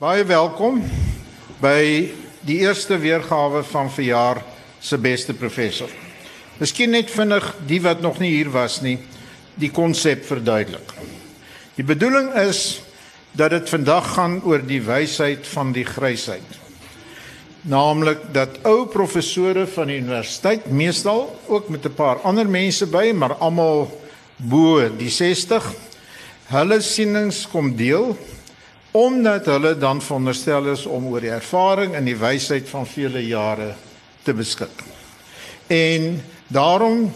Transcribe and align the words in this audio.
Baie 0.00 0.22
welkom 0.24 0.78
by 1.60 2.08
die 2.48 2.54
eerste 2.62 2.96
weergawe 2.96 3.60
van 3.68 3.90
verjaar 3.92 4.38
se 4.80 4.96
beste 4.96 5.34
professor. 5.36 5.90
Miskien 6.56 6.94
net 6.96 7.12
vinnig 7.12 7.44
die 7.68 7.82
wat 7.84 8.00
nog 8.00 8.16
nie 8.22 8.30
hier 8.32 8.48
was 8.54 8.78
nie, 8.80 8.94
die 9.60 9.68
konsep 9.68 10.24
verduidelik. 10.24 10.94
Die 11.76 11.84
bedoeling 11.84 12.30
is 12.46 12.80
dat 13.36 13.52
dit 13.52 13.68
vandag 13.68 14.08
gaan 14.14 14.38
oor 14.40 14.64
die 14.64 14.80
wysheid 14.80 15.44
van 15.52 15.76
die 15.76 15.84
grysheid. 15.84 16.48
Naamlik 17.68 18.24
dat 18.32 18.56
ou 18.64 18.88
professore 18.88 19.66
van 19.68 19.92
die 19.92 20.00
universiteit 20.00 20.72
meestal 20.72 21.28
ook 21.44 21.68
met 21.68 21.84
'n 21.84 21.92
paar 21.92 22.24
ander 22.24 22.48
mense 22.48 22.86
by, 22.86 23.12
maar 23.12 23.36
almal 23.36 23.90
bo 24.38 24.80
die 24.96 25.12
60 25.12 25.74
hulle 26.48 26.80
sienings 26.80 27.44
kom 27.52 27.76
deel 27.76 28.16
omdat 28.90 29.46
hulle 29.46 29.76
dan 29.78 30.02
veronderstel 30.02 30.70
is 30.72 30.86
om 30.86 31.06
oor 31.12 31.22
die 31.22 31.34
ervaring 31.34 31.94
en 31.94 32.08
die 32.08 32.18
wysheid 32.18 32.68
van 32.68 32.86
vele 32.86 33.22
jare 33.26 33.74
te 34.26 34.34
beskik. 34.34 34.82
En 35.70 36.16
daarom 36.48 37.12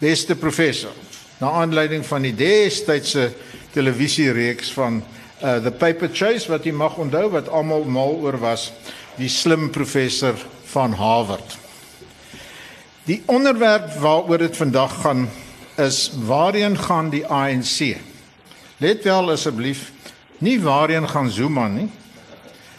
beste 0.00 0.36
professor, 0.36 0.92
na 1.40 1.50
aanleiding 1.62 2.04
van 2.06 2.22
die 2.22 2.34
destydse 2.36 3.30
televisiereeks 3.72 4.72
van 4.76 5.00
uh, 5.00 5.56
The 5.64 5.72
Paper 5.72 6.10
Chase 6.12 6.50
wat 6.52 6.66
jy 6.68 6.74
mag 6.76 6.98
onthou 7.00 7.30
wat 7.32 7.48
almal 7.48 7.86
mal 7.88 8.18
oor 8.20 8.36
was, 8.40 8.68
die 9.16 9.28
slim 9.32 9.70
professor 9.72 10.36
van 10.72 10.92
Harvard. 10.96 11.56
Die 13.08 13.22
onderwerp 13.26 13.94
waaroor 14.00 14.44
dit 14.44 14.56
vandag 14.56 15.00
gaan 15.00 15.24
is 15.80 16.10
waarheen 16.26 16.76
gaan 16.78 17.08
die 17.10 17.24
ANC? 17.26 17.96
Let 18.80 19.04
wel 19.04 19.32
asseblief 19.32 19.88
Nie 20.40 20.56
waarheen 20.60 21.08
gaan 21.08 21.30
Zuma 21.30 21.66
nie, 21.68 21.90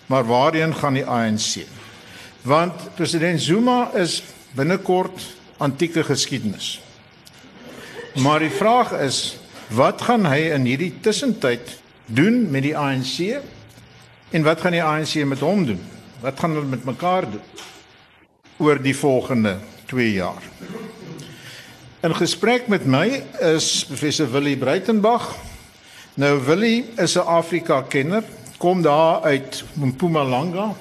maar 0.10 0.26
waarheen 0.26 0.74
gaan 0.76 0.94
die 0.98 1.06
ANC? 1.06 1.66
Want 2.42 2.96
president 2.96 3.41
Zuma 3.41 3.91
is 3.94 4.24
binnekort 4.58 5.22
antieke 5.62 6.04
geskiedenis. 6.04 6.82
Maar 8.18 8.40
die 8.40 8.50
vraag 8.50 8.96
is, 9.05 9.38
wat 9.70 10.02
gaan 10.02 10.26
hy 10.26 10.50
in 10.55 10.66
hierdie 10.66 10.96
tussentyd 11.05 11.77
doen 12.10 12.48
met 12.50 12.66
die 12.66 12.74
ANC? 12.77 13.38
En 14.34 14.44
wat 14.44 14.66
gaan 14.66 14.74
die 14.74 14.84
ANC 14.84 15.22
met 15.30 15.46
hom 15.46 15.66
doen? 15.70 15.85
Wat 16.26 16.40
gaan 16.40 16.57
hulle 16.57 16.66
met 16.74 16.84
mekaar 16.90 17.30
doen 17.30 17.46
oor 18.57 18.82
die 18.82 18.96
volgende 18.98 19.57
2 19.85 20.12
jaar? 20.18 20.41
In 22.02 22.18
gesprek 22.18 22.68
met 22.68 22.90
my 22.90 23.22
is 23.54 23.85
professor 23.85 24.32
Willie 24.34 24.57
Breitenberg 24.57 25.30
Nou 26.22 26.38
Willie 26.46 26.86
is 26.98 27.16
'n 27.16 27.26
Afrika 27.26 27.82
kenner, 27.82 28.24
kom 28.58 28.82
daar 28.82 29.22
uit 29.22 29.64
Mpumalanga. 29.74 30.76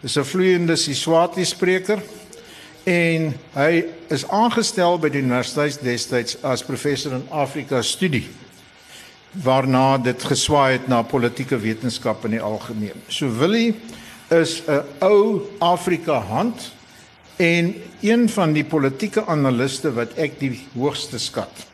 Is 0.00 0.16
'n 0.16 0.24
vloeiende 0.24 0.76
Siswati 0.76 1.44
spreker 1.44 2.02
en 2.82 3.34
hy 3.52 3.84
is 4.08 4.28
aangestel 4.28 4.98
by 4.98 5.08
die 5.08 5.22
universiteit 5.22 5.78
destyds 5.82 6.42
as 6.42 6.62
professor 6.62 7.12
in 7.12 7.26
Afrika 7.30 7.82
studie 7.82 8.28
waarna 9.30 9.98
dit 9.98 10.24
geswaai 10.24 10.72
het 10.72 10.88
na 10.88 11.02
politieke 11.02 11.58
wetenskap 11.58 12.24
in 12.24 12.30
die 12.30 12.40
algemeen. 12.40 13.00
So 13.08 13.36
Willie 13.38 13.74
is 14.28 14.62
'n 14.66 14.82
ou 14.98 15.40
Afrika 15.58 16.20
hand 16.20 16.72
en 17.36 17.74
een 18.00 18.28
van 18.28 18.52
die 18.52 18.64
politieke 18.64 19.26
analiste 19.26 19.92
wat 19.92 20.12
ek 20.14 20.38
die 20.38 20.60
hoogste 20.74 21.18
skat. 21.18 21.71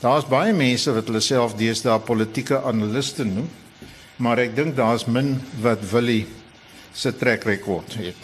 Daar's 0.00 0.24
baie 0.24 0.54
mense 0.56 0.92
wat 0.96 1.10
hulle 1.10 1.20
self 1.20 1.52
deesdae 1.58 1.98
politieke 2.00 2.62
analiste 2.64 3.26
noem, 3.28 3.50
maar 4.16 4.40
ek 4.40 4.54
dink 4.56 4.72
daar's 4.78 5.04
min 5.04 5.34
wat 5.60 5.82
Willie 5.90 6.24
se 6.96 7.12
trek 7.12 7.44
rekord 7.44 7.98
het. 8.00 8.16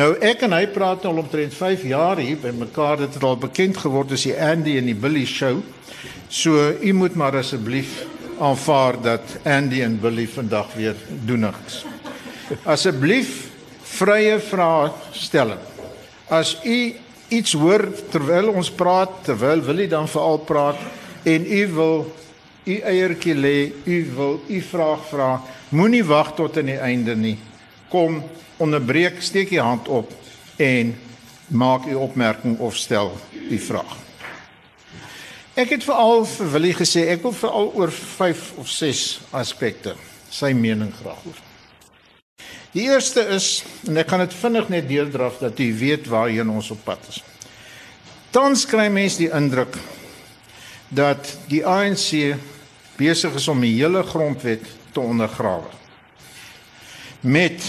Nou 0.00 0.14
ek 0.24 0.46
en 0.48 0.56
hy 0.56 0.64
praat 0.72 1.04
al 1.04 1.20
omtrent 1.20 1.52
5 1.54 1.84
jaar 1.90 2.22
hier 2.24 2.40
by 2.40 2.54
mekaar 2.56 3.04
dit 3.04 3.12
het 3.18 3.26
al 3.26 3.36
bekend 3.38 3.76
geword 3.84 4.16
as 4.16 4.24
die 4.24 4.32
Andy 4.32 4.78
en 4.80 4.88
die 4.88 4.96
Billy 4.96 5.26
show. 5.28 5.60
So 6.32 6.72
u 6.80 6.96
moet 6.96 7.20
maar 7.20 7.36
asseblief 7.36 8.00
aanvaar 8.40 8.96
dat 9.04 9.36
Andy 9.44 9.84
en 9.84 10.00
Billy 10.00 10.24
vandag 10.26 10.72
weer 10.74 10.96
doenig 11.28 11.60
is. 11.68 11.84
Asseblief 12.64 13.50
vrye 13.94 14.40
vrae 14.40 14.90
stel. 15.12 15.54
As 16.32 16.56
u 16.64 16.78
iets 17.28 17.54
hoor 17.56 17.86
terwyl 18.10 18.52
ons 18.52 18.70
praat, 18.70 19.22
terwyl 19.24 19.62
Willie 19.64 19.88
dan 19.88 20.08
veral 20.08 20.38
praat 20.44 20.80
en 21.24 21.46
u 21.46 21.62
wil 21.72 22.06
u 22.64 22.78
eiertjie 22.80 23.34
lê, 23.34 23.72
u 23.84 23.98
wil 24.16 24.40
u 24.48 24.60
vraag 24.60 25.02
vra, 25.08 25.30
moenie 25.68 26.04
wag 26.04 26.34
tot 26.34 26.56
aan 26.56 26.70
die 26.72 26.80
einde 26.80 27.16
nie. 27.16 27.36
Kom, 27.92 28.22
onderbreek, 28.56 29.20
steek 29.22 29.52
u 29.52 29.60
hand 29.60 29.88
op 29.88 30.12
en 30.56 30.94
maak 31.48 31.86
u 31.86 31.94
opmerking 31.94 32.58
of 32.58 32.76
stel 32.76 33.12
u 33.50 33.58
vraag. 33.58 33.96
Ek 35.54 35.70
het 35.70 35.84
veral 35.86 36.24
vir 36.26 36.50
Willie 36.50 36.74
gesê 36.74 37.06
ek 37.12 37.22
wil 37.22 37.36
veral 37.36 37.68
oor 37.78 37.92
5 37.94 38.46
of 38.58 38.70
6 38.70 39.04
aspekte 39.38 39.94
sy 40.34 40.50
mening 40.56 40.90
graag 40.98 41.20
hoor. 41.22 41.43
Die 42.74 42.88
eerste 42.90 43.22
is 43.30 43.62
en 43.86 44.00
ek 44.02 44.08
kan 44.10 44.18
dit 44.24 44.32
vinnig 44.34 44.70
net 44.72 44.88
deurdraf 44.90 45.38
dat 45.38 45.60
u 45.62 45.66
weet 45.78 46.08
waarheen 46.10 46.48
ons 46.50 46.72
op 46.74 46.80
pad 46.82 47.04
is. 47.06 47.20
Tans 48.34 48.64
kry 48.66 48.88
mense 48.90 49.20
die 49.20 49.30
indruk 49.30 49.76
dat 50.90 51.36
die 51.46 51.62
ANC 51.62 52.34
besig 52.98 53.36
is 53.38 53.46
om 53.50 53.62
die 53.62 53.76
hele 53.76 54.02
grondwet 54.02 54.64
te 54.90 55.02
ondergrawe. 55.02 55.70
Met 57.22 57.62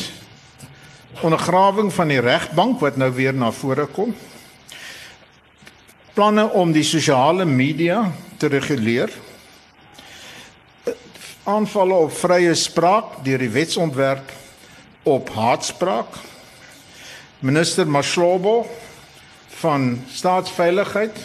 ondergrawing 1.21 1.91
van 1.93 2.09
die 2.09 2.23
regbank 2.25 2.81
wat 2.81 2.97
nou 2.97 3.11
weer 3.13 3.33
na 3.33 3.51
vore 3.53 3.85
kom. 3.85 4.09
Planne 6.17 6.47
om 6.49 6.73
die 6.73 6.85
sosiale 6.85 7.45
media 7.45 8.07
te 8.41 8.49
reguleer. 8.49 9.13
Aanvalle 11.45 12.01
op 12.07 12.17
vrye 12.23 12.57
spraak 12.57 13.19
deur 13.21 13.45
die 13.45 13.51
wetsontwerp 13.53 14.33
op 15.05 15.29
haatspraak. 15.29 16.17
Minister 17.39 17.87
Mashlobo 17.87 18.65
van 19.47 20.01
staatsveiligheid 20.09 21.17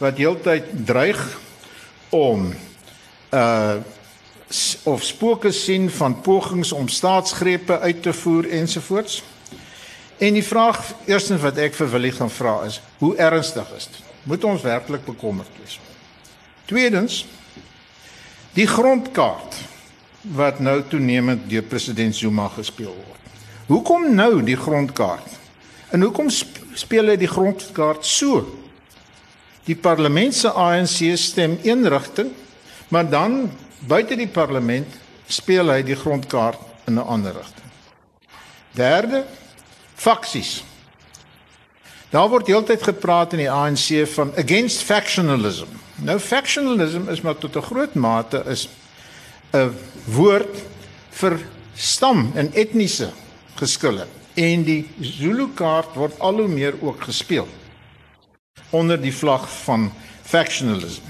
wat 0.00 0.16
heeltyd 0.16 0.64
dreig 0.86 1.38
om 2.08 2.54
uh 3.30 3.76
of 4.82 5.02
spooke 5.02 5.52
sien 5.52 5.90
van 5.90 6.20
pogings 6.20 6.72
om 6.72 6.88
staatsgrepe 6.88 7.78
uit 7.78 8.02
te 8.02 8.12
voer 8.12 8.48
ensovoorts. 8.50 9.22
En 10.18 10.32
die 10.32 10.44
vraag 10.44 10.80
eerstens 11.06 11.40
wat 11.40 11.60
ek 11.62 11.76
vir 11.78 11.90
Willie 11.92 12.12
gaan 12.12 12.32
vra 12.34 12.56
is, 12.66 12.80
hoe 12.98 13.12
ernstig 13.16 13.68
is 13.76 13.86
dit? 13.86 14.00
Moet 14.22 14.44
ons 14.44 14.64
werklik 14.66 15.04
bekommerd 15.04 15.60
wees? 15.60 15.78
Tweedens, 16.66 17.26
die 18.58 18.66
grondkaart 18.66 19.60
wat 20.20 20.58
nou 20.60 20.82
toenemend 20.88 21.48
deur 21.48 21.62
president 21.62 22.16
Zuma 22.16 22.48
gespeel 22.48 22.92
word. 22.92 23.20
Hoekom 23.66 24.14
nou 24.14 24.42
die 24.44 24.56
grondkaart? 24.56 25.38
En 25.90 26.02
hoekom 26.02 26.28
speel 26.74 27.12
hy 27.12 27.16
die 27.16 27.30
grondkaart 27.30 28.06
so? 28.06 28.42
Die 29.64 29.76
parlement 29.76 30.34
se 30.34 30.50
ANC 30.50 31.16
stem 31.18 31.58
een 31.62 31.88
rigting, 31.88 32.32
maar 32.88 33.08
dan 33.08 33.50
buite 33.86 34.16
die 34.16 34.28
parlement 34.28 34.98
speel 35.30 35.70
hy 35.70 35.82
die 35.86 35.96
grondkaart 35.96 36.58
in 36.86 36.98
'n 36.98 37.06
ander 37.06 37.32
rigting. 37.32 37.70
Derde, 38.72 39.24
faksies. 39.94 40.64
Daar 42.10 42.28
word 42.28 42.46
heeltyd 42.46 42.82
gepraat 42.82 43.32
in 43.32 43.38
die 43.38 43.50
ANC 43.50 44.06
van 44.14 44.32
against 44.36 44.82
factionalism. 44.82 45.68
Nou 45.94 46.18
factionalism 46.18 47.08
is 47.08 47.20
maar 47.20 47.38
tot 47.38 47.56
'n 47.56 47.62
groot 47.62 47.94
mate 47.94 48.42
is 48.46 48.68
'n 49.52 49.74
woord 50.06 50.62
vir 51.10 51.38
stam 51.74 52.32
en 52.34 52.52
etniese 52.54 53.10
geskille 53.58 54.06
en 54.34 54.64
die 54.64 54.88
Zulu 55.00 55.48
kaart 55.54 55.94
word 55.94 56.18
al 56.20 56.42
hoe 56.42 56.48
meer 56.48 56.74
ook 56.80 57.02
gespeel 57.02 57.48
onder 58.70 59.00
die 59.00 59.14
vlag 59.14 59.48
van 59.64 59.90
factionalism. 60.22 61.02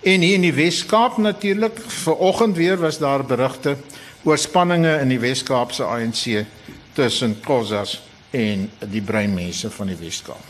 En 0.00 0.20
hier 0.24 0.38
in 0.38 0.46
die 0.46 0.54
Wes-Kaap 0.56 1.18
natuurlik, 1.20 1.76
vanoggend 2.04 2.56
weer 2.56 2.78
was 2.80 2.98
daar 2.98 3.24
berigte 3.24 3.76
oor 4.24 4.38
spanninge 4.38 4.94
in 5.00 5.12
die 5.12 5.20
Wes-Kaapse 5.20 5.84
ANC 5.84 6.46
tussen 6.96 7.36
Khoisas 7.44 7.98
en 8.30 8.70
die 8.88 9.02
breinmense 9.02 9.70
van 9.70 9.92
die 9.92 9.98
Wes-Kaap. 10.00 10.44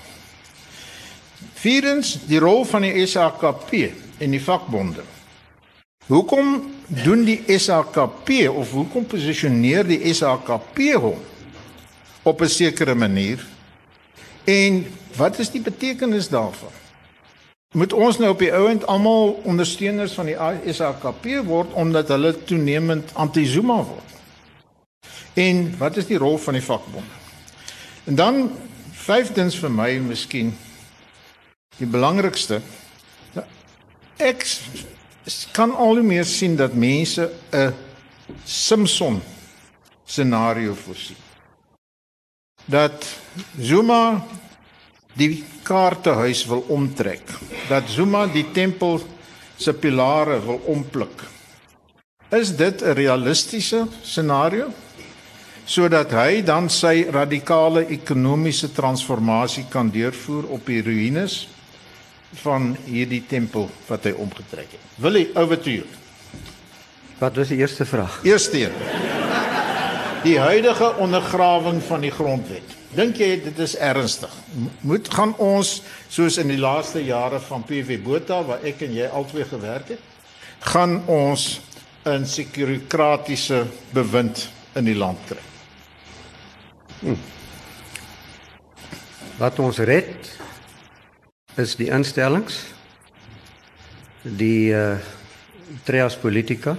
Vierdens, 1.61 2.19
die 2.29 2.39
rol 2.39 2.63
van 2.65 2.87
die 2.87 3.07
SAKP 3.07 3.73
en 4.19 4.31
die 4.31 4.43
vakbonde. 4.43 5.03
Hoekom 6.11 6.73
doen 6.87 7.21
die 7.23 7.39
SAKP 7.47 8.31
of 8.51 8.73
hoekom 8.75 9.05
posisioneer 9.07 9.87
die 9.87 10.11
SAKP 10.11 10.81
hom 10.99 11.21
op 12.27 12.41
'n 12.43 12.49
sekere 12.51 12.95
manier? 12.95 13.47
En 14.45 14.87
wat 15.17 15.39
is 15.39 15.51
die 15.51 15.61
betekenis 15.61 16.29
daarvan? 16.29 16.75
Moet 17.75 17.93
ons 17.93 18.19
nou 18.19 18.31
op 18.31 18.39
die 18.39 18.53
ouend 18.53 18.87
almal 18.87 19.41
ondersteuners 19.45 20.13
van 20.13 20.27
die 20.27 20.73
SAKP 20.73 21.45
word 21.45 21.73
omdat 21.73 22.09
hulle 22.09 22.45
toenemend 22.45 23.15
anti-Zuma 23.15 23.77
word? 23.85 24.11
En 25.35 25.79
wat 25.79 25.97
is 25.97 26.07
die 26.07 26.19
rol 26.19 26.39
van 26.39 26.53
die 26.53 26.63
vakbonde? 26.63 27.15
En 28.05 28.15
dan 28.15 28.51
vyfdens 28.93 29.59
vir 29.59 29.71
my 29.71 29.99
miskien 29.99 30.57
die 31.79 31.87
belangrikste 31.87 32.61
ek 34.17 34.45
kan 35.53 35.75
al 35.77 36.01
hoe 36.01 36.07
meer 36.07 36.25
sien 36.25 36.57
dat 36.57 36.75
mense 36.75 37.31
'n 37.53 37.75
Simpson 38.45 39.23
scenario 40.05 40.75
voorsien. 40.75 41.17
Dat 42.65 43.07
Zuma 43.59 44.27
die 45.13 45.45
kaartehuis 45.63 46.47
wil 46.47 46.65
omtrek. 46.69 47.23
Dat 47.69 47.83
Zuma 47.89 48.27
die 48.27 48.51
tempel 48.51 49.01
se 49.57 49.73
pilare 49.73 50.45
wil 50.45 50.61
ompluk. 50.65 51.23
Is 52.29 52.57
dit 52.57 52.83
'n 52.83 52.93
realistiese 52.93 53.87
scenario? 54.03 54.73
sodat 55.71 56.11
hy 56.11 56.41
dan 56.43 56.67
sy 56.73 57.05
radikale 57.15 57.85
ekonomiese 57.95 58.73
transformasie 58.75 59.69
kan 59.71 59.91
deurvoer 59.95 60.49
op 60.51 60.67
die 60.67 60.81
ruïnes 60.83 61.45
van 62.33 62.77
hierdie 62.85 63.23
tempel 63.27 63.71
wat 63.89 64.05
hy 64.07 64.13
omgetrek 64.23 64.77
het. 64.77 64.83
Wil 65.03 65.19
hy 65.19 65.25
over 65.35 65.59
to 65.61 65.71
you? 65.71 65.87
Wat 67.19 67.37
was 67.37 67.51
die 67.53 67.59
eerste 67.61 67.85
vraag? 67.85 68.21
Eerste 68.25 68.61
een. 68.63 68.77
Die 70.23 70.39
huidige 70.39 70.95
ondergrawing 70.97 71.83
van 71.83 72.01
die 72.01 72.13
grondwet. 72.13 72.77
Dink 72.95 73.21
jy 73.23 73.37
dit 73.45 73.59
is 73.63 73.77
ernstig? 73.79 74.33
Moet 74.83 75.09
gaan 75.15 75.35
ons 75.39 75.77
soos 76.11 76.39
in 76.43 76.51
die 76.51 76.59
laaste 76.59 77.03
jare 77.05 77.39
van 77.45 77.63
PV 77.67 78.01
Botha 78.03 78.41
waar 78.47 78.65
ek 78.67 78.83
en 78.87 78.97
jy 78.97 79.07
albei 79.07 79.45
gewerk 79.47 79.93
het, 79.95 80.03
gaan 80.73 81.03
ons 81.07 81.61
'n 82.05 82.25
sekuritiese 82.25 83.67
bewind 83.93 84.49
in 84.75 84.85
die 84.85 84.97
land 84.97 85.19
kry? 85.27 85.45
Hm. 87.01 87.17
Wat 89.39 89.59
ons 89.59 89.79
red 89.79 90.40
is 91.61 91.77
die 91.77 91.91
instellings 91.93 92.65
die 94.23 94.73
uh 94.75 94.99
trias 95.87 96.17
politika 96.19 96.75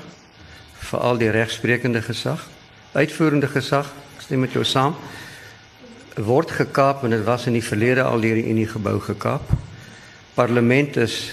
veral 0.90 1.18
die 1.18 1.30
regsprekende 1.32 2.02
gesag 2.04 2.44
uitvoerende 2.94 3.48
gesag 3.48 3.88
stem 4.20 4.44
met 4.44 4.54
jou 4.58 4.66
saam 4.68 4.98
word 6.20 6.52
gekaap 6.52 7.04
en 7.04 7.16
dit 7.16 7.24
was 7.24 7.48
in 7.48 7.56
die 7.56 7.64
verlede 7.64 8.04
al 8.04 8.22
deur 8.22 8.36
die 8.36 8.50
Unie 8.52 8.68
gebou 8.68 9.00
gekaap. 9.00 9.42
Parlement 10.36 10.98
is 10.98 11.32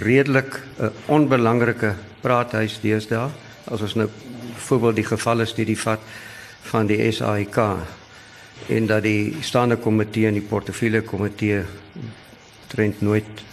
redelik 0.00 0.60
'n 0.78 0.92
onbelangrike 1.06 1.94
praathuis 2.20 2.80
deesdae 2.80 3.30
as 3.70 3.80
ons 3.80 3.94
nou 3.94 4.08
byvoorbeeld 4.54 4.96
die 4.96 5.04
gevalle 5.04 5.46
studie 5.46 5.78
vat 5.78 6.00
van 6.62 6.86
die 6.86 7.12
SAIK 7.12 7.58
en 8.68 8.86
dat 8.86 9.02
die 9.02 9.36
staande 9.40 9.76
komitee 9.76 10.26
en 10.26 10.34
die 10.34 10.48
portefeulje 10.48 11.02
komitee 11.02 11.64
trend 12.68 13.00
nooit 13.00 13.44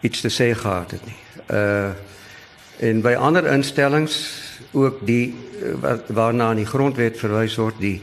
iets 0.00 0.20
te 0.20 0.30
sê 0.30 0.52
gehad 0.54 0.90
het 0.90 1.04
nie. 1.04 1.20
Uh 1.50 1.92
en 2.80 3.02
by 3.04 3.12
ander 3.12 3.44
instellings 3.52 4.14
ook 4.72 5.02
die 5.04 5.34
waarna 6.08 6.46
in 6.54 6.62
die 6.62 6.70
grondwet 6.70 7.18
verwys 7.20 7.58
word 7.60 7.76
die 7.76 7.98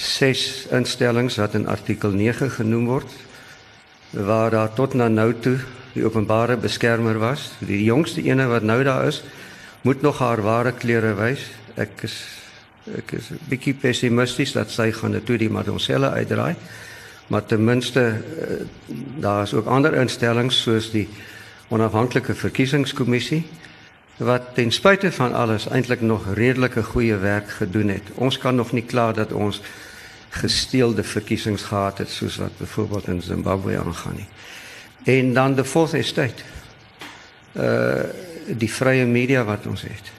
ses 0.00 0.64
instellings 0.72 1.36
wat 1.36 1.58
in 1.58 1.68
artikel 1.68 2.14
9 2.16 2.48
genoem 2.56 2.86
word 2.88 3.12
waar 4.16 4.50
daar 4.50 4.72
tot 4.72 4.94
na 4.96 5.10
nou 5.12 5.34
toe 5.44 5.58
die 5.92 6.04
openbare 6.04 6.56
beskermer 6.56 7.18
was. 7.20 7.50
Die 7.60 7.82
jongste 7.84 8.22
ene 8.24 8.46
wat 8.48 8.64
nou 8.64 8.80
daar 8.84 9.06
is, 9.06 9.22
moet 9.82 10.02
nog 10.02 10.18
haar 10.18 10.42
ware 10.42 10.72
kleure 10.72 11.14
wys. 11.18 11.44
Ek 11.76 12.04
is 12.08 12.16
ek 12.98 13.12
is 13.12 13.30
'n 13.30 13.38
bietjie 13.48 13.74
pessimisties 13.74 14.52
dat 14.52 14.70
sy 14.70 14.90
gaan 14.90 15.12
dit 15.12 15.24
toe 15.24 15.36
die 15.38 15.50
Madonselle 15.50 16.10
uitdraai. 16.10 16.56
Maar 17.26 17.44
ten 17.46 17.64
minste 17.64 18.00
eh, 18.00 18.66
daar 19.16 19.42
is 19.42 19.54
ook 19.54 19.66
ander 19.66 19.94
instellings 19.94 20.62
soos 20.62 20.90
die 20.90 21.08
onafhanklike 21.68 22.34
verkiesingskommissie 22.34 23.44
wat 24.16 24.54
ten 24.54 24.70
spyte 24.70 25.12
van 25.12 25.34
alles 25.34 25.68
eintlik 25.68 26.00
nog 26.00 26.34
redelike 26.34 26.82
goeie 26.82 27.16
werk 27.16 27.50
gedoen 27.50 27.88
het. 27.88 28.10
Ons 28.14 28.38
kan 28.38 28.54
nog 28.54 28.72
nie 28.72 28.84
klaar 28.84 29.14
dat 29.14 29.32
ons 29.32 29.62
gesteelde 30.28 31.02
verkiesings 31.02 31.62
gehad 31.62 31.98
het 31.98 32.10
soos 32.10 32.36
wat 32.36 32.58
byvoorbeeld 32.58 33.06
in 33.06 33.22
Zimbabwe 33.22 33.78
aangaan 33.78 34.14
nie. 34.16 34.28
En 35.04 35.34
dan 35.34 35.54
die 35.54 35.64
fourth 35.64 35.94
estate. 35.94 36.42
Uh 37.52 38.04
die 38.46 38.72
vrye 38.72 39.04
media 39.06 39.44
wat 39.46 39.66
ons 39.70 39.82
het 39.86 40.10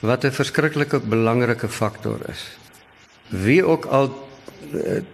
wat 0.00 0.24
'n 0.24 0.32
verskriklike 0.32 1.00
belangrike 1.00 1.68
faktor 1.68 2.18
is. 2.28 2.56
Wie 3.28 3.64
ook 3.64 3.84
al 3.84 4.28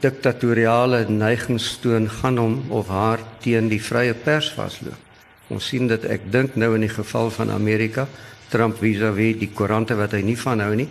diktatoriale 0.01 1.05
neigings 1.09 1.79
toon 1.83 2.09
gaan 2.11 2.39
hom 2.39 2.57
of 2.69 2.89
haar 2.89 3.19
teen 3.41 3.69
die 3.69 3.83
vrye 3.83 4.15
pers 4.15 4.53
vasloop. 4.57 5.07
Ons 5.49 5.69
sien 5.71 5.87
dit 5.89 6.05
ek 6.05 6.27
dink 6.33 6.57
nou 6.57 6.75
in 6.77 6.85
die 6.85 6.93
geval 6.93 7.31
van 7.31 7.51
Amerika, 7.51 8.07
Trump 8.49 8.79
vis-à-vis 8.79 9.35
-vis 9.35 9.41
die 9.41 9.51
koerante 9.55 9.95
wat 9.97 10.13
hy 10.13 10.23
nie 10.23 10.37
van 10.37 10.61
hou 10.61 10.75
nie. 10.75 10.89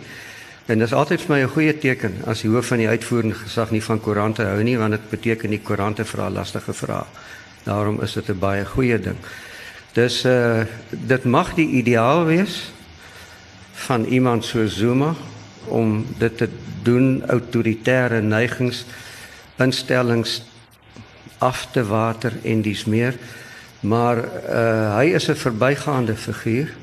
En 0.66 0.78
dit 0.78 0.86
is 0.86 0.94
altyd 0.94 1.20
vir 1.20 1.36
my 1.36 1.42
'n 1.42 1.48
goeie 1.48 1.78
teken 1.78 2.14
as 2.26 2.42
die 2.42 2.50
hoof 2.50 2.66
van 2.66 2.78
die 2.78 2.88
uitvoerende 2.88 3.34
gesag 3.34 3.70
nie 3.70 3.82
van 3.82 4.00
koerante 4.00 4.42
hou 4.42 4.62
nie, 4.62 4.78
want 4.78 4.90
dit 4.90 5.10
beteken 5.10 5.50
die 5.50 5.62
koerante 5.62 6.04
vra 6.04 6.30
lastige 6.30 6.72
vrae. 6.72 7.04
Daarom 7.64 8.02
is 8.02 8.12
dit 8.12 8.28
'n 8.28 8.38
baie 8.38 8.64
goeie 8.64 8.98
ding. 8.98 9.16
Dis 9.92 10.24
uh 10.24 10.64
dit 10.90 11.24
mag 11.24 11.54
die 11.54 11.68
ideaal 11.68 12.24
wees 12.24 12.72
van 13.72 14.04
iemand 14.04 14.44
so 14.44 14.66
Zuma 14.66 15.14
om 15.64 16.06
dit 16.18 16.36
te 16.36 16.48
doen 16.88 17.22
autoritaire 17.28 18.22
neigings 18.24 18.84
instellings 19.60 20.40
af 21.44 21.66
te 21.74 21.84
water 21.86 22.32
en 22.42 22.64
dis 22.64 22.84
meer 22.88 23.18
maar 23.80 24.18
uh, 24.24 24.96
hy 24.96 25.14
is 25.20 25.28
'n 25.28 25.42
verbygaande 25.44 26.16
figuur 26.16 26.74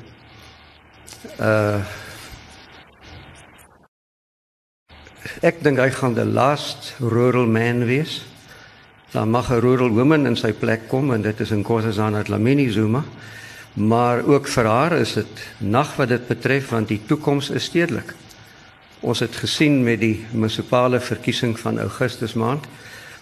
uh 1.40 1.80
ek 5.42 5.60
dink 5.62 5.78
hy 5.78 5.90
gaan 5.90 6.14
die 6.16 6.24
last 6.24 6.94
rural 7.00 7.46
man 7.46 7.84
wees 7.84 8.22
dan 9.12 9.30
mag 9.30 9.50
'n 9.50 9.60
rural 9.60 9.90
woman 9.90 10.26
in 10.26 10.36
sy 10.36 10.52
plek 10.52 10.88
kom 10.88 11.12
en 11.12 11.22
dit 11.22 11.40
is 11.40 11.50
in 11.50 11.62
Kossazana 11.62 12.22
Dlamini 12.22 12.70
Zuma 12.70 13.04
Maar 13.76 14.24
ook 14.24 14.48
vir 14.48 14.64
haar 14.64 14.92
is 14.92 15.12
dit 15.12 15.42
nag 15.58 15.96
wat 15.96 16.08
dit 16.08 16.26
betref 16.26 16.68
want 16.72 16.88
die 16.88 17.00
toekoms 17.06 17.50
is 17.50 17.64
stedelik. 17.68 18.14
Ons 19.06 19.20
het 19.22 19.36
gesien 19.38 19.84
met 19.86 20.00
die 20.02 20.24
munisipale 20.34 20.98
verkiesing 21.00 21.52
van 21.60 21.78
Augustus 21.78 22.32
maand 22.34 22.64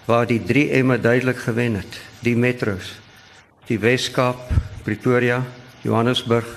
waar 0.09 0.25
die 0.27 0.41
3M 0.41 0.95
duidelik 1.01 1.43
gewen 1.45 1.75
het. 1.77 1.99
Die 2.25 2.37
metros, 2.37 2.95
die 3.69 3.77
Weskaap, 3.79 4.41
Pretoria, 4.85 5.43
Johannesburg, 5.81 6.49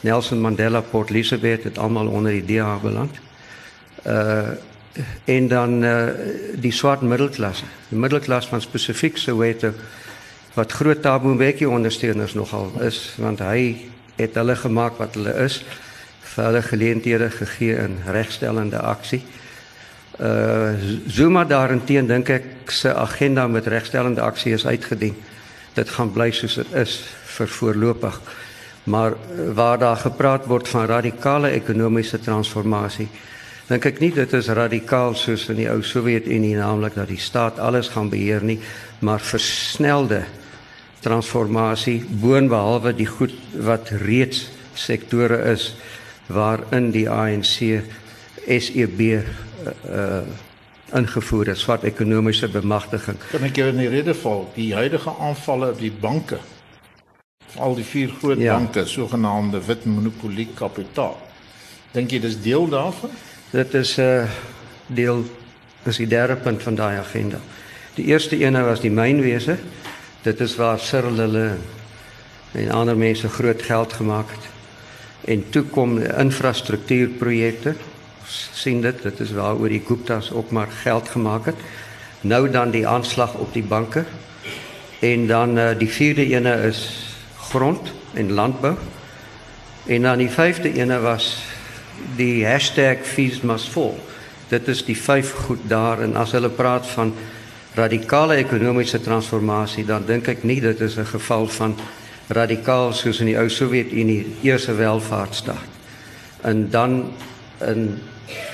Nelson 0.00 0.40
Mandela 0.40 0.80
Port 0.80 1.10
Elizabeth 1.10 1.64
het 1.68 1.78
almal 1.78 2.08
onder 2.08 2.32
die 2.32 2.56
DA 2.56 2.78
beland. 2.80 3.20
Uh 4.06 4.48
en 5.24 5.48
dan 5.48 5.84
uh 5.84 6.08
die 6.58 6.72
swart 6.72 7.00
middelklas. 7.00 7.62
Die 7.88 7.98
middelklas 7.98 8.48
van 8.48 8.60
spesifiek 8.60 9.16
Soweto 9.16 9.70
wat 10.54 10.72
groot 10.72 11.02
Thabo 11.02 11.28
Mbeki 11.34 11.66
ondersteuners 11.66 12.34
nogal 12.34 12.72
is 12.80 13.14
want 13.16 13.38
hy 13.38 13.76
het 14.16 14.34
hulle 14.34 14.56
gemaak 14.56 14.98
wat 14.98 15.14
hulle 15.14 15.36
is 15.44 15.60
hulle 16.46 16.62
geleenthede 16.62 17.30
gegee 17.30 17.76
in 17.76 17.98
regstellende 18.06 18.78
aksie. 18.78 19.22
Uh 20.20 20.74
Zuma 21.06 21.44
daarenteen 21.44 22.06
dink 22.06 22.28
ek 22.28 22.70
se 22.70 22.94
agenda 22.94 23.46
met 23.48 23.66
regstellende 23.66 24.20
aksie 24.20 24.52
is 24.52 24.66
uitgedien. 24.66 25.16
Dit 25.74 25.88
gaan 25.88 26.12
bly 26.12 26.30
soos 26.30 26.58
dit 26.60 26.72
is 26.72 27.00
vir 27.36 27.48
voorlopig. 27.48 28.20
Maar 28.84 29.12
uh, 29.12 29.52
waar 29.54 29.78
daar 29.78 29.96
gepraat 29.96 30.46
word 30.46 30.68
van 30.68 30.86
radikale 30.86 31.50
ekonomiese 31.50 32.20
transformasie, 32.20 33.08
dink 33.68 33.86
ek 33.86 34.00
nie 34.00 34.10
dit 34.12 34.32
is 34.34 34.48
radikaal 34.48 35.14
soos 35.14 35.48
in 35.48 35.60
die 35.62 35.70
ou 35.70 35.82
Sowjetunie 35.82 36.56
naamlik 36.58 36.96
dat 36.98 37.08
die 37.08 37.20
staat 37.20 37.58
alles 37.58 37.88
gaan 37.88 38.10
beheer 38.10 38.42
nie, 38.42 38.58
maar 39.00 39.20
versnelde 39.20 40.24
transformasie 41.00 42.00
boonbehalwe 42.04 42.92
die 42.96 43.08
goed 43.08 43.32
wat 43.56 43.92
reeds 44.02 44.48
sektore 44.74 45.38
is 45.52 45.72
waarin 46.32 46.90
die 46.94 47.08
ANC 47.10 47.82
SEB 48.46 49.00
uh, 49.00 49.20
uh 49.88 50.22
ingevoer 50.90 51.46
het 51.46 51.58
swart 51.58 51.84
ekonomiese 51.86 52.48
bemagtiging. 52.50 53.14
Kan 53.30 53.44
ek 53.46 53.60
jou 53.60 53.68
in 53.70 53.76
die 53.78 53.86
rede 53.92 54.10
val 54.18 54.40
die 54.56 54.72
huidige 54.74 55.12
aanvalle 55.22 55.68
op 55.70 55.78
die 55.78 55.92
banke 55.94 56.40
al 57.62 57.76
die 57.78 57.84
vier 57.86 58.10
groot 58.18 58.42
ja. 58.42 58.56
banke 58.56 58.82
sogenaamde 58.90 59.60
wit 59.68 59.84
monopolie 59.86 60.48
kapitaal. 60.58 61.14
Dink 61.94 62.10
jy 62.10 62.18
dis 62.24 62.40
deel 62.42 62.66
daarvan? 62.72 63.14
Dit 63.52 63.74
is 63.78 63.94
'n 63.98 64.02
uh, 64.02 64.30
deel 64.86 65.22
is 65.86 66.02
die 66.02 66.10
derde 66.10 66.36
punt 66.36 66.62
van 66.62 66.74
daai 66.74 66.98
agenda. 66.98 67.38
Die 67.94 68.10
eerste 68.10 68.36
ene 68.38 68.62
was 68.66 68.80
die 68.80 68.90
mynwese 68.90 69.58
Dit 70.22 70.40
is 70.40 70.56
waar 70.56 70.78
Cyril 70.78 71.16
hulle 71.16 71.56
en 72.52 72.70
ander 72.70 72.96
mense 72.96 73.28
groot 73.28 73.62
geld 73.62 73.92
gemaak 73.92 74.30
het. 74.30 74.48
En 75.24 75.44
toe 75.50 75.62
kom 75.62 75.98
infrastruktuurprojekte 75.98 77.74
sien 78.30 78.80
dit, 78.80 79.02
dit 79.02 79.20
is 79.20 79.32
waaroor 79.34 79.68
die 79.72 79.82
Guptas 79.86 80.30
ook 80.32 80.50
maar 80.50 80.68
geld 80.82 81.08
gemaak 81.08 81.50
het. 81.50 81.56
Nou 82.20 82.50
dan 82.50 82.70
die 82.70 82.86
aanslag 82.86 83.34
op 83.34 83.52
die 83.52 83.64
banke. 83.64 84.04
En 85.00 85.26
dan 85.26 85.58
uh, 85.58 85.70
die 85.78 85.88
vierde 85.88 86.26
ene 86.26 86.54
is 86.68 86.84
grond 87.50 87.92
en 88.14 88.32
landbou. 88.32 88.74
En 89.86 90.02
dan 90.02 90.18
die 90.18 90.30
vyfde 90.30 90.72
ene 90.72 91.00
was 91.00 91.42
die 92.16 92.46
#fees 93.02 93.40
must. 93.40 93.76
Dit 94.48 94.68
is 94.68 94.84
die 94.84 94.96
vyf 94.96 95.32
goed 95.46 95.60
daar 95.68 96.02
en 96.02 96.16
as 96.16 96.32
hulle 96.32 96.50
praat 96.50 96.86
van 96.86 97.14
radikale 97.74 98.34
ekonomiese 98.34 99.00
transformasie, 99.00 99.84
dan 99.86 100.06
dink 100.06 100.28
ek 100.28 100.42
nie 100.42 100.60
dit 100.60 100.80
is 100.80 100.96
'n 100.98 101.06
geval 101.06 101.46
van 101.46 101.76
radikaal 102.30 102.92
soos 102.94 103.20
in 103.20 103.32
die 103.32 103.38
ou 103.38 103.48
Sowjetunie, 103.50 104.36
eerste 104.46 104.74
welvaartstaat. 104.78 105.78
En 106.42 106.70
dan 106.70 107.12
'n 107.60 108.00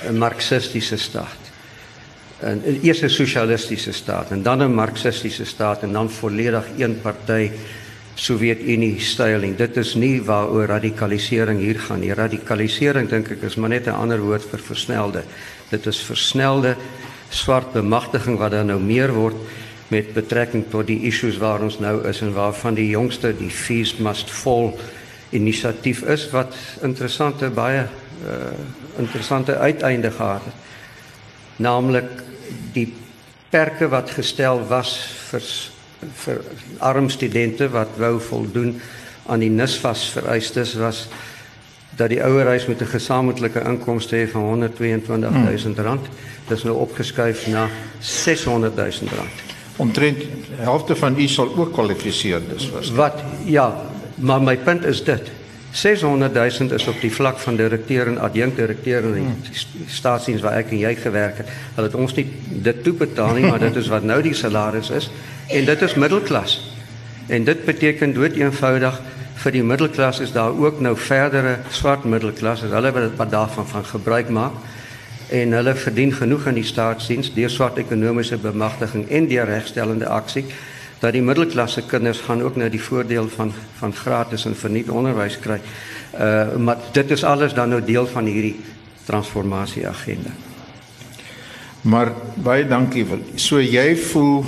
'n 0.09 0.17
marxistiese 0.17 0.97
staat. 0.97 1.41
'n 2.43 2.79
eerste 2.81 3.09
sosialistiese 3.09 3.91
staat 3.91 4.31
en 4.31 4.43
dan 4.43 4.63
'n 4.63 4.73
marxistiese 4.73 5.45
staat 5.45 5.83
en 5.83 5.91
dan 5.91 6.09
volledig 6.09 6.65
een 6.77 7.01
party 7.01 7.51
Sowjetunie 8.17 8.99
styling. 8.99 9.55
Dit 9.55 9.77
is 9.77 9.93
nie 9.95 10.23
waaroor 10.23 10.65
radikalisering 10.65 11.59
hier 11.59 11.79
gaan 11.79 11.99
nie. 11.99 12.13
Radikalisering 12.13 13.09
dink 13.09 13.29
ek 13.29 13.41
is 13.41 13.55
maar 13.55 13.69
net 13.69 13.85
'n 13.85 13.93
ander 13.93 14.19
woord 14.19 14.45
vir 14.49 14.59
versnelde. 14.59 15.23
Dit 15.69 15.85
is 15.85 16.01
versnelde 16.01 16.75
swart 17.29 17.73
bemagtiging 17.73 18.37
wat 18.37 18.51
dan 18.51 18.65
nou 18.65 18.79
meer 18.79 19.13
word 19.13 19.35
met 19.87 20.13
betrekking 20.13 20.65
tot 20.69 20.87
die 20.87 20.99
issues 21.07 21.37
waar 21.37 21.63
ons 21.63 21.79
nou 21.79 22.01
is 22.07 22.21
en 22.21 22.33
waarvan 22.35 22.75
die 22.75 22.89
jongste 22.89 23.31
die 23.37 23.51
fees 23.51 23.95
must 23.97 24.29
fall 24.29 24.73
inisiatief 25.29 26.03
is 26.07 26.27
wat 26.31 26.55
interessante 26.83 27.49
baie 27.49 27.85
uh, 27.87 28.51
interessante 28.97 29.57
uiteinde 29.57 30.11
gehad 30.11 30.43
het. 30.43 30.53
Naamlik 31.57 32.09
die 32.73 32.93
perke 33.49 33.87
wat 33.91 34.11
gestel 34.11 34.63
was 34.67 34.97
vir 35.31 35.49
vir 35.97 36.43
arm 36.85 37.09
studente 37.09 37.69
wat 37.73 37.95
wou 37.97 38.19
voldoen 38.21 38.75
aan 39.27 39.41
die 39.41 39.49
NSFAS 39.49 40.03
vereistes 40.13 40.75
was 40.77 41.07
dat 41.97 42.11
die 42.13 42.21
ouerhuis 42.21 42.67
met 42.67 42.81
'n 42.81 42.93
gesamentlike 42.93 43.63
inkomste 43.65 44.15
hê 44.15 44.29
van 44.29 44.41
122 44.41 45.63
000 45.63 45.75
rand. 45.75 46.05
Dit 46.47 46.57
is 46.57 46.63
nou 46.63 46.77
opgeskuif 46.77 47.47
na 47.47 47.69
600 47.99 48.75
000 48.75 48.91
rand. 49.17 49.46
Omtrent 49.77 50.23
helfte 50.57 50.95
van 50.95 51.19
u 51.19 51.27
sal 51.27 51.55
ook 51.55 51.73
kwalifiseer 51.73 52.41
dis 52.49 52.69
was. 52.73 52.91
Wat 52.91 53.21
ja, 53.45 53.75
maar 54.15 54.41
my 54.41 54.57
punt 54.57 54.85
is 54.85 55.03
dit. 55.03 55.31
600 55.71 56.33
000 56.33 56.73
is 56.73 56.87
op 56.87 57.01
die 57.01 57.11
vlak 57.13 57.37
van 57.37 57.55
direkteur 57.55 58.07
en 58.07 58.17
adjunkdirekteur 58.17 59.03
in 59.03 59.35
die 59.43 59.65
staatsdiens 59.87 60.41
waar 60.41 60.57
ek 60.57 60.71
en 60.73 60.79
jy 60.81 60.95
gewerk 60.97 61.43
het. 61.43 61.51
Hulle 61.75 61.91
het 61.91 61.97
ons 61.99 62.15
nie 62.17 62.25
dit 62.65 62.79
toe 62.83 62.93
betaal 62.97 63.35
nie, 63.37 63.45
maar 63.45 63.61
dit 63.61 63.75
is 63.75 63.91
wat 63.91 64.07
nou 64.07 64.17
die 64.25 64.33
salaris 64.33 64.89
is 64.89 65.09
en 65.47 65.67
dit 65.67 65.81
is 65.81 65.93
middelklas. 65.93 66.57
En 67.27 67.43
dit 67.43 67.65
beteken 67.65 68.15
dood 68.15 68.39
eenvoudig 68.39 68.97
vir 69.37 69.53
die 69.53 69.63
middelklas 69.63 70.23
is 70.25 70.33
daar 70.33 70.55
ook 70.55 70.79
nou 70.81 70.95
verdere 70.97 71.59
swart 71.69 72.07
middelklas 72.09 72.63
as 72.65 72.73
hulle 72.73 72.91
wat 73.19 73.31
daarvan 73.31 73.67
van 73.67 73.85
gebruik 73.85 74.33
maak 74.33 74.57
en 75.29 75.51
hulle 75.51 75.75
verdien 75.75 76.13
genoeg 76.13 76.47
in 76.47 76.57
die 76.61 76.67
staatsdiens 76.67 77.33
deur 77.35 77.51
swart 77.51 77.77
ekonomiese 77.81 78.37
bemagtiging 78.39 79.09
en 79.09 79.27
deur 79.27 79.49
regstellende 79.49 80.07
aksie 80.07 80.45
dat 80.99 81.13
die 81.13 81.21
middelklasse 81.21 81.83
kinders 81.85 82.23
gaan 82.25 82.41
ook 82.41 82.55
nou 82.57 82.69
die 82.73 82.81
voordeel 82.81 83.29
van 83.29 83.53
van 83.77 83.93
gratis 83.93 84.45
en 84.45 84.55
verniet 84.55 84.89
onderwys 84.89 85.39
kry. 85.39 85.59
Uh 86.13 86.57
maar 86.57 86.77
dit 86.91 87.11
is 87.11 87.23
alles 87.23 87.53
dan 87.53 87.69
nou 87.69 87.81
deel 87.85 88.07
van 88.07 88.25
hierdie 88.25 88.55
transformasie 89.05 89.87
agenda. 89.87 90.31
Maar 91.81 92.11
baie 92.35 92.67
dankie. 92.67 93.05
So 93.35 93.61
jy 93.61 93.95
voel 93.95 94.45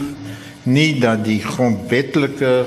nie 0.64 1.00
dat 1.00 1.24
die 1.26 1.42
grondwetlike 1.44 2.66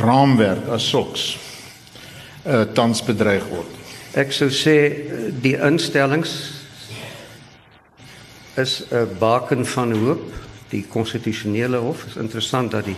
raamwerk 0.00 0.68
as 0.68 0.88
soks 0.88 1.36
uh 2.46 2.64
tans 2.74 3.04
bedreig 3.04 3.46
word. 3.48 3.78
Ek 4.18 4.32
sou 4.32 4.50
sê 4.50 4.74
die 5.42 5.54
instellings 5.54 6.59
is 8.60 8.82
'n 8.90 9.08
baken 9.18 9.66
van 9.66 9.92
hoop. 9.92 10.22
Die 10.68 10.84
konstitusionele 10.88 11.76
hof 11.76 12.04
is 12.06 12.16
interessant 12.16 12.70
dat 12.70 12.84
die 12.84 12.96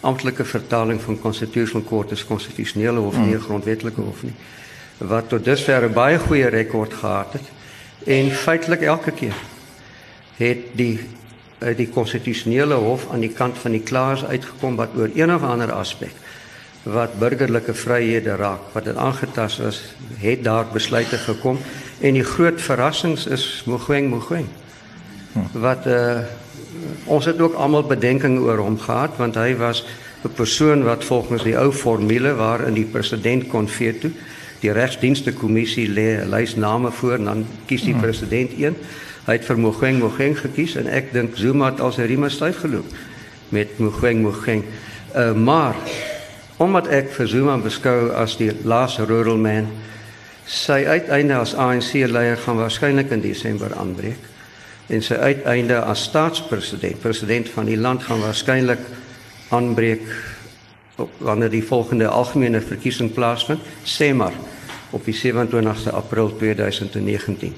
amptelike 0.00 0.44
vertaling 0.44 1.00
van 1.00 1.20
constitutional 1.20 1.86
court 1.88 2.10
is 2.10 2.26
konstitusionele 2.26 3.00
hof 3.00 3.16
nie 3.16 3.34
mm. 3.34 3.40
grondwetlike 3.40 4.00
hof 4.00 4.22
nie. 4.22 4.34
Wat 4.98 5.28
tot 5.28 5.44
dusver 5.44 5.88
'n 5.88 5.92
baie 5.92 6.18
goeie 6.18 6.48
rekord 6.48 6.94
gehad 6.94 7.32
het 7.32 7.48
en 8.04 8.30
feitelik 8.30 8.80
elke 8.80 9.10
keer 9.10 9.34
het 10.36 10.58
die 10.74 11.00
uit 11.58 11.76
die 11.76 11.88
konstitusionele 11.88 12.74
hof 12.74 13.06
aan 13.10 13.22
die 13.22 13.32
kant 13.32 13.58
van 13.58 13.70
die 13.76 13.82
klaars 13.82 14.24
uitgekom 14.24 14.76
wat 14.76 14.96
oor 14.96 15.10
een 15.14 15.34
of 15.34 15.42
ander 15.42 15.72
aspek 15.72 16.14
wat 16.82 17.18
burgerlike 17.18 17.74
vryhede 17.74 18.34
raak 18.36 18.72
wat 18.72 18.84
dit 18.84 18.96
aangetast 18.96 19.60
is 19.60 19.82
het 20.18 20.42
daar 20.44 20.66
besluite 20.72 21.18
gekom 21.18 21.58
en 22.00 22.18
die 22.18 22.26
groot 22.26 22.60
verrassings 22.60 23.26
is 23.26 23.62
Mogoeng 23.66 24.10
Mogoeng 24.10 24.48
wat 25.52 25.86
uh, 25.86 26.18
ons 27.04 27.24
het 27.24 27.40
ook 27.40 27.54
almal 27.54 27.86
bedenking 27.88 28.38
oor 28.40 28.58
hom 28.58 28.78
gehad 28.78 29.16
want 29.16 29.34
hy 29.34 29.56
was 29.56 29.84
'n 30.24 30.34
persoon 30.34 30.84
wat 30.84 31.04
volgens 31.04 31.42
die 31.42 31.56
ou 31.58 31.72
formule 31.72 32.34
waarin 32.34 32.74
die 32.74 32.90
president 32.90 33.48
kon 33.48 33.68
veto 33.68 34.08
die 34.60 34.72
regsdienste 34.72 35.32
kommissie 35.32 35.88
lê 35.88 36.24
lys 36.24 36.56
name 36.56 36.90
voor 36.90 37.14
en 37.14 37.24
dan 37.24 37.46
kies 37.66 37.82
die 37.82 37.96
president 37.96 38.50
een 38.58 38.76
Hy 39.22 39.36
het 39.36 39.44
vir 39.46 39.58
Mogeng 39.62 40.00
Mogeng 40.02 40.32
gekies 40.34 40.72
en 40.80 40.88
ek 40.90 41.12
dink 41.14 41.36
Zuma 41.38 41.68
het 41.70 41.80
al 41.80 41.92
sy 41.94 42.08
rieme 42.10 42.26
styf 42.32 42.64
geloop 42.64 42.88
met 43.54 43.76
Mogeng 43.78 44.24
Mogeng. 44.24 44.64
Uh 45.14 45.30
maar 45.38 45.78
omdat 46.62 46.88
ek 46.90 47.12
vir 47.14 47.30
Zuma 47.30 47.54
beskou 47.62 48.10
as 48.18 48.34
die 48.40 48.50
laaste 48.66 49.06
rural 49.06 49.38
man, 49.38 49.68
sy 50.46 50.82
uiteinde 50.86 51.38
as 51.38 51.54
ANC 51.54 52.02
leier 52.10 52.38
gaan 52.42 52.58
waarskynlik 52.58 53.14
in 53.14 53.22
Desember 53.22 53.74
aanbreek. 53.78 54.31
En 54.92 55.02
sy 55.02 55.16
uiteinde 55.16 55.80
as 55.88 56.04
staatspresident, 56.10 57.00
president 57.00 57.48
van 57.54 57.68
die 57.68 57.78
land 57.80 58.04
gaan 58.04 58.20
waarskynlik 58.20 58.84
aanbreek 59.52 60.04
op 61.00 61.20
wanneer 61.24 61.50
die 61.50 61.64
volgende 61.64 62.10
algemene 62.12 62.60
verkiesing 62.60 63.12
plaasvind, 63.12 63.60
sê 63.88 64.12
maar 64.12 64.36
op 64.92 65.04
die 65.08 65.16
27ste 65.16 65.94
April 65.96 66.34
2019 66.36 67.54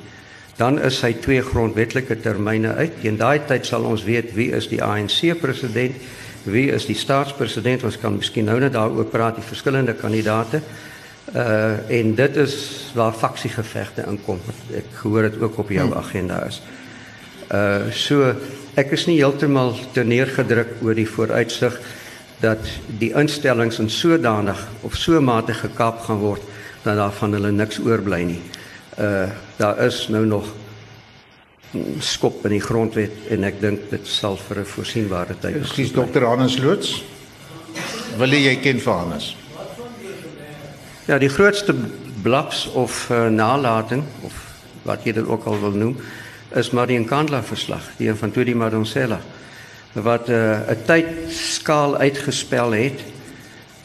dan 0.56 0.78
is 0.86 1.00
sy 1.02 1.10
twee 1.18 1.42
grondwetlike 1.42 2.20
termyne 2.22 2.76
uit. 2.78 3.00
Teen 3.02 3.18
daai 3.18 3.42
tyd 3.48 3.66
sal 3.66 3.86
ons 3.88 4.04
weet 4.06 4.30
wie 4.36 4.52
is 4.54 4.68
die 4.70 4.78
ANC 4.82 5.34
president, 5.40 5.96
wie 6.46 6.68
is 6.70 6.86
die 6.86 6.98
staatspresident. 6.98 7.82
Ons 7.88 7.98
kan 7.98 8.14
miskien 8.14 8.46
nou 8.46 8.60
net 8.62 8.76
daaroor 8.76 9.08
praat 9.10 9.40
die 9.40 9.46
verskillende 9.46 9.96
kandidaate. 9.98 10.62
Uh 11.34 11.90
en 11.98 12.14
dit 12.14 12.36
is 12.38 12.56
waar 12.94 13.16
faksiegevegte 13.18 14.04
inkom. 14.06 14.38
Ek 14.76 15.02
hoor 15.02 15.30
dit 15.30 15.40
ook 15.42 15.58
op 15.64 15.74
jou 15.74 15.88
hmm. 15.88 15.98
agenda 15.98 16.44
is. 16.46 16.60
Uh 17.54 17.92
so 17.94 18.32
ek 18.74 18.90
is 18.96 19.06
nie 19.06 19.20
heeltemal 19.20 19.76
te 19.94 20.02
neergedruk 20.02 20.80
oor 20.82 20.96
die 20.98 21.06
vooruitsig 21.06 21.76
dat 22.42 22.66
die 22.98 23.12
instellings 23.14 23.78
in 23.78 23.90
sodanig 23.92 24.58
of 24.82 24.96
so 24.98 25.20
mate 25.22 25.54
gekaap 25.54 26.02
gaan 26.08 26.18
word 26.18 26.42
dat 26.82 26.98
daar 26.98 27.14
van 27.20 27.36
hulle 27.36 27.52
niks 27.54 27.78
oorbly 27.78 28.22
nie 28.34 28.42
uh 28.98 29.30
daar 29.60 29.78
is 29.86 30.08
nou 30.10 30.24
nog 30.26 30.50
skop 31.98 32.44
in 32.46 32.54
die 32.54 32.62
grondwet 32.62 33.30
en 33.34 33.46
ek 33.46 33.60
dink 33.62 33.88
dit 33.90 34.06
sal 34.06 34.36
vir 34.36 34.60
'n 34.62 34.70
voorsienbare 34.74 35.34
tyd. 35.40 35.56
Ekskuus 35.62 35.92
dokter 35.92 36.26
Hannes 36.26 36.58
Loots. 36.58 37.02
Wil 38.18 38.32
jy 38.32 38.56
ken 38.62 38.80
vir 38.80 38.92
Hannes? 38.92 39.36
Ja, 41.06 41.18
die 41.18 41.28
grootste 41.28 41.74
blaps 42.22 42.66
of 42.72 43.10
uh, 43.10 43.28
nalating 43.28 44.04
of 44.22 44.32
wat 44.82 45.04
jy 45.04 45.12
dit 45.12 45.26
ook 45.26 45.44
al 45.44 45.60
wil 45.60 45.70
noem, 45.70 45.96
is 46.54 46.70
Marie 46.70 46.98
Nkandla 46.98 47.42
verslag, 47.42 47.90
die 47.96 48.08
een 48.08 48.16
van 48.16 48.30
Tudi 48.30 48.54
Madonsela 48.54 49.20
wat 49.92 50.28
'n 50.28 50.32
uh, 50.32 50.74
tydskaal 50.86 51.96
uitgespel 51.96 52.70
het 52.72 53.00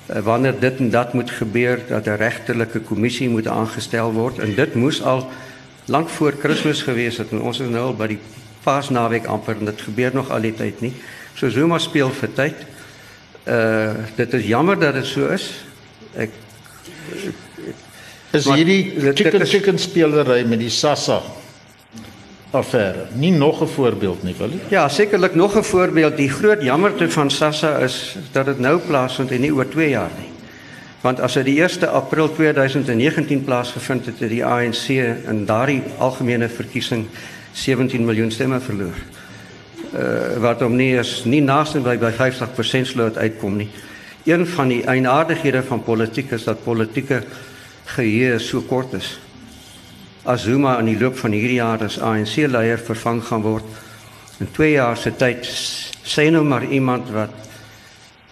Eh, 0.10 0.22
wanneer 0.22 0.60
dit 0.60 0.78
en 0.78 0.90
dat 0.90 1.14
moet 1.14 1.32
gebeur 1.32 1.80
dat 1.88 2.06
'n 2.06 2.10
regterlike 2.18 2.80
kommissie 2.80 3.30
moet 3.30 3.48
aangestel 3.48 4.12
word 4.12 4.40
en 4.40 4.56
dit 4.56 4.74
moes 4.74 5.04
al 5.04 5.30
lank 5.86 6.10
voor 6.10 6.34
Kersfees 6.34 6.82
gewees 6.82 7.18
het 7.18 7.32
en 7.32 7.42
ons 7.42 7.60
is 7.60 7.70
nou 7.70 7.84
al 7.86 7.96
by 7.96 8.08
die 8.08 8.20
Paasnaweek 8.64 9.26
amper 9.26 9.56
en 9.60 9.66
dit 9.66 9.82
gebeur 9.82 10.10
nog 10.14 10.30
al 10.30 10.42
die 10.42 10.54
tyd 10.54 10.82
nie. 10.82 10.94
So 11.34 11.50
Zuma 11.50 11.78
speel 11.78 12.10
vir 12.10 12.34
tyd. 12.34 12.56
Uh 13.48 13.94
dit 14.16 14.34
is 14.34 14.46
jammer 14.46 14.80
dat 14.80 14.94
dit 14.94 15.06
so 15.06 15.28
is. 15.28 15.54
Ek 16.16 16.30
is 18.32 18.46
hierdie 18.46 19.14
chicken 19.14 19.46
chicken 19.46 19.78
speelery 19.78 20.46
met 20.46 20.60
die 20.60 20.70
Sassa 20.70 21.22
affære. 22.51 23.08
Nie 23.13 23.32
nog 23.32 23.62
'n 23.62 23.68
voorbeeld 23.68 24.24
nie, 24.24 24.36
wil 24.38 24.50
jy? 24.50 24.60
Ja, 24.70 24.89
sekerlik 24.89 25.36
nog 25.36 25.58
'n 25.58 25.63
voorbeeld. 25.63 26.18
Die 26.18 26.29
groot 26.29 26.62
jammerte 26.62 27.12
van 27.12 27.32
Sassa 27.32 27.77
is 27.77 28.18
dat 28.32 28.46
dit 28.46 28.60
nou 28.60 28.79
plaasvind 28.79 29.32
en 29.32 29.41
nie 29.41 29.53
oor 29.53 29.70
2 29.70 29.89
jaar 29.89 30.12
nie. 30.18 30.29
Want 31.01 31.20
as 31.20 31.34
dit 31.34 31.46
die 31.46 31.62
1 31.62 31.91
April 31.91 32.34
2019 32.34 33.44
plaasgevind 33.44 34.06
het, 34.06 34.20
het 34.20 34.29
die 34.29 34.46
ANC 34.46 34.89
in 35.27 35.46
daardie 35.46 35.84
algemene 35.98 36.50
verkiesing 36.50 37.06
17 37.51 38.06
miljoen 38.06 38.32
stemme 38.32 38.60
verloor. 38.60 38.98
Uh 39.94 40.38
wat 40.38 40.62
om 40.62 40.75
nie 40.75 40.98
is 40.98 41.24
nie 41.25 41.41
naaste 41.41 41.79
by 41.79 41.98
by 41.98 42.12
50% 42.12 42.86
sloot 42.86 43.18
uitkom 43.18 43.56
nie. 43.56 43.70
Een 44.25 44.48
van 44.48 44.68
die 44.68 44.84
eienaardighede 44.84 45.63
van 45.63 45.84
politiek 45.84 46.32
is 46.32 46.44
dat 46.44 46.63
politieke 46.63 47.24
geheue 47.86 48.39
so 48.39 48.62
kort 48.62 48.94
is. 48.94 49.20
As 50.29 50.45
Zuma 50.45 50.75
in 50.77 50.91
die 50.91 51.00
loop 51.00 51.17
van 51.17 51.33
hierdie 51.33 51.57
jaar 51.57 51.81
as 51.81 51.98
ANC 51.98 52.36
leier 52.45 52.77
vervang 52.77 53.24
gaan 53.25 53.41
word. 53.41 53.65
In 54.39 54.51
2 54.53 54.71
jaar 54.75 54.98
se 54.98 55.12
tyd, 55.17 55.48
sê 56.05 56.29
nou 56.29 56.43
maar 56.45 56.67
iemand 56.69 57.09
wat 57.09 57.33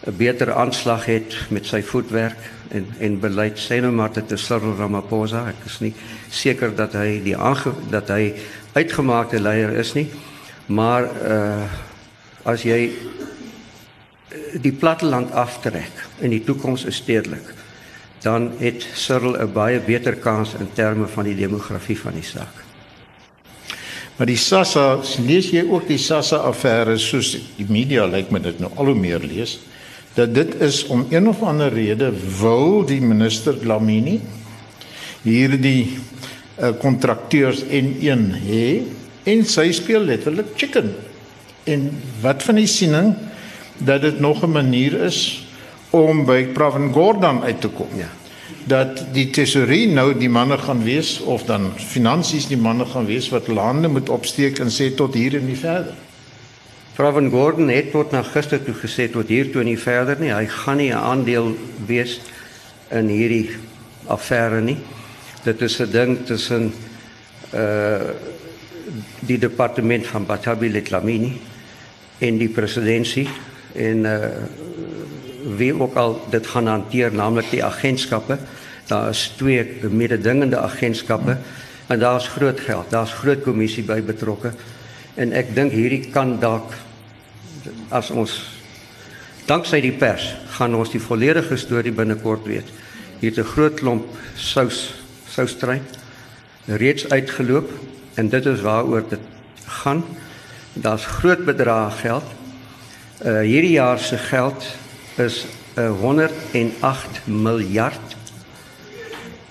'n 0.05 0.15
beter 0.17 0.53
aanslag 0.53 1.05
het 1.05 1.33
met 1.49 1.65
sy 1.65 1.81
voetwerk 1.81 2.37
en 2.69 2.85
en 2.99 3.19
beleid 3.19 3.57
sê 3.57 3.81
nou 3.81 3.91
maar 3.91 4.13
dit 4.13 4.31
is 4.31 4.45
Cyril 4.45 4.77
Ramaphosa. 4.77 5.47
Ek 5.47 5.65
is 5.65 5.79
nie 5.79 5.93
seker 6.29 6.75
dat 6.75 6.93
hy 6.93 7.19
die 7.23 7.37
aange, 7.37 7.73
dat 7.89 8.07
hy 8.07 8.33
uitgemaakte 8.73 9.39
leier 9.39 9.73
is 9.73 9.93
nie 9.93 10.09
maar 10.67 11.07
uh 11.23 11.67
as 12.47 12.61
jy 12.63 12.85
eh, 12.87 14.59
die 14.63 14.71
platteland 14.71 15.33
aftrek 15.35 16.05
en 16.23 16.31
die 16.31 16.43
toekoms 16.47 16.85
is 16.87 16.95
stedelik 17.01 17.56
dan 18.27 18.51
het 18.59 18.83
Cyril 18.93 19.39
'n 19.39 19.53
baie 19.53 19.79
beter 19.79 20.19
kans 20.19 20.53
in 20.59 20.69
terme 20.73 21.07
van 21.07 21.23
die 21.23 21.35
demografie 21.35 21.99
van 21.99 22.13
die 22.13 22.27
saak 22.27 22.65
Maar 24.17 24.27
die 24.27 24.37
Sassa, 24.37 24.97
lees 25.27 25.51
jy 25.53 25.61
ook 25.69 25.87
die 25.87 26.01
Sassa 26.01 26.37
affære 26.37 26.97
soos 26.97 27.35
die 27.57 27.67
media 27.69 28.05
lyk 28.05 28.13
like 28.13 28.33
my 28.33 28.39
dit 28.39 28.59
nou 28.59 28.71
al 28.75 28.85
hoe 28.85 28.95
meer 28.95 29.19
lees? 29.19 29.59
dat 30.17 30.33
dit 30.33 30.55
is 30.65 30.85
om 30.89 31.05
een 31.09 31.27
of 31.29 31.41
ander 31.45 31.73
rede 31.73 32.09
wil 32.39 32.85
die 32.85 33.01
minister 33.01 33.57
Lamini 33.65 34.17
hierdie 35.21 35.97
kontrakteurs 36.81 37.61
uh, 37.61 37.73
en 37.77 37.91
een 38.01 38.23
hê 38.41 38.67
en 39.29 39.43
sy 39.45 39.69
speel 39.77 40.07
letterlik 40.09 40.55
chicken 40.57 40.95
en 41.69 41.89
wat 42.23 42.41
van 42.47 42.57
die 42.57 42.69
siening 42.71 43.13
dat 43.77 44.01
dit 44.01 44.19
nog 44.19 44.41
'n 44.41 44.51
manier 44.51 44.97
is 45.05 45.45
om 45.89 46.25
by 46.25 46.45
Pravin 46.53 46.91
Gordhan 46.93 47.43
uit 47.43 47.61
te 47.61 47.69
kom 47.69 47.89
ja 47.95 48.09
dat 48.67 49.13
die 49.13 49.29
tesorie 49.31 49.87
nou 49.87 50.13
die 50.15 50.29
manne 50.29 50.57
gaan 50.57 50.83
wees 50.83 51.21
of 51.21 51.45
dan 51.47 51.71
finansies 51.79 52.47
die 52.47 52.59
manne 52.59 52.85
gaan 52.85 53.05
wees 53.07 53.29
wat 53.29 53.47
lande 53.47 53.87
moet 53.87 54.09
opsteek 54.09 54.59
en 54.59 54.71
sê 54.71 54.91
tot 54.95 55.15
hier 55.15 55.35
en 55.39 55.45
nie 55.47 55.55
verder 55.55 55.95
Frau 56.97 57.11
van 57.13 57.29
Gordon 57.29 57.67
het 57.69 57.91
tot 57.93 58.09
na 58.11 58.23
gister 58.25 58.57
toe 58.65 58.73
gesê 58.73 59.05
tot 59.13 59.29
hier 59.29 59.51
toe 59.53 59.61
nie 59.61 59.77
verder 59.77 60.17
nie. 60.17 60.31
Hy 60.33 60.47
gaan 60.49 60.77
nie 60.77 60.89
'n 60.89 60.97
aandeel 60.97 61.53
wees 61.85 62.19
in 62.89 63.07
hierdie 63.07 63.51
affære 64.07 64.61
nie. 64.61 64.77
Dit 65.43 65.61
is 65.61 65.79
'n 65.79 65.91
ding 65.91 66.25
tussen 66.25 66.73
uh 67.53 68.01
die 69.19 69.37
departement 69.37 70.07
van 70.07 70.25
Batabi 70.25 70.81
Lamini 70.89 71.37
en 72.17 72.37
die 72.37 72.49
presidentskap 72.49 73.29
en 73.75 74.05
uh 74.05 74.66
wie 75.55 75.71
ook 75.79 75.95
al 75.95 76.17
dit 76.31 76.47
gaan 76.47 76.67
hanteer, 76.67 77.13
naamlik 77.13 77.49
die 77.51 77.63
agentskappe. 77.63 78.37
Daar 78.87 79.09
is 79.09 79.33
twee 79.37 79.63
mededingende 79.89 80.57
agentskappe 80.57 81.37
en 81.87 81.99
daar's 81.99 82.27
groot 82.27 82.59
geld. 82.59 82.89
Daar's 82.91 83.13
groot 83.13 83.41
kommissie 83.43 83.83
by 83.83 84.01
betrokke. 84.03 84.51
En 85.15 85.31
ek 85.33 85.53
dink 85.55 85.71
hierdie 85.71 86.09
kan 86.11 86.37
dalk 86.39 86.75
as 87.89 88.11
ons 88.11 88.35
danksy 89.47 89.79
die 89.83 89.95
pers 89.95 90.27
gaan 90.57 90.75
ons 90.75 90.91
die 90.91 91.01
volledige 91.03 91.57
storie 91.57 91.91
binnekort 91.95 92.45
weet. 92.45 92.67
Hier 93.19 93.31
'n 93.31 93.43
groot 93.43 93.73
klomp 93.73 94.05
sous 94.35 94.93
soustrein 95.27 95.83
reeds 96.65 97.09
uitgeloop 97.09 97.71
en 98.15 98.29
dit 98.29 98.45
is 98.45 98.61
waaroor 98.61 99.03
dit 99.09 99.19
gaan. 99.65 100.03
Daar's 100.73 101.05
groot 101.05 101.45
bedrae 101.45 101.91
geld. 101.91 102.23
Uh 103.25 103.41
hierdie 103.41 103.77
jaar 103.79 103.99
se 103.99 104.17
geld 104.17 104.65
is 105.19 105.45
'n 105.75 105.81
uh, 105.81 105.91
108 106.01 107.21
miljard 107.25 108.15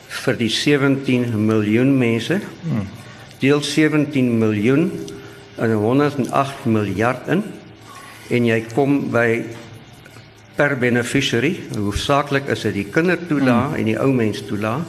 vir 0.09 0.37
die 0.37 0.51
17 0.51 1.47
miljoen 1.47 1.99
mense. 1.99 2.41
Deel 3.39 3.63
17 3.63 4.39
miljoen 4.39 4.91
en 5.57 5.73
108 5.73 6.65
miljard 6.65 7.29
in 7.29 7.45
en 8.29 8.47
jy 8.47 8.61
kom 8.75 9.11
by 9.11 9.45
per 10.57 10.77
beneficiary 10.81 11.53
hoofsaaklik 11.77 12.49
is 12.53 12.65
dit 12.67 12.81
die 12.81 12.89
kindertoelaag 12.91 13.75
mm. 13.75 13.79
en 13.81 13.91
die 13.91 13.99
ou 14.01 14.13
mens 14.13 14.41
toelaag 14.49 14.87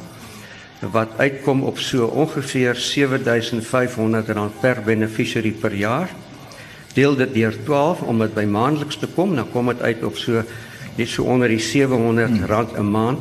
wat 0.94 1.18
uitkom 1.18 1.64
op 1.68 1.80
so 1.82 2.06
ongeveer 2.06 2.78
7500 2.78 4.30
rand 4.38 4.60
per 4.62 4.82
beneficiary 4.86 5.52
per 5.52 5.74
jaar 5.74 6.14
deel 6.98 7.16
dit 7.16 7.34
deur 7.34 7.56
12 7.64 8.02
om 8.10 8.26
dit 8.26 8.34
by 8.34 8.46
maandeliks 8.50 8.98
te 9.02 9.10
kom 9.16 9.36
dan 9.38 9.52
kom 9.54 9.70
dit 9.74 9.82
uit 9.82 10.04
op 10.04 10.18
so 10.18 10.44
net 10.98 11.10
so 11.14 11.30
onder 11.30 11.52
die 11.54 11.62
700 11.62 12.30
mm. 12.30 12.46
rand 12.50 12.78
'n 12.78 12.92
maand 12.92 13.20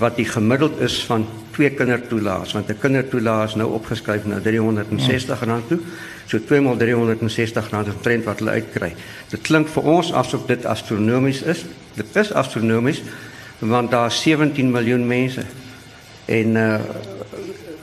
wat 0.00 0.16
die 0.16 0.28
gemiddeld 0.28 0.80
is 0.80 1.04
van 1.04 1.26
twee 1.56 1.70
kindertoelaas 1.72 2.52
want 2.52 2.68
'n 2.68 2.78
kindertoelaas 2.80 3.54
nou 3.54 3.68
opgeskryf 3.72 4.24
na 4.24 4.40
360 4.40 5.44
rand 5.44 5.68
toe. 5.68 5.78
So 6.26 6.38
2 6.38 6.60
maal 6.60 6.76
360 6.76 7.70
rand 7.70 7.86
is 7.86 7.94
trend 8.00 8.24
wat 8.24 8.38
hulle 8.38 8.50
uitkry. 8.50 8.94
Dit 9.28 9.40
klink 9.40 9.68
vir 9.68 9.82
ons 9.82 10.12
asof 10.12 10.46
dit 10.46 10.64
astronomies 10.64 11.42
is. 11.42 11.64
Dit 11.94 12.16
is 12.16 12.32
astronomies 12.32 13.02
want 13.58 13.90
daar 13.90 14.06
is 14.06 14.20
17 14.22 14.70
miljoen 14.70 15.06
mense. 15.06 15.44
En 16.24 16.56
uh 16.56 16.80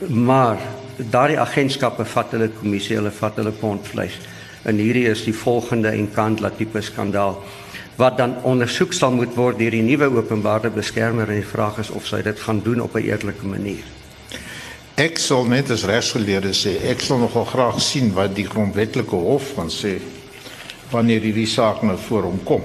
maar 0.08 0.58
daardie 0.96 1.38
agentskappe 1.40 2.04
vat 2.04 2.30
hulle 2.30 2.48
kommissie, 2.48 2.96
hulle 2.96 3.10
vat 3.10 3.36
hulle 3.36 3.50
pond 3.50 3.86
vleis. 3.88 4.18
En 4.64 4.80
hierdie 4.80 5.08
is 5.10 5.24
die 5.24 5.36
volgende 5.36 5.88
en 5.92 6.08
kandla 6.12 6.50
tipe 6.50 6.80
skandaal 6.80 7.42
wat 7.96 8.16
dan 8.18 8.36
ondersoek 8.42 8.92
sal 8.92 9.12
moet 9.14 9.34
word 9.38 9.58
deur 9.58 9.70
die 9.70 9.84
nuwe 9.84 10.08
openbare 10.16 10.70
beskermer 10.74 11.30
en 11.30 11.38
die 11.38 11.46
vraag 11.46 11.78
is 11.84 11.92
of 11.94 12.06
sy 12.10 12.22
dit 12.26 12.40
gaan 12.40 12.62
doen 12.64 12.80
op 12.82 12.96
'n 12.96 13.06
eerlike 13.06 13.46
manier. 13.46 13.84
Ek 14.94 15.18
sal 15.18 15.44
net 15.44 15.70
as 15.70 15.84
regsgeleerde 15.84 16.52
sê 16.54 16.78
ek 16.90 17.00
sal 17.00 17.18
nogal 17.18 17.44
graag 17.44 17.80
sien 17.80 18.12
wat 18.14 18.34
die 18.34 18.46
grondwetlike 18.46 19.16
hof 19.16 19.54
gaan 19.56 19.70
sê 19.70 20.00
wanneer 20.90 21.20
hierdie 21.20 21.46
saak 21.46 21.82
nou 21.82 21.96
voor 21.98 22.22
hom 22.22 22.40
kom. 22.44 22.62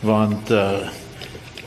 Want 0.00 0.50
uh 0.50 0.88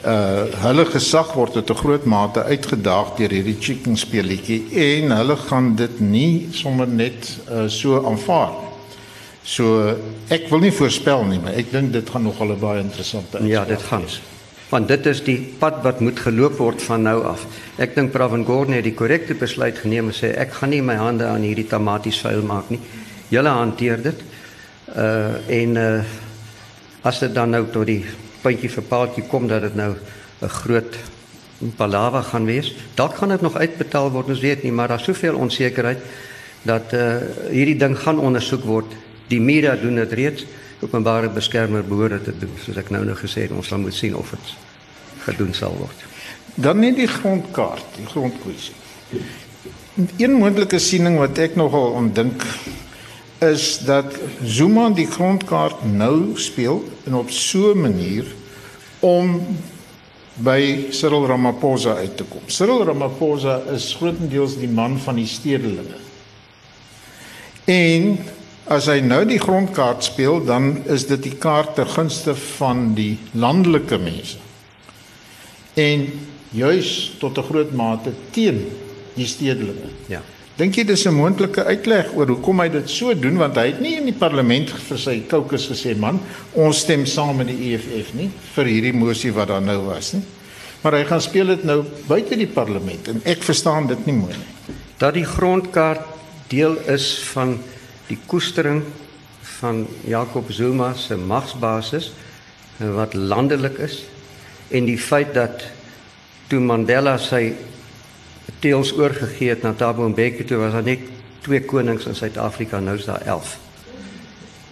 uh 0.05 0.45
hulle 0.63 0.86
gesag 0.86 1.34
word 1.34 1.53
tot 1.53 1.69
'n 1.69 1.82
groot 1.82 2.05
mate 2.05 2.43
uitgedaag 2.43 3.15
deur 3.17 3.29
hierdie 3.29 3.58
chicken 3.60 3.97
speletjie 3.97 4.63
en 4.71 5.12
hulle 5.12 5.36
gaan 5.36 5.75
dit 5.75 5.99
nie 5.99 6.47
sommer 6.51 6.88
net 6.88 7.38
uh 7.51 7.67
so 7.67 8.05
aanvaar 8.05 8.49
nie. 8.62 8.68
So 9.49 9.95
ek 10.29 10.49
wil 10.51 10.62
nie 10.67 10.73
voorspel 10.75 11.23
nie, 11.25 11.39
maar 11.41 11.55
ek 11.57 11.71
dink 11.73 11.93
dit 11.95 12.09
gaan 12.13 12.27
nog 12.27 12.38
al 12.43 12.53
baie 12.59 12.83
interessant 12.83 13.31
wees. 13.33 13.47
Ja, 13.49 13.63
dit 13.65 13.81
gaan. 13.89 14.05
Want 14.69 14.91
dit 14.91 15.07
is 15.09 15.23
die 15.25 15.39
pad 15.57 15.79
wat 15.81 16.03
moet 16.05 16.19
geloop 16.21 16.59
word 16.62 16.83
van 16.85 17.07
nou 17.07 17.17
af. 17.25 17.47
Ek 17.81 17.95
dink 17.95 18.13
Pravin 18.13 18.45
Gordhan 18.45 18.77
het 18.77 18.85
die 18.85 18.93
korrekte 18.93 19.33
besluit 19.33 19.81
geneem 19.81 20.12
en 20.12 20.17
sê 20.17 20.35
ek 20.38 20.53
gaan 20.59 20.69
nie 20.75 20.83
my 20.85 20.99
hande 20.99 21.25
aan 21.25 21.47
hierdie 21.47 21.65
tamaties 21.71 22.21
vuil 22.21 22.45
maak 22.45 22.69
nie. 22.69 22.81
Julle 23.33 23.55
hanteer 23.57 24.05
dit. 24.05 24.21
Uh 24.93 25.41
en 25.62 25.81
uh 25.81 26.03
as 27.09 27.21
dit 27.23 27.33
dan 27.33 27.55
nou 27.55 27.63
tot 27.71 27.88
die 27.88 28.03
puntjie 28.43 28.69
vir 28.69 28.85
paaltjie 28.85 29.23
kom 29.31 29.47
dat 29.47 29.63
dit 29.65 29.75
nou 29.75 29.93
'n 29.95 30.49
groot 30.62 30.97
palaver 31.77 32.23
gaan 32.23 32.45
wees, 32.45 32.73
dalk 32.95 33.15
gaan 33.15 33.29
dit 33.29 33.41
nog 33.41 33.55
uitbetaal 33.55 34.12
word, 34.12 34.29
ons 34.29 34.39
weet 34.39 34.63
nie, 34.63 34.71
maar 34.71 34.88
daar's 34.88 35.03
soveel 35.03 35.35
onsekerheid 35.35 35.99
dat 36.63 36.93
uh 36.93 37.17
hierdie 37.49 37.77
ding 37.77 37.97
gaan 37.97 38.19
ondersoek 38.19 38.63
word 38.63 38.93
Die 39.29 39.41
media 39.41 39.75
doen 39.75 39.95
dit 40.01 40.13
reeds. 40.17 40.45
Openbare 40.81 41.29
beskermer 41.29 41.83
behoort 41.85 42.17
dit 42.17 42.23
te 42.23 42.45
doen. 42.45 42.55
Soos 42.63 42.79
ek 42.79 42.89
nou 42.93 43.03
nou 43.05 43.15
gesê 43.19 43.45
het, 43.45 43.53
ons 43.55 43.67
sal 43.67 43.81
moet 43.83 43.95
sien 43.95 44.15
of 44.15 44.31
dit 44.35 44.53
gedoen 45.25 45.53
sal 45.53 45.75
word. 45.77 46.05
Dan 46.59 46.79
net 46.83 46.97
die 46.99 47.07
grondkaart, 47.07 47.97
die 47.99 48.07
grondkwessie. 48.09 48.75
Een 50.17 50.37
moontlike 50.39 50.79
siening 50.79 51.17
wat 51.19 51.37
ek 51.41 51.57
nogal 51.59 51.93
ondink 51.99 52.43
is 53.43 53.79
dat 53.87 54.15
Zuma 54.43 54.89
die 54.95 55.07
grondkaart 55.07 55.83
nou 55.87 56.35
speel 56.39 56.81
en 57.07 57.19
op 57.19 57.31
so 57.31 57.71
'n 57.73 57.81
manier 57.81 58.25
om 58.99 59.39
by 60.33 60.87
Cyril 60.91 61.27
Ramaphosa 61.27 61.95
uit 61.99 62.17
te 62.17 62.23
kom. 62.23 62.41
Cyril 62.47 62.83
Ramaphosa 62.83 63.61
is 63.75 63.95
grootendeels 63.99 64.57
die 64.59 64.69
man 64.71 64.99
van 64.99 65.15
die 65.15 65.27
stedelinge. 65.27 65.99
En 67.65 68.19
As 68.69 68.86
hy 68.86 68.99
nou 69.01 69.23
die 69.25 69.39
grondkaart 69.41 70.03
speel, 70.05 70.43
dan 70.45 70.84
is 70.93 71.08
dit 71.10 71.23
die 71.25 71.34
kaart 71.41 71.73
ter 71.79 71.89
gunste 71.89 72.36
van 72.60 72.91
die 72.93 73.15
landelike 73.34 73.97
mense. 73.97 74.38
En 75.73 76.05
juis 76.53 77.15
tot 77.19 77.38
'n 77.38 77.47
groot 77.49 77.71
mate 77.73 78.13
teen 78.32 78.67
die 79.15 79.25
stedelike. 79.25 79.89
Ja. 80.08 80.21
Dink 80.55 80.75
jy 80.75 80.84
dis 80.84 81.05
'n 81.08 81.13
moontlike 81.13 81.63
uitleg 81.63 82.13
oor 82.13 82.27
hoekom 82.27 82.60
hy 82.60 82.69
dit 82.69 82.89
so 82.89 83.13
doen 83.13 83.38
want 83.38 83.55
hy 83.55 83.65
het 83.65 83.79
nie 83.79 83.95
in 83.95 84.05
die 84.05 84.19
parlement 84.19 84.69
vir 84.69 84.97
sy 84.97 85.23
kokes 85.27 85.67
gesê 85.67 85.95
man, 85.97 86.19
ons 86.53 86.77
stem 86.77 87.05
saam 87.05 87.38
met 87.38 87.47
die 87.47 87.73
EFF 87.73 88.13
nie 88.13 88.29
vir 88.55 88.65
hierdie 88.65 88.93
mosie 88.93 89.32
wat 89.32 89.47
daar 89.47 89.62
nou 89.62 89.86
was 89.86 90.13
nie. 90.13 90.23
Maar 90.84 90.93
hy 90.93 91.03
gaan 91.05 91.21
speel 91.21 91.45
dit 91.45 91.63
nou 91.63 91.84
buite 92.08 92.36
die 92.36 92.47
parlement 92.47 93.08
en 93.08 93.21
ek 93.25 93.43
verstaan 93.43 93.88
dit 93.88 94.05
nie 94.05 94.15
mooi 94.15 94.34
nie. 94.34 94.75
Dat 94.97 95.13
die 95.13 95.25
grondkaart 95.25 96.05
deel 96.49 96.77
is 96.88 97.19
van 97.34 97.58
die 98.09 98.17
koestering 98.25 98.83
van 99.59 99.83
Jacob 100.07 100.51
Zuma 100.51 100.93
se 100.97 101.17
magsbasis 101.17 102.11
wat 102.79 103.13
landelik 103.13 103.77
is 103.85 104.01
en 104.69 104.87
die 104.87 104.97
feit 104.97 105.33
dat 105.35 105.65
toe 106.49 106.59
Mandela 106.63 107.17
sy 107.21 107.51
teels 108.63 108.91
oorgegee 108.97 109.53
het 109.53 109.63
na 109.63 109.73
Thabo 109.77 110.07
Mbeki 110.09 110.45
toe 110.47 110.61
was 110.61 110.73
daar 110.73 110.87
net 110.87 111.05
twee 111.45 111.61
konings 111.65 112.07
in 112.09 112.17
Suid-Afrika 112.17 112.79
nou 112.79 112.97
is 112.97 113.07
daar 113.07 113.21
11. 113.25 113.57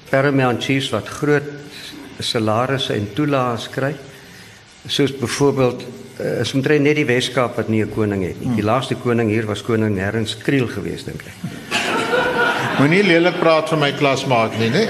Paramount 0.09 0.63
chiefs 0.63 0.89
wat 0.95 1.07
groot 1.19 1.53
salarisse 2.19 2.95
en 2.95 3.09
toelaas 3.13 3.69
kry 3.69 3.93
soos 4.87 5.13
byvoorbeeld 5.19 5.83
uh, 5.83 6.39
is 6.41 6.53
omtrent 6.55 6.87
net 6.87 6.97
die 6.97 7.05
Weskaap 7.05 7.57
wat 7.59 7.69
nie 7.69 7.83
'n 7.83 7.91
koning 7.93 8.23
het 8.23 8.39
nie. 8.41 8.55
Die 8.55 8.63
laaste 8.63 8.95
koning 8.95 9.29
hier 9.29 9.45
was 9.45 9.61
koning 9.61 9.95
Nernst 9.95 10.41
Kriel 10.41 10.67
geweest 10.67 11.05
dink 11.05 11.21
ek. 11.21 11.66
Moenie 12.77 13.01
lelik 13.01 13.39
praat 13.41 13.71
van 13.71 13.79
my 13.81 13.87
klasmaat 13.97 14.53
nie, 14.61 14.69
né? 14.69 14.83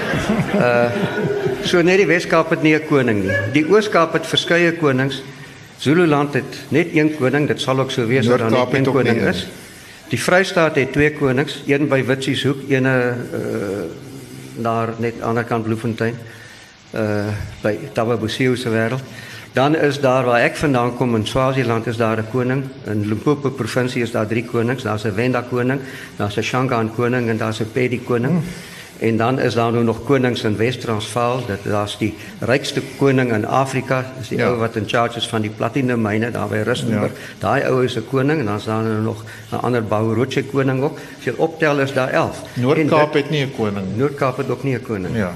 Uh 0.54 1.36
so 1.68 1.80
net 1.84 1.98
die 2.00 2.06
Weskaap 2.08 2.50
het 2.52 2.62
nie 2.62 2.74
'n 2.76 2.84
koning 2.86 3.22
nie. 3.24 3.36
Die 3.52 3.64
Ooskaap 3.64 4.12
het 4.12 4.26
verskeie 4.26 4.72
konings. 4.72 5.22
Zululand 5.78 6.34
het 6.34 6.58
net 6.68 6.88
een 6.92 7.16
koning, 7.16 7.48
dit 7.48 7.60
sal 7.60 7.80
ook 7.80 7.90
so 7.90 8.06
wees 8.06 8.26
dat 8.26 8.38
daar 8.38 8.50
net 8.50 8.74
een 8.74 8.84
koning 8.84 9.20
is. 9.20 9.46
Die 10.08 10.20
Vrystaat 10.20 10.76
het 10.76 10.92
twee 10.92 11.12
konings, 11.12 11.62
een 11.66 11.88
by 11.88 12.04
Witsieshoek, 12.04 12.68
een 12.68 12.84
uh 12.84 13.12
daar 14.56 14.88
net 14.98 15.12
aan 15.12 15.18
die 15.18 15.24
ander 15.24 15.44
kant 15.44 15.64
Bloemfontein. 15.64 16.14
Uh 16.94 17.26
by 17.62 17.78
Tababosio 17.92 18.54
se 18.54 18.68
wêreld. 18.68 19.02
Dan 19.58 19.76
is 19.76 20.00
daar 20.00 20.24
waar 20.24 20.40
ek 20.40 20.56
vandaan 20.56 20.92
kom 20.94 21.16
in 21.16 21.26
Swaziland 21.26 21.86
is 21.86 21.96
daar 21.96 22.18
'n 22.18 22.30
koning. 22.30 22.64
In 22.86 23.08
Limpopo 23.08 23.50
provinsie 23.50 24.02
is 24.02 24.10
daar 24.10 24.26
drie 24.26 24.44
konings. 24.44 24.82
Daar's 24.82 25.04
'n 25.04 25.12
Venda 25.14 25.40
koning, 25.50 25.80
daar's 26.16 26.36
'n 26.36 26.42
Shangaan 26.42 26.94
koning 26.94 27.28
en 27.28 27.36
daar's 27.36 27.60
'n 27.60 27.70
Pedi 27.72 28.00
koning. 28.04 28.32
Hmm. 28.32 28.42
En 28.98 29.16
dan 29.16 29.38
is 29.40 29.54
daar 29.54 29.72
nou 29.72 29.84
nog 29.84 30.04
konings 30.04 30.42
in 30.42 30.56
Wes-Transvaal. 30.56 31.46
Dit 31.46 31.58
daar's 31.62 31.98
die 31.98 32.14
rykste 32.38 32.82
koning 32.98 33.32
in 33.32 33.46
Afrika, 33.46 34.04
is 34.20 34.28
die 34.28 34.38
ja. 34.38 34.48
ou 34.48 34.56
wat 34.56 34.76
in 34.76 34.88
charge 34.88 35.16
is 35.16 35.28
van 35.28 35.40
die 35.40 35.50
platinum 35.50 36.02
myne 36.02 36.30
daar 36.30 36.48
by 36.48 36.62
Rustenburg. 36.64 37.12
Ja. 37.12 37.18
Daai 37.38 37.62
ou 37.64 37.84
is 37.84 37.96
'n 37.96 38.06
koning 38.10 38.38
en 38.38 38.46
dan 38.46 38.56
is 38.56 38.64
daar 38.64 38.82
nou 38.82 39.02
nog 39.02 39.24
'n 39.50 39.54
ander 39.54 39.84
Bauroche 39.84 40.44
koning 40.44 40.82
ook. 40.82 40.98
As 41.18 41.24
jy 41.24 41.32
optel 41.36 41.80
is 41.80 41.92
daar 41.92 42.08
11. 42.10 42.42
Noord-Kaap 42.54 43.14
het 43.14 43.30
nie 43.30 43.44
'n 43.44 43.52
koning. 43.56 43.86
Noord-Kaap 43.96 44.36
het 44.36 44.50
ook 44.50 44.62
nie 44.62 44.74
'n 44.74 44.82
koning. 44.82 45.16
Ja. 45.16 45.32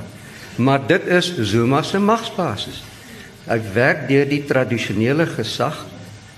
Maar 0.55 0.81
dit 0.87 1.07
is 1.07 1.39
Zuma 1.39 1.83
se 1.83 1.99
magsbasis. 1.99 2.83
Hy 3.47 3.59
werk 3.75 4.07
deur 4.09 4.29
die 4.29 4.45
tradisionele 4.47 5.27
gesag. 5.27 5.81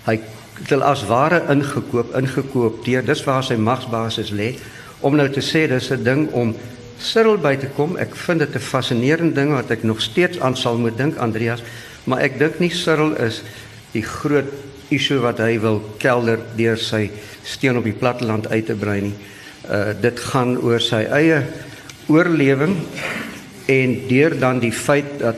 Hy 0.07 0.19
het 0.61 0.73
as 0.81 1.03
ware 1.09 1.43
ingekoop, 1.53 2.15
ingekoop 2.17 2.85
deur 2.87 3.05
dis 3.05 3.25
waar 3.27 3.45
sy 3.45 3.57
magsbasis 3.59 4.31
lê 4.31 4.55
om 5.05 5.17
nou 5.19 5.27
te 5.29 5.43
sê 5.45 5.67
dis 5.69 5.91
'n 5.91 6.05
ding 6.05 6.29
om 6.33 6.55
Cyril 6.99 7.37
by 7.39 7.57
te 7.57 7.67
kom. 7.77 7.97
Ek 7.97 8.15
vind 8.15 8.39
dit 8.39 8.55
'n 8.55 8.59
fascinerende 8.59 9.35
ding 9.35 9.53
wat 9.53 9.71
ek 9.71 9.83
nog 9.83 10.01
steeds 10.01 10.41
aan 10.41 10.57
sal 10.57 10.79
moet 10.79 10.97
dink 10.97 11.17
Andreas, 11.17 11.63
maar 12.05 12.21
ek 12.21 12.39
dink 12.39 12.59
nie 12.61 12.71
Cyril 12.71 13.15
is 13.17 13.43
die 13.93 14.03
groot 14.03 14.49
issue 14.89 15.19
wat 15.19 15.39
hy 15.39 15.59
wil 15.61 15.83
kelder 15.99 16.39
deur 16.57 16.79
sy 16.79 17.11
steen 17.43 17.77
op 17.77 17.85
die 17.85 17.93
platteland 17.93 18.49
uit 18.49 18.67
te 18.67 18.75
brei 18.75 19.01
nie. 19.01 19.15
Uh 19.71 19.93
dit 20.01 20.21
gaan 20.21 20.59
oor 20.59 20.81
sy 20.81 21.05
eie 21.05 21.43
oorlewing 22.07 22.77
en 23.67 24.09
deur 24.09 24.39
dan 24.39 24.59
die 24.61 24.73
feit 24.73 25.19
dat 25.19 25.37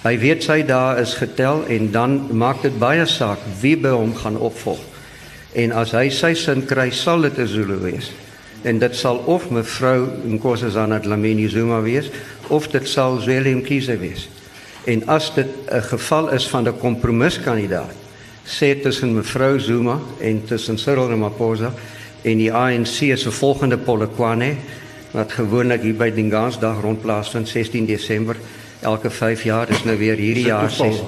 Hy 0.00 0.14
weet 0.16 0.46
sy 0.46 0.62
dae 0.64 0.94
is 1.02 1.10
getel 1.20 1.66
en 1.68 1.90
dan 1.92 2.14
maak 2.32 2.62
dit 2.64 2.76
baie 2.80 3.04
saak 3.04 3.42
wie 3.60 3.74
by 3.76 3.90
hom 3.92 4.14
gaan 4.16 4.38
opvolg. 4.40 4.80
En 5.52 5.74
as 5.76 5.92
hy 5.92 6.06
sy 6.08 6.30
sin 6.38 6.62
kry, 6.64 6.88
sal 6.90 7.20
dit 7.20 7.38
'n 7.38 7.46
Zulu 7.46 7.76
wees. 7.84 8.08
En 8.64 8.78
dit 8.78 8.96
sal 8.96 9.20
of 9.26 9.50
mevrou 9.50 10.08
Nkosazana 10.24 11.00
Dlamini 11.00 11.48
Zuma 11.48 11.82
wees 11.82 12.10
of 12.48 12.68
dit 12.68 12.88
sal 12.88 13.20
Zweli 13.20 13.54
Mkhize 13.54 13.96
wees. 13.98 14.28
En 14.86 15.06
as 15.06 15.34
dit 15.34 15.48
'n 15.68 15.82
geval 15.82 16.30
is 16.32 16.48
van 16.48 16.68
'n 16.68 16.78
kompromiskandidaat, 16.78 17.94
sê 18.44 18.80
tussen 18.80 19.14
mevrou 19.14 19.60
Zuma 19.60 19.98
en 20.20 20.44
tussen 20.44 20.78
Cyril 20.78 21.08
Ramaphosa 21.08 21.72
en 22.22 22.38
die 22.38 22.52
ANC 22.52 23.18
se 23.18 23.30
volgende 23.30 23.78
Polokwane 23.78 24.56
wat 25.10 25.32
gewoonlik 25.32 25.82
hier 25.82 25.96
by 25.96 26.10
Dingansdag 26.10 26.80
rondplaas 26.80 27.30
van 27.30 27.46
16 27.46 27.86
Desember 27.86 28.36
elke 28.80 29.10
5 29.10 29.42
jaar 29.42 29.70
is 29.70 29.84
nou 29.84 29.96
weer 29.98 30.16
hierdie 30.16 30.46
jaar 30.48 30.70
6 30.70 31.02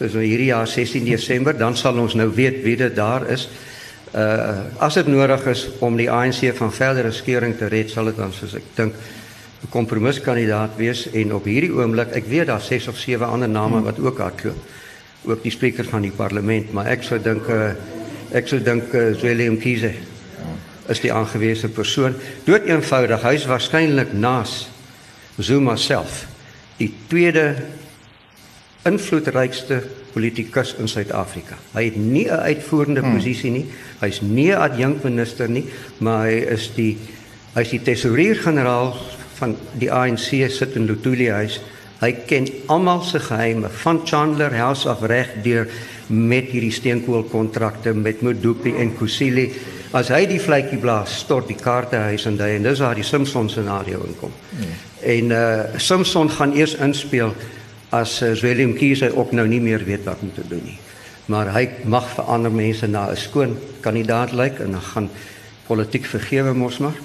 soos 0.00 0.16
nou 0.16 0.24
hierdie 0.24 0.48
jaar 0.48 0.68
16 0.68 1.04
Desember 1.04 1.56
dan 1.56 1.76
sal 1.76 1.98
ons 2.00 2.16
nou 2.16 2.30
weet 2.32 2.62
wie 2.64 2.76
dit 2.80 2.94
daar 2.96 3.26
is. 3.28 3.48
Uh 4.16 4.80
as 4.80 4.96
dit 4.96 5.10
nodig 5.12 5.44
is 5.52 5.66
om 5.84 5.96
die 5.96 6.08
ANC 6.10 6.54
van 6.56 6.72
verdere 6.72 7.12
skeuring 7.12 7.56
te 7.58 7.68
red 7.68 7.92
sal 7.92 8.08
dit 8.08 8.16
dan 8.16 8.32
soos 8.32 8.56
ek 8.56 8.72
dink 8.76 8.94
'n 9.60 9.68
kompromiskandidaat 9.68 10.76
wees 10.76 11.04
en 11.12 11.34
op 11.34 11.44
hierdie 11.44 11.72
oomblik 11.72 12.16
ek 12.16 12.26
weet 12.26 12.48
daar 12.48 12.64
6 12.64 12.88
of 12.88 12.96
7 12.96 13.28
ander 13.28 13.48
name 13.48 13.82
wat 13.82 14.00
ook 14.00 14.18
hardloop. 14.18 14.56
Ook 15.24 15.42
die 15.42 15.52
spreker 15.52 15.84
van 15.84 16.02
die 16.02 16.16
parlement, 16.16 16.72
maar 16.72 16.86
ek 16.86 17.02
sou 17.02 17.18
dink 17.20 17.48
uh 17.48 17.74
ek 18.32 18.48
sou 18.48 18.62
dink 18.62 18.94
uh, 18.94 19.12
Willem 19.20 19.58
Kiese 19.58 19.92
is 20.88 21.00
die 21.00 21.12
aangewese 21.12 21.68
persoon. 21.68 22.14
Dood 22.44 22.64
eenvoudig, 22.64 23.22
hy's 23.22 23.46
waarskynlik 23.46 24.12
naas 24.12 24.68
Zuma 25.36 25.76
self 25.76 26.26
die 26.80 26.90
tweede 27.08 27.54
invloedrykste 28.88 29.82
politikus 30.14 30.72
in 30.80 30.88
Suid-Afrika. 30.88 31.58
Hy 31.74 31.84
het 31.84 31.96
nie 31.96 32.26
'n 32.26 32.40
uitvoerende 32.50 33.00
hmm. 33.00 33.14
posisie 33.14 33.50
nie. 33.50 33.66
Hy's 34.00 34.20
nie 34.20 34.50
'n 34.50 34.60
adjunkminister 34.60 35.48
nie, 35.48 35.64
maar 35.98 36.26
hy 36.26 36.40
is 36.56 36.70
die 36.74 36.96
hy's 37.54 37.70
die 37.70 37.82
tesourier-generaal 37.82 38.96
van 39.38 39.56
die 39.78 39.92
ANC 39.92 40.50
sit 40.50 40.76
in 40.76 40.86
Lutuli 40.86 41.28
huis. 41.28 41.60
Hy 42.00 42.12
ken 42.26 42.48
almal 42.66 43.02
se 43.02 43.20
geheime 43.20 43.68
van 43.68 44.00
Chandler 44.06 44.54
House 44.56 44.88
af 44.88 45.02
reg 45.02 45.42
deur 45.42 45.68
met 46.08 46.48
hierdie 46.50 46.72
steenkoolkontrakte 46.72 47.94
met 47.94 48.22
Modupi 48.22 48.74
en 48.76 48.96
Kusile. 48.96 49.50
As 49.90 50.06
hy 50.14 50.22
die 50.30 50.38
vletjie 50.38 50.78
blaas, 50.78 51.16
stort 51.24 51.48
die 51.50 51.58
kaarte 51.58 51.98
huis 52.06 52.22
en 52.30 52.36
hy 52.38 52.52
en 52.54 52.66
dis 52.68 52.78
waar 52.78 52.94
die 52.94 53.06
Simpson 53.06 53.48
scenario 53.50 54.04
inkom. 54.06 54.30
Hmm. 54.52 54.76
En 55.02 55.32
uh 55.34 55.80
Simpson 55.82 56.30
gaan 56.30 56.54
eers 56.54 56.76
inspel 56.78 57.34
as 57.90 58.20
uh, 58.22 58.30
Willem 58.38 58.76
Kiese 58.78 59.10
ook 59.16 59.32
nou 59.32 59.48
nie 59.50 59.60
meer 59.60 59.82
weet 59.84 60.06
wat 60.06 60.22
om 60.22 60.30
te 60.34 60.46
doen 60.46 60.62
nie. 60.62 60.78
Maar 61.26 61.50
hy 61.56 61.64
mag 61.90 62.06
vir 62.14 62.30
ander 62.30 62.54
mense 62.54 62.86
na 62.86 63.10
'n 63.10 63.16
skoon 63.16 63.56
kandidaat 63.80 64.32
lyk 64.32 64.60
en 64.60 64.78
dan 64.78 64.86
gaan 64.94 65.10
politiek 65.66 66.06
vergewe 66.06 66.54
mos 66.54 66.78
maar 66.78 66.98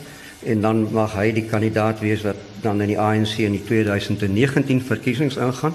en 0.45 0.61
dan 0.61 0.87
mag 0.93 1.13
hy 1.17 1.31
die 1.31 1.45
kandidaat 1.49 1.99
wees 1.99 2.21
wat 2.21 2.37
dan 2.61 2.81
in 2.81 2.87
die 2.93 2.99
ANC 2.99 3.37
in 3.37 3.57
die 3.57 3.63
2019 3.65 4.81
verkiesings 4.81 5.37
ingaan. 5.37 5.73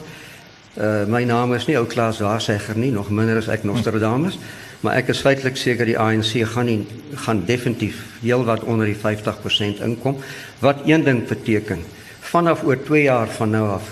Uh 0.78 1.06
my 1.06 1.24
naam 1.24 1.54
is 1.54 1.66
nie 1.66 1.78
ou 1.78 1.86
Klaas 1.86 2.20
Waarsegger 2.22 2.78
nie, 2.78 2.92
nog 2.92 3.10
minder 3.10 3.36
as 3.36 3.48
ek 3.48 3.64
Nostradamus, 3.66 4.38
maar 4.80 4.96
ek 4.96 5.08
is 5.08 5.20
feitelik 5.20 5.56
seker 5.56 5.86
die 5.86 5.98
ANC 5.98 6.44
gaan 6.54 6.66
nie 6.66 6.86
gaan 7.26 7.44
definitief 7.46 8.02
heelwat 8.22 8.64
onder 8.64 8.86
die 8.86 8.96
50% 8.96 9.82
inkom 9.84 10.20
wat 10.60 10.86
een 10.86 11.04
ding 11.04 11.26
beteken 11.28 11.84
vanaf 12.20 12.62
oor 12.64 12.78
2 12.84 13.02
jaar 13.02 13.28
van 13.28 13.50
nou 13.50 13.66
af 13.68 13.90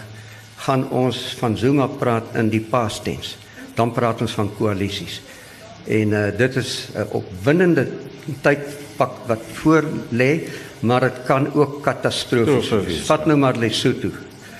gaan 0.58 0.88
ons 0.90 1.18
van 1.38 1.56
Zuma 1.56 1.86
praat 1.86 2.34
in 2.38 2.50
die 2.50 2.62
past 2.62 3.04
tense. 3.06 3.36
Dan 3.78 3.92
praat 3.94 4.22
ons 4.24 4.34
van 4.34 4.50
koalisies. 4.58 5.20
En 5.86 6.14
uh, 6.14 6.24
dit 6.36 6.56
is 6.56 6.88
'n 6.94 6.98
uh, 7.00 7.14
opwindende 7.14 7.86
tydpak 8.42 9.12
wat 9.26 9.42
voor 9.62 9.84
lê, 10.10 10.32
maar 10.80 11.00
dit 11.00 11.22
kan 11.24 11.54
ook 11.54 11.82
katastrofies 11.82 12.70
wees. 12.70 13.06
Vat 13.06 13.26
nou 13.26 13.38
maar 13.38 13.56
Lesotho. 13.56 14.10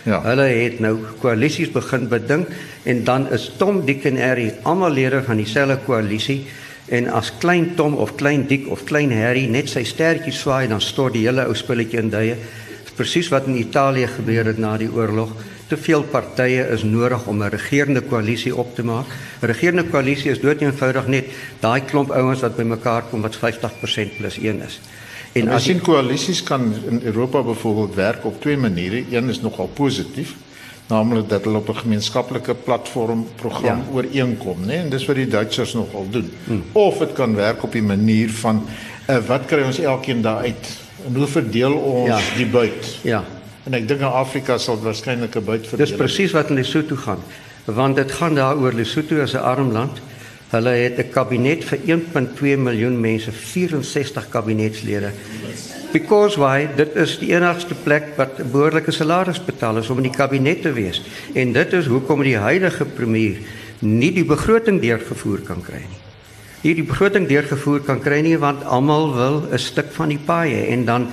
Ja. 0.09 0.23
Hulle 0.25 0.47
het 0.49 0.79
nou 0.81 0.95
koalisies 1.21 1.69
begin 1.75 2.07
bedink 2.09 2.49
en 2.89 3.03
dan 3.05 3.27
is 3.35 3.51
Tom 3.61 3.83
Dick 3.85 4.07
en 4.09 4.17
Harry 4.17 4.55
almal 4.65 4.95
lede 4.97 5.21
van 5.27 5.37
dieselfde 5.37 5.77
koalisie 5.85 6.47
en 6.89 7.11
as 7.13 7.29
klein 7.43 7.75
Tom 7.77 7.99
of 8.01 8.15
klein 8.17 8.47
Dick 8.49 8.71
of 8.73 8.87
klein 8.89 9.13
Harry 9.13 9.45
net 9.53 9.69
sy 9.69 9.83
stertjies 9.85 10.41
swaai 10.41 10.71
dan 10.71 10.81
stort 10.81 11.13
die 11.19 11.27
hele 11.27 11.45
ou 11.45 11.57
spulletjie 11.57 12.01
in 12.01 12.09
duie 12.15 12.39
presies 12.99 13.29
wat 13.31 13.47
in 13.47 13.61
Italië 13.61 14.09
gebeur 14.11 14.49
het 14.51 14.59
na 14.59 14.73
die 14.81 14.89
oorlog. 14.91 15.31
Te 15.69 15.77
veel 15.77 16.03
partye 16.11 16.65
is 16.75 16.83
nodig 16.83 17.27
om 17.31 17.43
'n 17.43 17.53
regerende 17.53 18.01
koalisie 18.01 18.57
op 18.57 18.75
te 18.75 18.83
maak. 18.83 19.07
'n 19.43 19.47
Regerende 19.47 19.85
koalisie 19.85 20.31
is 20.31 20.41
doeteenvoudig 20.41 21.07
net 21.07 21.27
daai 21.61 21.81
klomp 21.81 22.11
ouens 22.11 22.41
wat 22.41 22.57
bymekaar 22.57 23.03
kom 23.11 23.23
wat 23.23 23.37
50% 23.37 24.17
plus 24.19 24.39
1 24.39 24.63
is. 24.63 24.81
En 25.33 25.49
as 25.49 25.65
sien 25.65 25.81
koalisies 25.81 26.43
kan 26.43 26.75
in 26.89 27.01
Europa 27.05 27.43
byvoorbeeld 27.43 27.95
werk 27.95 28.25
op 28.25 28.41
twee 28.41 28.57
maniere. 28.57 29.05
Een 29.11 29.29
is 29.29 29.41
nogal 29.41 29.71
positief, 29.75 30.35
naamlik 30.87 31.29
dat 31.29 31.45
hulle 31.45 31.57
op 31.57 31.69
'n 31.69 31.77
gemeenskaplike 31.77 32.55
platform 32.55 33.27
program 33.37 33.79
ja. 33.79 33.93
ooreenkom, 33.93 34.57
né? 34.67 34.73
En 34.73 34.89
dis 34.89 35.07
wat 35.07 35.17
die 35.17 35.29
Duitsers 35.29 35.73
nogal 35.73 36.07
doen. 36.11 36.31
Hmm. 36.45 36.63
Of 36.73 36.99
dit 36.99 37.13
kan 37.13 37.35
werk 37.35 37.63
op 37.63 37.73
die 37.73 37.83
manier 37.83 38.31
van 38.31 38.67
uh, 39.11 39.17
wat 39.27 39.45
kry 39.45 39.63
ons 39.63 39.79
elkeen 39.79 40.23
daaruit? 40.23 40.79
En 41.07 41.15
hoe 41.15 41.27
verdeel 41.27 41.73
ons 41.73 42.09
ja. 42.09 42.37
die 42.37 42.47
buit? 42.47 42.99
Ja. 43.03 43.25
En 43.65 43.75
ek 43.75 43.89
dink 43.89 44.01
in 44.01 44.07
Afrika 44.07 44.59
sal 44.59 44.81
waarskynlik 44.81 45.37
'n 45.37 45.45
buit 45.45 45.67
verdeel. 45.67 45.87
Dis 45.87 45.97
presies 45.97 46.33
wat 46.33 46.49
in 46.49 46.55
Lesotho 46.55 46.97
gaan. 46.97 47.19
Want 47.65 47.97
dit 47.97 48.13
gaan 48.13 48.35
daaroor 48.35 48.73
Lesotho 48.73 49.21
as 49.21 49.33
'n 49.33 49.45
arm 49.45 49.73
land 49.73 50.01
Hulle 50.49 50.71
het 50.71 50.99
'n 50.99 51.11
kabinet 51.13 51.65
vir 51.65 51.79
1.2 51.85 52.57
miljoen 52.57 53.01
mense, 53.01 53.33
64 53.33 54.29
kabinetslede. 54.29 55.13
Because 55.93 56.39
why? 56.41 56.69
Dit 56.77 56.97
is 56.97 57.19
die 57.19 57.35
enigste 57.35 57.75
plek 57.75 58.17
wat 58.17 58.39
'n 58.39 58.51
behoorlike 58.51 58.91
salaris 58.91 59.45
betaal 59.45 59.77
is 59.77 59.91
om 59.91 59.97
in 59.97 60.09
die 60.09 60.17
kabinet 60.17 60.63
te 60.63 60.73
wees. 60.73 61.03
En 61.35 61.53
dit 61.53 61.73
is 61.73 61.87
hoekom 61.87 62.23
die 62.23 62.37
huidige 62.37 62.85
premier 62.85 63.37
nie 63.79 64.13
die 64.13 64.25
begroting 64.25 64.81
deurgevoer 64.81 65.39
kan 65.39 65.63
kry 65.63 65.85
nie. 65.85 66.01
Nie 66.63 66.75
die 66.75 66.85
begroting 66.85 67.29
deurgevoer 67.29 67.81
kan 67.81 68.01
kry 68.01 68.21
nie 68.21 68.39
want 68.39 68.65
almal 68.65 69.15
wil 69.15 69.49
'n 69.53 69.59
stuk 69.59 69.93
van 69.93 70.09
die 70.09 70.21
paai 70.25 70.53
hê 70.53 70.69
en 70.73 70.85
dan 70.85 71.09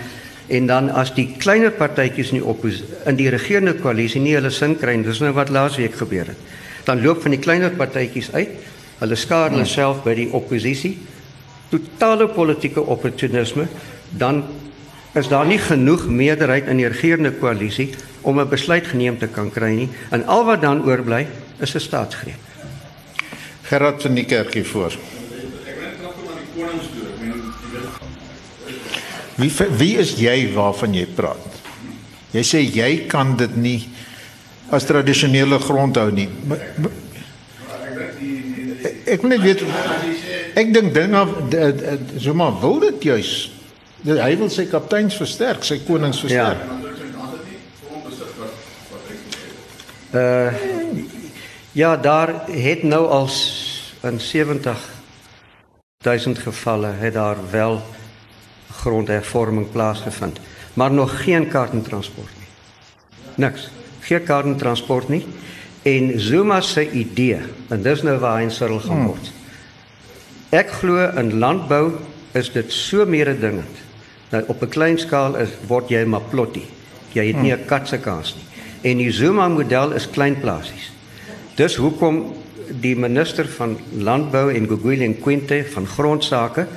en 0.48 0.68
dan 0.68 0.90
as 0.90 1.14
die 1.14 1.36
kleiner 1.38 1.72
partytjies 1.72 2.32
in 2.32 2.44
die 2.44 2.74
in 3.06 3.16
die 3.16 3.30
regerende 3.30 3.74
koalisie 3.74 4.22
nie 4.22 4.36
hulle 4.36 4.50
sin 4.50 4.78
kry, 4.78 5.02
dis 5.04 5.20
nou 5.20 5.34
wat 5.34 5.50
laasweek 5.50 5.96
gebeur 5.96 6.26
het. 6.26 6.38
Dan 6.84 7.02
loop 7.02 7.22
van 7.22 7.32
die 7.32 7.40
kleiner 7.40 7.72
partytjies 7.72 8.32
uit 8.34 8.50
Hulle 9.00 9.16
skaar 9.16 9.52
hulle 9.52 9.66
self 9.66 10.04
by 10.04 10.14
die 10.16 10.30
oppositie. 10.32 10.98
Totale 11.70 12.28
politieke 12.32 12.82
opportunisme, 12.82 13.68
dan 14.10 14.44
is 15.16 15.28
daar 15.32 15.48
nie 15.48 15.60
genoeg 15.60 16.08
meerderheid 16.08 16.68
in 16.72 16.80
die 16.82 16.88
regerende 16.92 17.32
koalisie 17.32 17.94
om 18.22 18.40
'n 18.40 18.50
besluit 18.50 18.88
geneem 18.88 19.18
te 19.18 19.28
kan 19.28 19.52
kry 19.52 19.72
nie. 19.76 19.90
En 20.12 20.26
al 20.26 20.46
wat 20.46 20.62
dan 20.62 20.84
oorbly 20.86 21.28
is 21.60 21.76
'n 21.76 21.80
staatsgreep. 21.80 22.40
Gerard 23.62 24.02
van 24.02 24.14
die 24.14 24.26
kerkie 24.26 24.64
voor. 24.64 24.94
Wie 29.36 29.52
wie 29.78 29.98
is 29.98 30.16
jy 30.16 30.54
waarvan 30.54 30.94
jy 30.94 31.06
praat? 31.06 31.56
Jy 32.32 32.44
sê 32.44 32.60
jy 32.76 33.08
kan 33.08 33.36
dit 33.36 33.56
nie 33.56 33.90
as 34.70 34.86
tradisionele 34.86 35.60
grond 35.60 35.96
hou 35.96 36.12
nie. 36.12 36.30
Maar, 36.48 36.60
ek 39.06 39.22
net 39.24 39.42
weet 39.42 39.62
ek 40.56 40.74
dink 40.74 40.94
dinge 40.94 41.26
so 42.18 42.34
maar 42.34 42.60
wil 42.62 42.80
dit 42.80 43.04
juis 43.12 43.36
hy 44.06 44.34
wil 44.38 44.50
sy 44.54 44.68
kapteins 44.70 45.18
versterk 45.18 45.64
sy 45.66 45.80
konings 45.88 46.20
versterk. 46.22 46.62
Ja 46.62 46.86
uh, 50.16 50.54
ja 51.72 51.98
daar 51.98 52.34
het 52.50 52.84
nou 52.84 53.08
als 53.08 53.64
in 54.02 54.20
70 54.20 54.90
duisend 55.98 56.40
gevalle 56.40 56.88
het 56.88 57.14
daar 57.14 57.38
wel 57.52 57.82
grondhervorming 58.72 59.72
plaasgevind 59.72 60.40
maar 60.74 60.92
nog 60.92 61.24
geen 61.24 61.48
kaartentransport 61.48 62.32
nie. 62.40 62.48
Niks. 63.36 63.70
Geen 64.00 64.24
kaartentransport 64.24 65.10
nie 65.10 65.26
En 65.86 66.20
Zuma 66.20 66.62
se 66.62 66.92
idee, 66.92 67.38
en 67.70 67.82
dis 67.86 68.02
nou 68.02 68.16
waar 68.18 68.40
hy 68.40 68.48
insirkel 68.48 68.80
gaan 68.88 69.04
hmm. 69.04 69.10
word. 69.12 69.28
Ek 70.58 70.72
glo 70.80 71.04
in 71.22 71.36
landbou 71.38 71.92
is 72.34 72.50
dit 72.56 72.74
so 72.74 73.06
mededingend. 73.06 73.84
Nou 74.32 74.42
op 74.50 74.64
'n 74.66 74.74
klein 74.74 74.98
skaal 74.98 75.38
is 75.38 75.54
word 75.70 75.94
jy 75.94 76.02
maar 76.10 76.26
plotty. 76.32 76.66
Jy 77.14 77.28
het 77.28 77.42
nie 77.42 77.54
'n 77.54 77.60
hmm. 77.60 77.70
kat 77.70 77.88
se 77.88 78.02
kans 78.02 78.34
nie. 78.34 78.46
En 78.92 78.98
die 78.98 79.12
Zuma 79.12 79.48
model 79.48 79.94
is 79.94 80.10
klein 80.10 80.40
plasies. 80.40 80.92
Dis 81.56 81.76
hoekom 81.76 82.34
die 82.82 82.96
minister 82.96 83.46
van 83.48 83.78
landbou 83.94 84.54
en 84.54 84.68
Guguli 84.68 85.06
en 85.06 85.20
Quinte 85.22 85.66
van 85.70 85.88
grondsake 85.88 86.68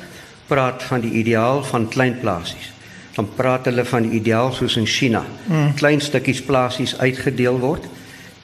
praat 0.47 0.83
van 0.83 1.01
die 1.01 1.12
ideaal 1.12 1.64
van 1.64 1.88
klein 1.88 2.21
plasies. 2.21 2.73
Dan 3.14 3.29
praat 3.37 3.64
hulle 3.64 3.85
van 3.85 4.03
die 4.03 4.21
ideaal 4.21 4.53
soos 4.53 4.77
in 4.77 4.87
China. 4.87 5.25
Hmm. 5.47 5.75
Klein 5.75 6.01
stukkies 6.01 6.42
plasies 6.42 6.99
uitgedeel 6.99 7.59
word 7.59 7.88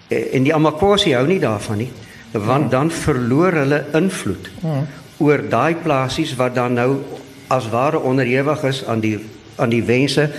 en 0.08 0.42
die 0.44 0.54
Amakosi 0.54 1.14
hou 1.14 1.26
nie 1.26 1.40
daarvan 1.40 1.78
nie 1.78 1.90
want 2.32 2.70
dan 2.70 2.90
verloor 2.90 3.52
hulle 3.52 3.84
invloed 3.94 4.50
oor 5.22 5.44
daai 5.48 5.74
plasies 5.74 6.34
wat 6.36 6.54
dan 6.54 6.74
nou 6.74 6.90
as 7.48 7.68
ware 7.70 8.00
onderhewig 8.00 8.62
is 8.64 8.84
aan 8.84 9.00
die 9.00 9.18
aan 9.56 9.70
die 9.70 9.84
wense 9.86 10.30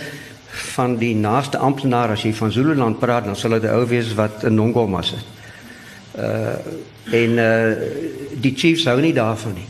van 0.55 0.97
die 0.97 1.15
naaste 1.15 1.57
amptenaar 1.57 2.15
as 2.15 2.23
jy 2.23 2.33
van 2.35 2.51
Zululand 2.51 2.99
praat 2.99 3.27
dan 3.27 3.35
sal 3.35 3.57
dit 3.59 3.69
ou 3.71 3.85
wees 3.87 4.13
wat 4.15 4.43
in 4.47 4.55
Nongoma 4.55 5.01
sit. 5.01 5.23
Uh 6.15 6.57
en 7.15 7.37
uh 7.39 7.75
die 8.41 8.55
chiefs 8.55 8.87
hou 8.89 8.97
nie 9.01 9.13
daarvan 9.13 9.53
nie. 9.53 9.67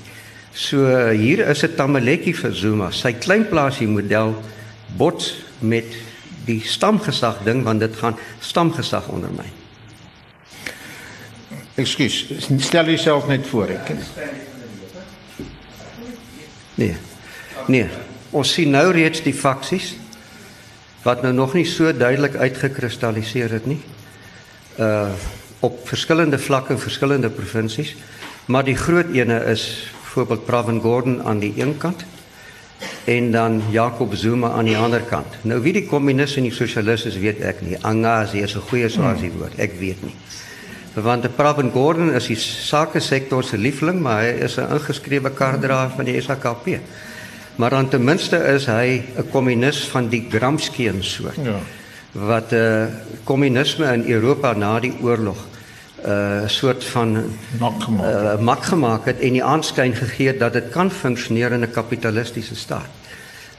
So 0.53 1.10
hier 1.10 1.47
is 1.49 1.63
'n 1.63 1.75
tamaletjie 1.75 2.36
vir 2.36 2.53
Zuma. 2.53 2.91
Sy 2.91 3.13
klein 3.13 3.47
plaasie 3.49 3.88
model 3.88 4.36
bots 4.97 5.36
met 5.60 5.86
die 6.45 6.62
stamgesag 6.62 7.43
ding 7.43 7.63
want 7.63 7.79
dit 7.79 7.95
gaan 7.95 8.15
stamgesag 8.39 9.08
ondermyn. 9.08 9.64
Ekskuus, 11.75 12.21
stel 12.57 12.88
jouself 12.88 13.27
net 13.27 13.47
voor 13.47 13.73
ek. 13.75 13.89
Nee. 16.79 16.95
Nee. 17.67 17.88
Ons 18.31 18.53
sien 18.55 18.71
nou 18.71 18.85
reeds 18.95 19.23
die 19.25 19.35
faksies 19.35 19.95
wat 21.03 21.21
nou 21.21 21.33
nog 21.35 21.53
nie 21.53 21.65
so 21.67 21.91
duidelik 21.93 22.38
uitgekristalliseer 22.39 23.59
het 23.59 23.67
nie. 23.69 23.81
Uh 24.79 25.11
op 25.65 25.79
verskillende 25.88 26.38
vlakke 26.38 26.75
in 26.75 26.79
verskillende 26.79 27.29
provinsies, 27.33 27.95
maar 28.45 28.63
die 28.67 28.75
groot 28.77 29.09
ene 29.15 29.39
is 29.49 29.63
byvoorbeeld 30.03 30.43
Pravin 30.45 30.81
Gordhan 30.81 31.23
aan 31.25 31.39
die 31.41 31.53
een 31.57 31.77
kant 31.81 32.03
en 33.09 33.31
dan 33.31 33.61
Jacob 33.71 34.13
Zuma 34.13 34.51
aan 34.51 34.69
die 34.69 34.77
ander 34.77 35.01
kant. 35.01 35.39
Nou 35.41 35.57
wie 35.63 35.73
die 35.73 35.88
kommuniste 35.88 36.38
en 36.38 36.51
die 36.51 36.53
sosialiste 36.53 37.15
weet 37.19 37.41
ek 37.41 37.63
nie. 37.65 37.79
Angazi 37.81 38.43
is 38.45 38.55
'n 38.55 38.67
goeie 38.69 38.89
swasie 38.89 39.31
woord. 39.31 39.57
Ek 39.57 39.79
weet 39.79 40.03
nie 40.03 40.13
want 41.03 41.27
Pravin 41.36 41.71
Gordhan 41.71 42.13
is 42.15 42.27
die 42.27 42.38
sake 42.39 42.99
sektor 42.99 43.43
se 43.43 43.58
liefling, 43.58 43.99
maar 44.01 44.21
hy 44.23 44.45
is 44.47 44.58
'n 44.58 44.71
ingeskrewe 44.71 45.29
kaartdraer 45.29 45.89
van 45.89 46.05
die 46.05 46.21
SAKP. 46.21 46.79
Maar 47.55 47.69
dan 47.69 47.89
ten 47.89 48.03
minste 48.03 48.38
is 48.38 48.65
hy 48.65 49.03
'n 49.17 49.29
kommunis 49.31 49.88
van 49.88 50.08
die 50.08 50.27
Gramscian 50.29 51.03
soort. 51.03 51.36
Ja. 51.36 51.60
Wat 52.12 52.51
'n 52.51 52.55
uh, 52.55 52.86
kommunisme 53.23 53.93
in 53.93 54.12
Europa 54.12 54.53
na 54.53 54.79
die 54.79 54.93
oorlog 55.01 55.38
'n 56.05 56.10
uh, 56.10 56.47
soort 56.47 56.84
van 56.84 57.34
mak 57.60 57.84
gemaak, 57.84 58.13
uh, 58.13 58.39
mak 58.39 58.63
gemaak 58.63 59.05
het 59.05 59.19
en 59.19 59.31
die 59.31 59.43
aanskyn 59.43 59.93
gegee 59.93 60.27
het 60.27 60.39
dat 60.39 60.53
dit 60.53 60.69
kan 60.69 60.91
funksioneer 60.91 61.51
in 61.51 61.62
'n 61.62 61.71
kapitalistiese 61.71 62.55
staat. 62.55 62.89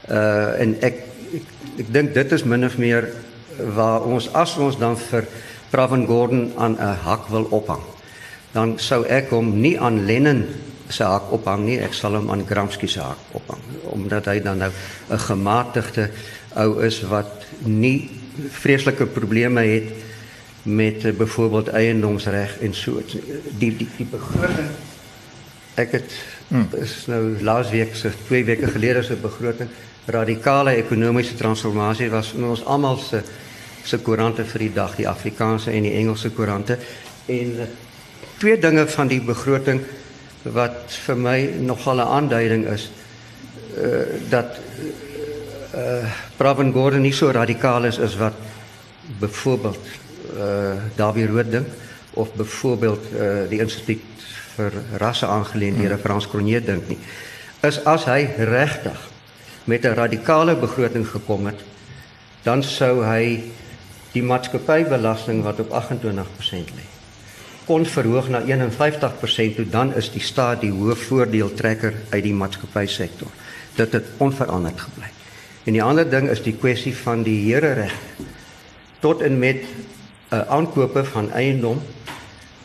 Uh 0.09 0.59
en 0.61 0.77
ek 0.81 0.95
ek, 1.33 1.43
ek 1.77 1.93
dink 1.93 2.13
dit 2.13 2.31
is 2.31 2.43
min 2.43 2.65
of 2.65 2.77
meer 2.77 3.09
waar 3.75 4.01
ons 4.01 4.33
as 4.33 4.57
ons 4.57 4.77
dan 4.77 4.97
vir 4.97 5.25
Pravin 5.69 6.05
Gordhan 6.05 6.51
aan 6.57 6.77
'n 6.79 6.97
hak 7.03 7.27
wil 7.27 7.47
ophang, 7.49 7.83
dan 8.51 8.79
sou 8.79 9.03
ek 9.03 9.29
hom 9.29 9.61
nie 9.61 9.79
aan 9.79 10.05
Lennon 10.05 10.45
se 10.89 11.03
hak 11.03 11.31
ophang 11.31 11.65
nie, 11.65 11.79
ek 11.79 11.93
sal 11.93 12.15
hom 12.15 12.29
aan 12.31 12.45
Gramsci 12.47 12.87
se 12.87 12.99
hak 12.99 13.19
ophang, 13.31 13.59
omdat 13.83 14.25
hy 14.25 14.39
dan 14.39 14.57
nou 14.57 14.71
'n 15.09 15.19
gematigde 15.19 16.09
ou 16.55 16.83
is 16.83 17.01
wat 17.01 17.45
nie 17.65 18.09
vreeslike 18.49 19.05
probleme 19.05 19.61
het 19.61 19.93
met 20.67 21.03
uh, 21.05 21.13
byvoorbeeld 21.13 21.67
eiendomsreg 21.67 22.59
en 22.59 22.73
so 22.73 23.01
die 23.57 23.75
die 23.77 23.87
die 23.97 24.05
begroting 24.05 24.69
ek 25.75 25.91
het 25.91 26.15
hmm. 26.47 26.67
is 26.81 27.05
nou 27.07 27.37
laasweek 27.41 27.95
se 27.95 28.11
twee 28.27 28.43
weke 28.45 28.67
gelede 28.67 29.03
se 29.03 29.15
begroting 29.15 29.69
radikale 30.05 30.75
ekonomiese 30.81 31.35
transformasie 31.35 32.09
was 32.09 32.33
in 32.33 32.43
ons 32.43 32.65
almal 32.65 32.97
se 32.97 33.21
se 33.87 34.01
koerante 34.03 34.43
vir 34.43 34.65
die 34.65 34.73
dag, 34.75 34.95
die 34.99 35.07
Afrikaanse 35.07 35.71
en 35.71 35.87
die 35.87 35.95
Engelse 35.95 36.33
koerante. 36.35 36.77
En 37.31 37.53
eh, 37.63 37.69
twee 38.37 38.57
dinge 38.59 38.87
van 38.91 39.07
die 39.07 39.21
begroting 39.23 39.81
wat 40.43 40.95
vir 41.05 41.17
my 41.17 41.37
nogal 41.59 42.01
'n 42.03 42.11
aanduiding 42.19 42.67
is 42.67 42.89
uh 43.77 44.05
dat 44.29 44.59
uh 45.75 46.05
Pravin 46.37 46.71
Gordhan 46.71 47.01
nie 47.01 47.13
so 47.13 47.31
radikaal 47.31 47.85
is 47.85 47.99
as 47.99 48.15
wat 48.17 48.33
byvoorbeeld 49.19 49.85
uh 50.37 50.75
Davie 50.95 51.27
Rood 51.27 51.51
dink 51.51 51.67
of 52.13 52.33
byvoorbeeld 52.33 53.03
uh 53.13 53.49
die 53.49 53.59
instituut 53.59 54.01
vir 54.55 54.71
rasse 54.97 55.25
aangeleenthede 55.25 55.93
hmm. 55.93 56.01
Frans 56.01 56.27
Cronje 56.27 56.61
dink 56.61 56.87
nie. 56.87 56.97
Is 57.61 57.79
as 57.85 58.05
hy 58.05 58.29
regtig 58.37 58.97
met 59.65 59.85
'n 59.85 59.93
radikale 59.93 60.55
begroting 60.55 61.07
gekom 61.07 61.45
het, 61.45 61.59
dan 62.43 62.63
sou 62.63 63.03
hy 63.03 63.43
die 64.11 64.23
maatskappybelasting 64.23 65.43
wat 65.43 65.59
op 65.59 65.73
28% 65.81 66.75
lê 66.77 66.87
kon 67.67 67.83
verhoog 67.85 68.29
na 68.31 68.41
51% 68.47 69.55
toe. 69.55 69.67
Dan 69.69 69.91
is 69.99 70.07
die 70.13 70.23
staat 70.23 70.61
die 70.63 70.71
hoof 70.71 71.09
voordeeltrekker 71.09 71.93
uit 72.09 72.23
die 72.23 72.33
maatskappysektor. 72.33 73.31
Dit 73.75 73.93
het 73.93 74.07
onveranderd 74.23 74.79
gebly. 74.81 75.11
En 75.67 75.75
die 75.75 75.83
ander 75.83 76.07
ding 76.09 76.29
is 76.31 76.41
die 76.43 76.55
kwessie 76.55 76.95
van 76.95 77.25
die 77.27 77.37
here 77.49 77.73
reg 77.75 77.95
tot 79.03 79.21
en 79.21 79.35
met 79.39 79.61
'n 79.67 80.35
uh, 80.35 80.47
aankope 80.47 81.03
van 81.03 81.31
eiendom 81.31 81.81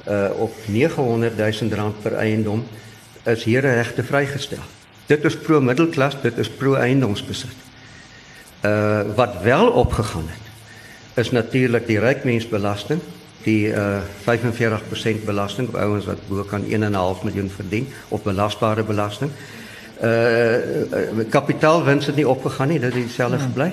uh 0.08 0.30
op 0.38 0.54
900 0.66 1.36
000 1.36 1.74
rand 1.74 2.02
per 2.02 2.14
eiendom 2.14 2.64
is 3.24 3.44
here 3.44 3.74
regte 3.74 4.02
vrygestel. 4.02 4.62
Dit 5.06 5.24
is 5.24 5.36
pro 5.36 5.60
middelklas 5.60 6.16
dit 6.22 6.38
is 6.38 6.48
pro 6.50 6.74
eiendomsbesit 6.74 7.58
uh 8.64 9.02
wat 9.14 9.42
wel 9.42 9.70
opgegaan 9.70 10.28
het 10.28 10.51
is 11.14 11.30
natuurlik 11.30 11.86
die 11.86 11.98
rykmensbelasting 11.98 13.00
die 13.42 13.72
uh, 13.74 14.02
45% 14.22 15.24
belasting 15.24 15.68
op 15.68 15.74
ouens 15.74 16.06
wat 16.06 16.20
bo 16.28 16.44
kan 16.46 16.64
1.5 16.64 17.24
miljoen 17.26 17.50
verdien 17.50 17.88
of 18.08 18.22
belasbare 18.22 18.82
belasting. 18.82 19.30
Uh, 20.02 20.56
uh 20.58 21.28
kapitaalwins 21.30 22.06
het 22.06 22.16
nie 22.16 22.28
opgegaan 22.28 22.68
nie, 22.68 22.80
dit 22.80 22.94
het 22.94 23.02
dieselfde 23.02 23.36
ja. 23.36 23.42
gebly. 23.42 23.72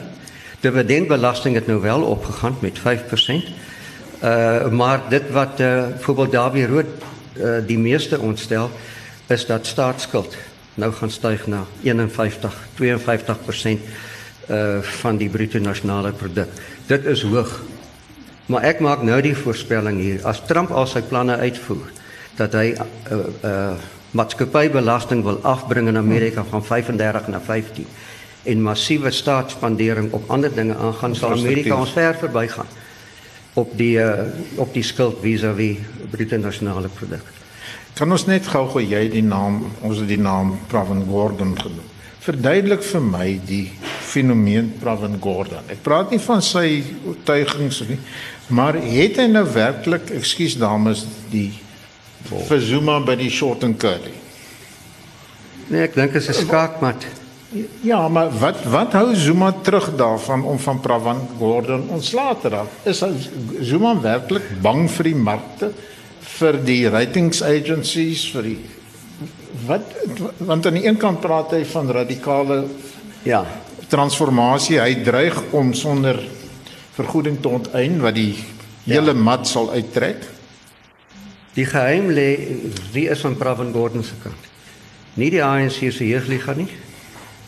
Dividendbelasting 0.60 1.56
het 1.56 1.68
nou 1.68 1.82
wel 1.82 2.02
opgegaan 2.02 2.58
met 2.60 2.80
5%. 2.80 2.84
Uh 4.24 4.68
maar 4.70 5.02
dit 5.10 5.32
wat 5.32 5.60
uh 5.60 5.88
byvoorbeeld 5.88 6.32
Dawie 6.32 6.68
Rood 6.68 6.86
uh 7.38 7.58
die 7.66 7.80
meeste 7.80 8.20
ontstel 8.20 8.70
is 9.28 9.46
dat 9.46 9.66
staatsskuld 9.66 10.38
nou 10.74 10.94
gaan 10.94 11.12
styg 11.12 11.48
na 11.48 11.66
51 11.84 12.56
52% 12.82 13.80
uh 14.50 14.82
van 14.82 15.18
die 15.18 15.30
bruto 15.30 15.60
nasionale 15.60 16.12
produk. 16.12 16.50
Dit 16.90 17.06
is 17.06 17.22
hoog. 17.22 17.52
Maar 18.50 18.64
ek 18.66 18.80
maak 18.82 19.02
nou 19.06 19.20
die 19.22 19.36
voorspelling 19.38 20.00
hier 20.02 20.24
as 20.26 20.40
Trump 20.50 20.72
al 20.74 20.88
sy 20.90 21.04
planne 21.06 21.36
uitvoer 21.38 21.92
dat 22.40 22.56
hy 22.58 22.72
uh 22.74 23.18
uh 23.46 23.88
maatskappybelasting 24.18 25.20
wil 25.22 25.38
afbring 25.46 25.86
in 25.92 26.00
Amerika 26.02 26.42
van 26.50 26.64
35 26.66 27.28
na 27.30 27.42
15 27.46 27.86
en 28.50 28.64
massiewe 28.66 29.12
staatsspandering 29.14 30.08
op 30.18 30.32
ander 30.34 30.50
dinge 30.56 30.80
aangaan 30.82 31.14
sal 31.16 31.36
Amerika 31.36 31.78
ons 31.78 31.94
ver 31.94 32.18
verbygaan 32.18 32.74
op 33.54 33.78
die 33.78 34.00
uh, 34.02 34.26
op 34.58 34.74
die 34.74 34.84
skuld 34.84 35.22
vis-à-vis 35.22 35.78
-vis 35.78 36.10
bruto 36.10 36.38
nasionale 36.38 36.90
produk. 36.90 37.22
Kan 37.94 38.12
ons 38.12 38.26
net 38.26 38.48
gou 38.48 38.66
gou 38.66 38.82
jy 38.82 39.10
die 39.14 39.24
naam 39.24 39.62
ons 39.82 40.02
het 40.02 40.08
die 40.08 40.22
naam 40.22 40.58
Pravin 40.68 41.06
Gordhan 41.06 41.54
genoem. 41.60 41.86
Verduidelik 42.20 42.84
vir 42.84 43.02
my 43.02 43.40
die 43.46 43.72
fenomeen 44.10 44.72
Pravin 44.82 45.18
Gordhan. 45.22 45.68
Ek 45.72 45.84
praat 45.86 46.14
nie 46.14 46.22
van 46.24 46.42
sy 46.46 46.82
oortuigings 47.08 47.84
nie, 47.90 48.00
maar 48.56 48.78
het 48.82 49.20
hy 49.22 49.28
nou 49.30 49.46
werklik, 49.54 50.10
ekskuus 50.18 50.58
dames, 50.60 51.06
die 51.32 51.52
vir 52.30 52.60
Zuma 52.62 53.00
by 53.06 53.16
die 53.20 53.30
short 53.32 53.64
and 53.64 53.80
curly? 53.80 54.16
Nee, 55.70 55.86
ek 55.86 55.96
dink 55.96 56.14
dit 56.14 56.22
is 56.22 56.30
'n 56.30 56.46
skaakmat. 56.48 57.06
Ja, 57.82 58.08
maar 58.08 58.30
wat 58.30 58.64
wat 58.66 58.94
hou 58.94 59.16
Zuma 59.16 59.52
terug 59.52 59.96
daarvan 59.98 60.44
om 60.44 60.60
van 60.60 60.80
Pravin 60.80 61.22
Gordhan 61.40 61.90
ontslae 61.90 62.36
te 62.42 62.50
raak? 62.50 62.68
Is 62.86 63.04
Zuma 63.62 63.96
werklik 64.02 64.62
bang 64.62 64.90
vir 64.90 65.04
die 65.04 65.16
markte, 65.16 65.72
vir 66.22 66.60
die 66.64 66.90
ratings 66.90 67.42
agencies, 67.42 68.30
vir 68.32 68.44
die 68.44 68.60
wat 69.66 69.82
want 70.38 70.66
aan 70.66 70.78
die 70.78 70.86
een 70.86 70.98
kant 70.98 71.20
praat 71.22 71.52
hy 71.52 71.64
van 71.66 71.90
radikale 71.92 72.64
ja, 73.26 73.44
transformasie. 73.90 74.80
Hy 74.82 75.02
dreig 75.04 75.38
om 75.52 75.74
sonder 75.74 76.22
vergoeding 76.98 77.40
te 77.42 77.50
onteien 77.50 78.00
wat 78.04 78.18
die 78.18 78.36
hele 78.86 79.14
ja. 79.16 79.22
mat 79.30 79.48
sal 79.48 79.72
uittrek. 79.74 80.26
Die 81.56 81.66
geheim 81.66 82.12
lê 82.14 82.30
wie 82.94 83.10
is 83.10 83.26
van 83.26 83.38
Pravin 83.38 83.74
Gordhan 83.74 84.06
se 84.06 84.16
kant? 84.24 84.48
Nie 85.20 85.32
die 85.34 85.44
ANC 85.44 85.82
se 85.92 86.06
jeugliga 86.06 86.54
nie 86.56 86.70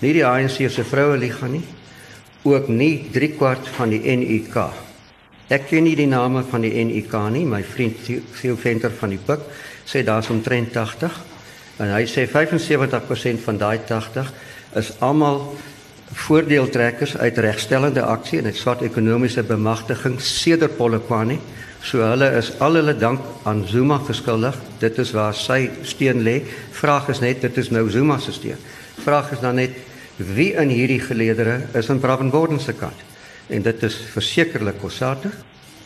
nie 0.01 0.15
die 0.17 0.25
ANC 0.25 0.57
se 0.73 0.83
vroue 0.87 1.17
liga 1.21 1.47
nie 1.47 1.61
ook 2.43 2.69
nie 2.73 3.09
3 3.13 3.27
kwart 3.37 3.67
van 3.77 3.91
die 3.93 4.01
NUK 4.17 4.55
ek 5.53 5.67
ken 5.69 5.85
nie 5.85 5.97
die 5.97 6.09
name 6.09 6.41
van 6.49 6.65
die 6.65 6.73
NUK 6.85 7.13
nie 7.35 7.43
my 7.45 7.61
vriend 7.61 8.01
Theo 8.07 8.55
Venter 8.57 8.93
van 8.97 9.13
die 9.13 9.21
Pik 9.21 9.45
sê 9.85 10.01
daar's 10.05 10.31
omtrent 10.33 10.73
80 10.73 11.19
en 11.85 11.93
hy 11.93 12.01
sê 12.09 12.25
75% 12.29 13.45
van 13.45 13.61
daai 13.61 13.77
80 13.85 14.33
is 14.81 14.91
almal 15.05 15.43
voordeeltrekkers 16.13 17.17
uit 17.17 17.37
regstellende 17.37 18.03
aksie 18.03 18.39
en 18.39 18.49
dit 18.49 18.57
swart 18.57 18.83
ekonomiese 18.83 19.43
bemagtiging 19.43 20.19
sedert 20.21 20.77
Polokwane 20.77 21.39
so 21.81 22.03
hulle 22.05 22.27
is 22.37 22.51
al 22.59 22.77
hulle 22.77 22.93
dank 22.97 23.21
aan 23.49 23.63
Zuma 23.67 23.99
verskuldig 24.05 24.57
dit 24.79 24.97
is 25.01 25.13
waar 25.17 25.33
sy 25.33 25.69
steen 25.87 26.21
lê 26.25 26.41
vraag 26.77 27.09
is 27.09 27.23
net 27.23 27.41
dit 27.41 27.57
is 27.57 27.71
nou 27.71 27.87
Zuma 27.89 28.19
se 28.19 28.35
steen 28.35 28.59
vraag 29.01 29.31
is 29.31 29.41
dan 29.41 29.55
net 29.55 29.79
wie 30.17 30.53
in 30.53 30.69
hierdie 30.69 30.99
geleedere 31.01 31.61
is 31.77 31.89
aan 31.89 31.99
Bravenborden 31.99 32.59
se 32.59 32.73
kant. 32.73 32.97
En 33.47 33.61
dit 33.61 33.83
is 33.83 33.95
versekerlik 34.13 34.79
Kossatu. 34.81 35.31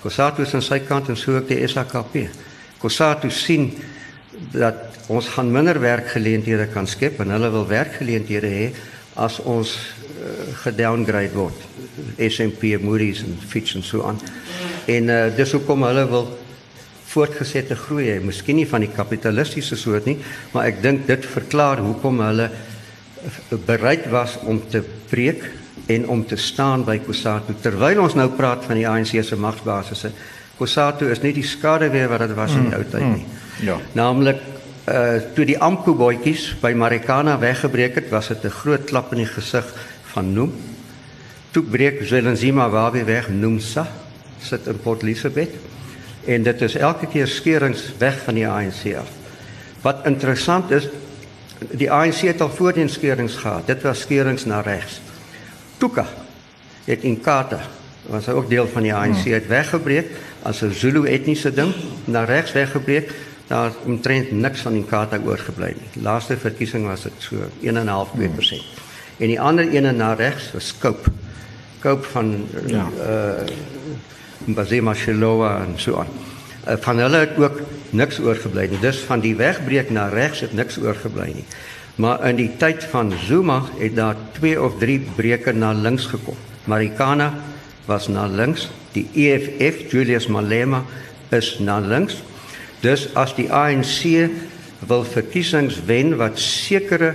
Kossatu 0.02 0.44
is 0.46 0.54
aan 0.54 0.66
sy 0.66 0.80
kant 0.86 1.10
en 1.10 1.18
so 1.18 1.38
ook 1.38 1.48
die 1.50 1.62
SAKP. 1.68 2.18
Kossatu 2.82 3.32
sien 3.32 3.72
dat 4.54 5.00
ons 5.08 5.28
gaan 5.36 5.52
minder 5.52 5.80
werkgeleenthede 5.80 6.68
kan 6.74 6.88
skep 6.88 7.22
en 7.24 7.34
hulle 7.36 7.52
wil 7.54 7.68
werkgeleenthede 7.70 8.52
hê 8.52 8.66
as 9.22 9.40
ons 9.40 9.78
gedowngrade 10.64 11.34
word. 11.34 11.68
S&P, 12.18 12.78
Moody's 12.82 13.24
en 13.24 13.38
Fitch 13.48 13.76
en 13.76 13.84
so 13.84 14.04
aan. 14.04 14.20
En 14.86 15.10
uh, 15.10 15.20
dis 15.36 15.52
hoekom 15.52 15.84
hulle 15.84 16.06
wil 16.10 16.30
voortgesette 17.16 17.76
groei 17.76 18.10
hê. 18.10 18.20
Miskien 18.24 18.60
nie 18.60 18.68
van 18.70 18.84
die 18.84 18.92
kapitalistiese 18.92 19.78
soort 19.80 20.08
nie, 20.10 20.18
maar 20.54 20.70
ek 20.72 20.82
dink 20.84 21.06
dit 21.08 21.28
verklaar 21.36 21.84
hoekom 21.84 22.20
hulle 22.26 22.50
bereid 23.66 24.10
was 24.14 24.36
om 24.46 24.60
te 24.70 24.84
preek 25.10 25.46
en 25.92 26.08
om 26.10 26.26
te 26.26 26.38
staan 26.38 26.84
by 26.86 26.98
Kusatu 27.06 27.56
terwyl 27.62 28.02
ons 28.04 28.18
nou 28.18 28.28
praat 28.38 28.66
van 28.66 28.80
die 28.80 28.88
ANC 28.90 29.16
se 29.24 29.38
magsbasisse. 29.38 30.12
Kusatu 30.60 31.10
is 31.12 31.22
nie 31.24 31.34
die 31.36 31.46
skade 31.46 31.90
weer 31.94 32.10
wat 32.12 32.26
dit 32.26 32.36
was 32.38 32.54
in 32.56 32.70
die 32.70 32.74
mm, 32.74 32.78
ou 32.78 32.92
tyd 32.92 33.08
nie. 33.08 33.26
Mm, 33.26 33.66
ja. 33.70 33.80
Naamlik 33.98 34.44
uh 34.86 35.18
toe 35.34 35.48
die 35.50 35.58
Amku 35.58 35.96
bootjies 35.98 36.52
by 36.62 36.76
Marikana 36.78 37.40
weggebreek 37.42 37.96
het, 37.98 38.10
was 38.14 38.28
dit 38.30 38.46
'n 38.46 38.54
groot 38.54 38.84
klap 38.86 39.12
in 39.14 39.24
die 39.24 39.32
gesig 39.32 39.66
van 40.16 40.34
Noem. 40.34 40.54
Toe 41.52 41.64
breek 41.64 42.04
Zelensima 42.08 42.70
Wabi 42.72 43.04
weg 43.04 43.28
Noemsa 43.30 43.88
sit 44.40 44.68
in 44.68 44.80
Port 44.80 45.04
Elizabeth 45.04 45.56
en 46.26 46.44
dit 46.44 46.62
is 46.62 46.76
elke 46.76 47.08
keer 47.12 47.28
skeurings 47.28 47.90
weg 48.00 48.22
van 48.24 48.38
die 48.38 48.48
ANC 48.48 48.96
af. 48.98 49.10
Wat 49.84 50.06
interessant 50.08 50.72
is, 50.74 50.88
die 51.78 51.90
ANC 51.92 52.26
het 52.26 52.42
al 52.42 52.50
voorheen 52.50 52.90
skeurings 52.90 53.36
gehad. 53.42 53.68
Dit 53.68 53.84
was 53.86 54.06
skeurings 54.06 54.46
na 54.50 54.62
regs. 54.66 55.00
Tuka 55.78 56.08
het 56.86 57.04
in 57.04 57.20
Kata 57.22 57.62
was 58.06 58.30
ook 58.30 58.50
deel 58.50 58.68
van 58.70 58.86
die 58.86 58.94
ANC 58.94 59.24
hmm. 59.26 59.34
het 59.34 59.48
weggebreek 59.48 60.12
as 60.46 60.62
'n 60.62 60.74
Zulu 60.74 61.06
etniese 61.10 61.54
ding 61.54 61.74
na 62.06 62.24
regs 62.24 62.52
weggebreek. 62.52 63.12
Daar 63.48 63.72
omtrent 63.86 64.32
niks 64.32 64.62
van 64.62 64.74
die 64.74 64.86
Kata 64.86 65.20
oorgebly 65.26 65.76
nie. 65.78 66.04
Laaste 66.04 66.38
verkiesing 66.38 66.88
was 66.88 67.04
dit 67.04 67.14
so 67.18 67.36
1.5-2%. 67.62 67.70
Hmm. 67.70 68.85
En 69.18 69.28
die 69.32 69.40
ander 69.40 69.68
ene 69.70 69.92
na 69.92 70.14
regs 70.14 70.52
was 70.54 70.74
Cope. 70.80 71.12
Cope 71.82 72.08
van 72.12 72.48
ja. 72.68 72.90
uh 73.00 73.48
Mbazima 74.46 74.94
Shilowa 74.94 75.64
en 75.64 75.74
so 75.78 75.98
aan. 75.98 76.12
Uh, 76.68 76.74
van 76.80 76.98
hulle 76.98 77.18
het 77.18 77.38
ook 77.38 77.62
niks 77.90 78.20
oorgebly 78.20 78.68
nie. 78.70 78.80
Dus 78.80 79.00
van 79.08 79.20
die 79.24 79.36
wegbreek 79.36 79.90
na 79.90 80.08
regs 80.12 80.44
het 80.46 80.54
niks 80.54 80.78
oorgebly 80.78 81.32
nie. 81.34 81.46
Maar 81.96 82.28
in 82.30 82.36
die 82.36 82.52
tyd 82.60 82.84
van 82.92 83.14
Zuma 83.26 83.62
het 83.80 83.96
daar 83.96 84.16
twee 84.32 84.62
of 84.62 84.78
drie 84.80 85.00
breuke 85.16 85.54
na 85.54 85.72
links 85.72 86.06
gekom. 86.12 86.36
Marikana 86.66 87.34
was 87.86 88.08
na 88.08 88.26
links, 88.28 88.70
die 88.92 89.08
EFF 89.14 89.92
Julius 89.92 90.28
Malema 90.28 90.84
is 91.30 91.60
na 91.60 91.80
links. 91.80 92.22
Dus 92.82 93.08
as 93.16 93.36
die 93.38 93.48
ANC 93.54 94.30
wil 94.86 95.06
verkiesings 95.08 95.80
wen 95.86 96.16
wat 96.20 96.40
sekere 96.40 97.14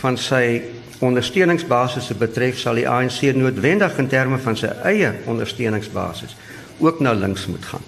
van 0.00 0.16
sy 0.20 0.62
ondersteuningsbasisse 1.04 2.14
betref, 2.14 2.58
sal 2.58 2.74
die 2.80 2.88
ANC 2.88 3.20
noodwendig 3.36 3.98
in 3.98 4.08
terme 4.08 4.38
van 4.38 4.56
sy 4.56 4.70
eie 4.84 5.12
ondersteuningsbasis 5.30 6.36
ook 6.78 7.00
na 7.00 7.12
links 7.12 7.46
moet 7.46 7.64
gaan. 7.64 7.84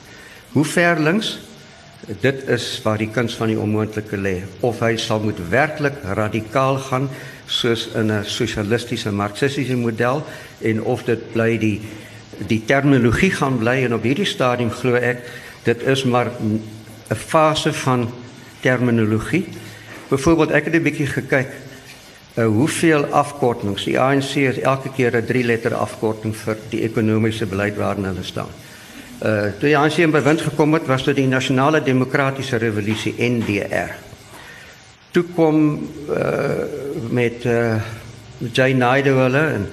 Hoe 0.52 0.64
ver 0.64 1.00
links? 1.00 1.38
Dit 2.20 2.44
is 2.48 2.80
waar 2.84 2.98
die 2.98 3.10
kuns 3.10 3.34
van 3.34 3.50
die 3.50 3.58
onmoontlike 3.58 4.16
lê. 4.16 4.36
Of 4.60 4.80
hy 4.84 4.94
sal 5.00 5.20
moet 5.24 5.40
werklik 5.50 5.98
radikaal 6.14 6.78
gaan 6.88 7.08
soos 7.46 7.88
in 7.94 8.12
'n 8.12 8.24
sosialistiese 8.24 9.12
marxistiese 9.12 9.76
model 9.76 10.24
en 10.60 10.82
of 10.82 11.02
dit 11.04 11.32
bly 11.32 11.58
die 11.58 11.80
die 12.46 12.62
terminologie 12.64 13.30
gaan 13.30 13.58
bly 13.58 13.84
en 13.84 13.94
op 13.94 14.02
hierdie 14.02 14.26
stadium 14.28 14.70
glo 14.70 14.94
ek 14.94 15.22
dit 15.64 15.82
is 15.82 16.04
maar 16.04 16.30
'n 16.40 16.60
fase 17.14 17.72
van 17.72 18.10
terminologie. 18.60 19.46
Byvoorbeeld 20.08 20.50
ek 20.50 20.64
het 20.64 20.74
'n 20.74 20.82
bietjie 20.82 21.06
gekyk 21.06 21.48
hoeveel 22.44 23.06
afkortings 23.16 23.86
die 23.88 23.96
ANC 24.00 24.34
het 24.44 24.58
elke 24.58 24.90
keer 24.92 25.16
'n 25.16 25.26
drie 25.26 25.44
letter 25.44 25.74
afkorting 25.74 26.36
vir 26.36 26.56
die 26.70 26.82
ekonomiese 26.82 27.46
beleid 27.46 27.76
waarin 27.76 28.04
hulle 28.04 28.22
staan. 28.22 28.52
Uh 29.24 29.48
toe 29.58 29.68
die 29.68 29.76
ANC 29.76 29.98
in 29.98 30.10
bewind 30.10 30.40
gekom 30.40 30.72
het, 30.72 30.86
was 30.86 31.04
dit 31.04 31.16
die 31.16 31.26
Nasionale 31.26 31.82
Demokratiese 31.82 32.56
Revolusie 32.56 33.14
NDR. 33.18 33.94
Toe 35.10 35.24
kom 35.34 35.88
uh 36.08 36.64
met 37.10 37.44
uh 37.44 37.80
hulle 38.40 39.46
en 39.52 39.68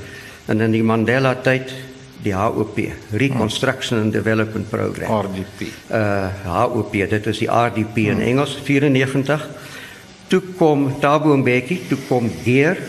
en 0.45 0.61
in 0.61 0.71
die 0.71 0.83
Mandela 0.83 1.35
tyd 1.35 1.73
die 2.23 2.33
HOP, 2.33 2.79
Reconstruction 3.11 3.99
and 3.99 4.13
Development 4.13 4.69
Program. 4.69 5.25
RDP. 5.25 5.67
Uh 5.91 6.27
HOP, 6.45 6.91
dit 6.91 7.27
is 7.27 7.37
die 7.37 7.49
RDP 7.51 7.97
in 7.97 8.21
hmm. 8.21 8.21
Engels 8.21 8.57
94. 8.63 9.49
Toe 10.33 10.41
kom 10.57 10.87
Thabo 10.97 11.37
Mbeki, 11.37 11.83
toe 11.87 11.99
kom 12.09 12.31
GEAR, 12.41 12.81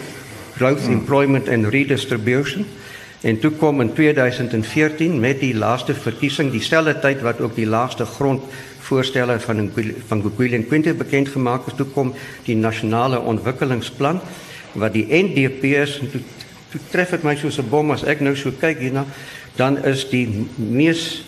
Growth, 0.56 0.86
hmm. 0.88 0.96
Employment 1.04 1.48
and 1.52 1.68
Redistribution 1.68 2.64
En 3.24 3.38
toe 3.40 3.50
kom 3.56 3.80
in 3.80 3.92
2014 3.92 5.20
met 5.20 5.38
die 5.40 5.54
laaste 5.56 5.94
verkiesing, 5.96 6.50
dieselfde 6.52 6.92
tyd 7.00 7.22
wat 7.24 7.38
ook 7.40 7.54
die 7.56 7.66
laaste 7.66 8.04
grondvoorstelle 8.04 9.38
van 9.40 9.70
van 10.08 10.22
Guguile 10.22 10.58
en 10.58 10.66
Quinte 10.68 10.92
bekend 10.94 11.30
gemaak 11.32 11.70
is, 11.70 11.76
toe 11.78 11.86
kom 11.94 12.12
die 12.44 12.56
nasionale 12.56 13.20
ontwikkelingsplan 13.20 14.20
wat 14.72 14.92
die 14.92 15.06
NDP 15.08 15.72
is 15.80 15.96
en 16.02 16.10
toe, 16.12 16.20
toe 16.74 16.80
tref 16.90 17.14
dit 17.16 17.24
my 17.24 17.32
soos 17.40 17.58
'n 17.58 17.70
bom 17.70 17.90
as 17.96 18.04
ek 18.04 18.20
nou 18.20 18.36
so 18.36 18.52
kyk 18.52 18.78
hierna, 18.78 19.06
dan 19.56 19.80
is 19.84 20.04
die 20.10 20.28
mees 20.56 21.24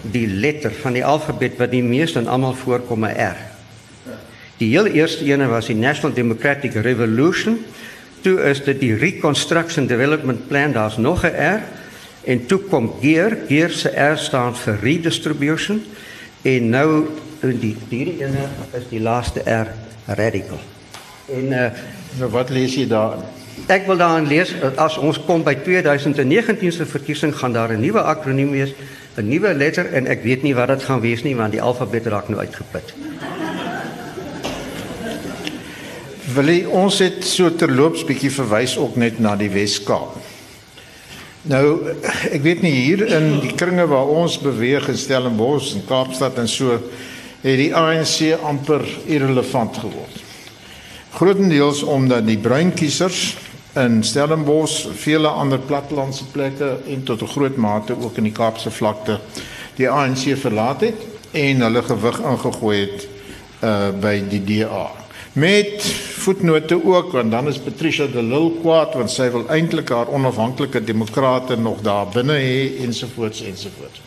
die 0.00 0.26
letter 0.26 0.72
van 0.72 0.92
die 0.92 1.04
alfabet 1.04 1.58
wat 1.58 1.70
die 1.70 1.82
meeste 1.82 2.18
in 2.18 2.28
almal 2.28 2.54
voorkom 2.54 3.04
'n 3.04 3.12
R. 3.12 3.55
Die 4.56 4.70
heel 4.72 4.86
eerste 4.86 5.24
ene 5.24 5.46
was 5.46 5.66
die 5.68 5.76
National 5.76 6.14
Democratic 6.16 6.74
Revolution 6.80 7.58
toe 8.24 8.38
is 8.48 8.62
dit 8.64 8.80
die 8.80 8.94
Reconstruction 8.96 9.86
Development 9.86 10.48
Plan, 10.48 10.72
daar's 10.72 10.96
nog 10.96 11.22
'n 11.22 11.34
R 11.36 11.62
en 12.24 12.46
toe 12.46 12.58
kom 12.58 12.92
GEAR, 13.00 13.36
GEAR 13.48 13.70
se 13.70 13.90
R 13.90 14.16
staan 14.18 14.56
vir 14.56 14.78
redistribution 14.82 15.82
en 16.42 16.70
nou 16.70 17.06
die 17.40 17.76
hierdie 17.88 18.22
ene 18.22 18.48
is 18.72 18.88
die 18.90 19.00
laaste 19.00 19.40
R, 19.44 19.68
radical. 20.06 20.58
En 21.28 21.52
uh, 21.52 21.70
nou 22.18 22.30
wat 22.30 22.50
lees 22.50 22.74
jy 22.74 22.86
daar? 22.88 23.18
Ek 23.66 23.86
wil 23.86 23.96
daarin 23.96 24.26
lees 24.26 24.54
as 24.76 24.98
ons 24.98 25.20
kom 25.24 25.42
by 25.42 25.54
2019 25.54 26.72
se 26.72 26.86
verkiesing 26.86 27.34
gaan 27.36 27.52
daar 27.52 27.72
'n 27.72 27.80
nuwe 27.80 28.00
akroniem 28.00 28.50
wees, 28.50 28.74
'n 29.16 29.28
nuwe 29.28 29.54
letter 29.54 29.92
en 29.92 30.06
ek 30.06 30.22
weet 30.22 30.42
nie 30.42 30.54
wat 30.54 30.68
dit 30.68 30.82
gaan 30.82 31.00
wees 31.00 31.22
nie 31.22 31.36
want 31.36 31.52
die 31.52 31.62
alfabet 31.62 32.06
raak 32.06 32.28
nou 32.28 32.40
uitgeput. 32.40 32.94
Willie, 36.36 36.66
ons 36.68 36.98
het 37.00 37.22
so 37.24 37.48
terloops 37.56 38.02
bietjie 38.04 38.28
verwys 38.28 38.74
ook 38.76 38.98
net 39.00 39.16
na 39.24 39.30
die 39.40 39.48
Wes-Kaap. 39.48 40.18
Nou, 41.48 41.94
ek 42.28 42.42
weet 42.44 42.60
nie 42.60 42.74
hier 42.74 43.06
in 43.06 43.38
die 43.40 43.54
kringe 43.56 43.86
waar 43.88 44.10
ons 44.12 44.34
beweeg 44.42 44.90
in 44.92 44.98
Stellenbosch 45.00 45.70
en 45.78 45.86
Kaapstad 45.88 46.36
en 46.42 46.50
so 46.50 46.74
het 46.74 47.56
die 47.56 47.70
ANC 47.72 48.34
amper 48.44 48.84
irrelevant 49.06 49.78
geword. 49.80 50.18
Grootendeels 51.16 51.80
omdat 51.88 52.28
die 52.28 52.36
bruin 52.42 52.74
kiesers 52.76 53.38
in 53.80 54.02
Stellenbosch, 54.04 54.90
vele 55.06 55.32
ander 55.32 55.64
plattelandse 55.64 56.28
plekke 56.34 56.74
en 56.84 57.08
tot 57.08 57.22
'n 57.22 57.32
groot 57.32 57.56
mate 57.56 57.96
ook 57.96 58.20
in 58.20 58.28
die 58.28 58.36
Kaapse 58.36 58.70
vlakte 58.70 59.20
die 59.80 59.88
ANC 59.88 60.36
verlaat 60.36 60.80
het 60.80 61.00
en 61.32 61.64
hulle 61.64 61.82
gewig 61.82 62.20
ingegooi 62.20 62.78
het 62.80 63.08
uh 63.64 63.88
by 64.00 64.20
die 64.28 64.44
DA 64.44 65.05
met 65.36 65.84
voetnote 66.16 66.84
ook 66.84 67.12
want 67.12 67.30
dan 67.30 67.48
is 67.48 67.58
Patricia 67.58 68.06
de 68.06 68.22
Lille 68.22 68.54
kwaad 68.60 68.94
want 68.96 69.12
sy 69.12 69.26
wil 69.34 69.44
eintlik 69.52 69.90
haar 69.92 70.08
onafhanklike 70.08 70.80
demokrate 70.84 71.58
nog 71.60 71.82
daar 71.84 72.08
binne 72.14 72.38
hê 72.40 72.62
ensovoorts 72.86 73.42
ensovoorts. 73.44 74.00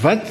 Wat 0.00 0.24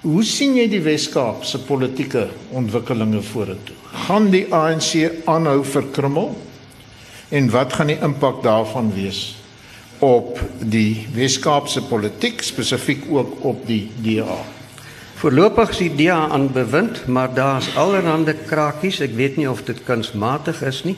hoe 0.00 0.22
sien 0.24 0.54
jy 0.56 0.68
die 0.70 0.82
Weskaap 0.84 1.42
se 1.44 1.58
politieke 1.66 2.28
ontwikkelinge 2.54 3.22
vorentoe? 3.32 3.74
Gaan 4.06 4.30
die 4.30 4.46
ANC 4.54 5.26
aanhou 5.28 5.64
verkrummel? 5.66 6.30
En 7.28 7.50
wat 7.50 7.74
gaan 7.76 7.90
die 7.90 7.98
impak 7.98 8.42
daarvan 8.46 8.94
wees 8.94 9.34
op 9.98 10.38
die 10.62 11.08
Weskaapse 11.18 11.82
politiek 11.90 12.46
spesifiek 12.46 13.10
ook 13.10 13.44
op 13.44 13.66
die 13.66 13.90
DA? 14.06 14.38
Voorlopig 15.20 15.74
is 15.74 15.80
die 15.82 15.92
DA 15.98 16.30
aan 16.32 16.46
bewind, 16.48 17.02
maar 17.06 17.28
daar's 17.36 17.66
allerhande 17.76 18.32
krakies. 18.48 19.02
Ek 19.04 19.12
weet 19.12 19.34
nie 19.36 19.50
of 19.50 19.58
dit 19.68 19.76
kunsmatig 19.84 20.62
is 20.64 20.78
nie. 20.86 20.94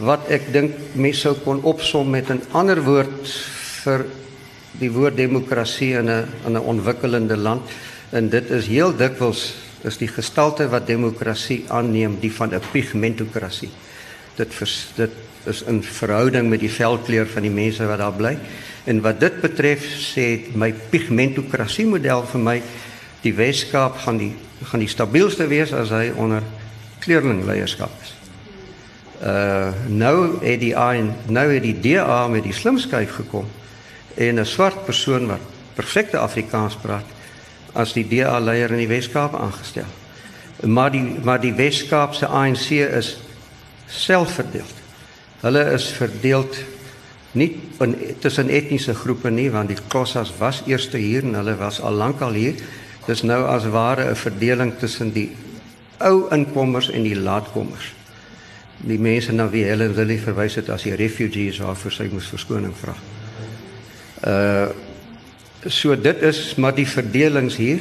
Wat 0.00 0.30
ek 0.32 0.46
dink 0.54 0.78
mense 0.96 1.26
sou 1.26 1.34
kon 1.44 1.60
opsom 1.60 2.08
met 2.08 2.30
'n 2.32 2.40
ander 2.56 2.80
woord 2.80 3.28
vir 3.84 4.06
die 4.80 4.88
woord 4.88 5.16
demokrasie 5.20 5.92
in 5.92 6.08
'n 6.08 6.24
in 6.46 6.56
'n 6.56 6.64
ontwikkelende 6.72 7.36
land 7.36 7.68
en 8.12 8.30
dit 8.30 8.50
is 8.50 8.66
heel 8.66 8.96
dikwels 8.96 9.54
is 9.84 9.98
die 9.98 10.08
gestalte 10.08 10.68
wat 10.68 10.86
demokrasie 10.86 11.64
aanneem 11.68 12.16
die 12.20 12.32
van 12.32 12.54
'n 12.54 12.62
pigmentokrasie. 12.72 13.70
Dit 14.36 14.54
vers, 14.54 14.92
dit 14.96 15.10
is 15.44 15.62
in 15.62 15.82
verhouding 15.82 16.48
met 16.48 16.60
die 16.60 16.72
velkleur 16.72 17.26
van 17.26 17.42
die 17.42 17.50
mense 17.50 17.86
wat 17.86 17.98
daar 17.98 18.16
bly. 18.16 18.38
En 18.84 19.00
wat 19.00 19.20
dit 19.20 19.40
betref 19.40 19.84
sê 19.84 20.54
my 20.54 20.72
pigmentokrasie 20.90 21.86
model 21.86 22.22
vir 22.22 22.40
my 22.40 22.62
die 23.24 23.34
Weskaap 23.34 24.02
gaan 24.04 24.20
die 24.20 24.34
gaan 24.64 24.80
die 24.80 24.88
stabielste 24.88 25.44
wees 25.50 25.74
as 25.76 25.90
hy 25.92 26.08
onder 26.16 26.44
kleurlingleierskap 27.04 27.92
is. 28.02 28.12
Uh 29.24 29.72
nou 29.88 30.38
het 30.44 30.60
die 30.60 30.72
ANC 30.76 31.28
nou 31.28 31.46
het 31.52 31.64
die 31.64 31.76
DA 31.80 32.26
met 32.28 32.46
die 32.46 32.54
slimskyf 32.56 33.18
gekom 33.20 33.48
en 34.14 34.40
'n 34.40 34.46
swart 34.46 34.84
persoon 34.84 35.26
wat 35.26 35.40
perfekte 35.74 36.18
Afrikaans 36.18 36.76
praat 36.80 37.04
as 37.74 37.92
die 37.92 38.06
DA 38.08 38.38
leier 38.38 38.70
in 38.70 38.78
die 38.78 38.88
Weskaap 38.88 39.34
aangestel. 39.34 39.88
Maar 40.62 40.90
die 40.90 41.16
maar 41.22 41.40
die 41.40 41.54
Weskaap 41.54 42.14
se 42.14 42.26
ANC 42.26 42.70
is 42.70 43.18
selfverdeel. 43.86 44.70
Hulle 45.40 45.64
is 45.72 45.92
verdeel 45.92 46.46
nie 47.32 47.60
tussen 48.18 48.48
etniese 48.48 48.94
groepe 48.94 49.30
nie 49.30 49.50
want 49.50 49.68
die 49.68 49.78
Khoisas 49.88 50.32
was 50.38 50.62
eers 50.66 50.88
hier 50.92 51.22
en 51.22 51.34
hulle 51.34 51.56
was 51.56 51.80
al 51.80 51.92
lank 51.92 52.20
al 52.20 52.32
hier 52.32 52.54
Dis 53.06 53.22
nou 53.22 53.42
as 53.44 53.66
ware 53.68 54.10
'n 54.10 54.16
verdeling 54.16 54.78
tussen 54.78 55.12
die 55.12 55.30
ou 55.98 56.28
inkommers 56.30 56.90
en 56.90 57.02
die 57.02 57.16
laatkommers. 57.16 57.92
Die 58.76 58.98
mense 58.98 59.32
na 59.32 59.48
wie 59.50 59.64
Helen 59.64 59.94
Willie 59.94 60.20
verwys 60.20 60.54
het 60.54 60.68
as 60.68 60.82
die 60.82 60.94
refugees 60.94 61.58
waarvoor 61.58 61.92
sy 61.92 62.08
moes 62.12 62.28
verskoning 62.28 62.74
vra. 62.76 62.94
Uh 64.26 64.68
so 65.66 65.96
dit 65.96 66.22
is 66.22 66.54
maar 66.54 66.74
die 66.74 66.88
verdelings 66.88 67.56
hier. 67.56 67.80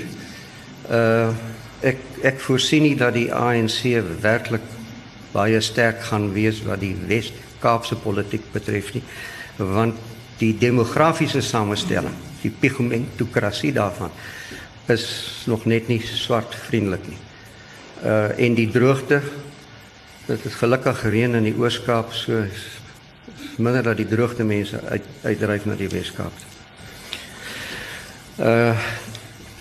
Uh 0.89 1.33
ek 1.81 1.97
ek 2.23 2.39
voorsien 2.39 2.83
nie 2.83 2.95
dat 2.95 3.13
die 3.13 3.33
ANC 3.33 3.83
werklik 4.21 4.61
baie 5.33 5.59
sterk 5.61 6.03
gaan 6.07 6.29
wees 6.33 6.61
wat 6.63 6.79
die 6.79 6.95
Wes-Kaapse 7.07 7.95
politiek 7.95 8.45
betref 8.53 8.93
nie, 8.93 9.03
want 9.57 9.95
die 10.37 10.53
demografiese 10.57 11.41
samestelling, 11.41 12.13
die 12.41 12.53
pigmentokrasie 12.59 13.73
daarvan 13.73 14.11
is 14.91 15.43
nog 15.47 15.65
net 15.65 15.87
nie 15.87 16.01
swart 16.03 16.55
vriendelik 16.67 17.07
nie. 17.07 17.19
Uh 18.03 18.39
en 18.39 18.55
die 18.55 18.69
droogte 18.71 19.21
dit 20.27 20.45
is 20.45 20.55
gelukkig 20.55 20.99
gereën 20.99 21.35
in 21.35 21.43
die 21.43 21.55
Oos-Kaap 21.59 22.13
so 22.15 22.43
minder 23.57 23.83
dat 23.83 23.97
die 23.97 24.07
droogte 24.07 24.43
mense 24.43 24.79
uit 24.89 25.07
uitdryf 25.23 25.65
na 25.65 25.75
die 25.75 25.89
Wes-Kaap. 25.91 26.33
Uh 28.39 28.77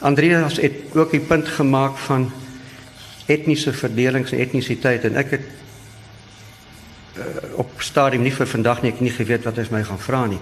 Andreas 0.03 0.57
het 0.59 0.97
ook 0.99 1.11
die 1.11 1.23
punt 1.23 1.49
gemaak 1.49 1.97
van 2.09 2.33
etniese 3.31 3.73
verdelings 3.73 4.33
en 4.33 4.41
etnisiteit 4.43 5.05
en 5.07 5.15
ek 5.21 5.31
het 5.37 5.45
uh, 7.15 7.27
op 7.63 7.79
stadium 7.79 8.25
nie 8.27 8.33
vir 8.35 8.51
vandag 8.51 8.83
nie 8.83 8.91
ek 8.91 9.03
nie 9.05 9.13
geweet 9.15 9.47
wat 9.47 9.61
hy 9.61 9.67
my 9.71 9.85
gaan 9.87 10.03
vra 10.03 10.25
nie. 10.27 10.41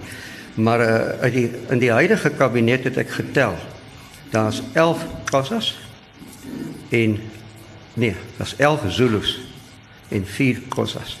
Maar 0.55 0.81
uh, 0.81 0.95
uit 1.27 1.33
die 1.35 1.45
in 1.69 1.83
die 1.83 1.91
huidige 1.93 2.33
kabinet 2.39 2.89
het 2.89 2.97
ek 3.03 3.13
getel 3.19 3.53
Daar's 4.31 4.61
11 4.73 5.05
Khoisas 5.25 5.79
en 6.89 7.19
nee, 7.93 8.15
daar's 8.37 8.55
11 8.55 8.81
Zulus 8.87 9.39
en 10.07 10.25
4 10.25 10.61
Khoisas. 10.69 11.17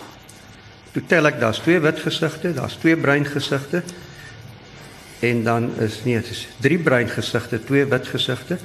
Toe 0.91 1.03
tel 1.07 1.27
ek 1.27 1.39
daar's 1.39 1.59
twee 1.63 1.79
wit 1.79 1.99
gesigte, 2.03 2.53
daar's 2.53 2.75
twee 2.79 2.97
bruin 2.97 3.25
gesigte 3.25 3.83
en 5.19 5.43
dan 5.43 5.69
is 5.79 6.01
nee, 6.03 6.19
dit 6.19 6.29
is 6.31 6.47
drie 6.59 6.79
bruin 6.79 7.09
gesigte, 7.09 7.63
twee 7.63 7.85
wit 7.85 8.07
gesigte 8.07 8.57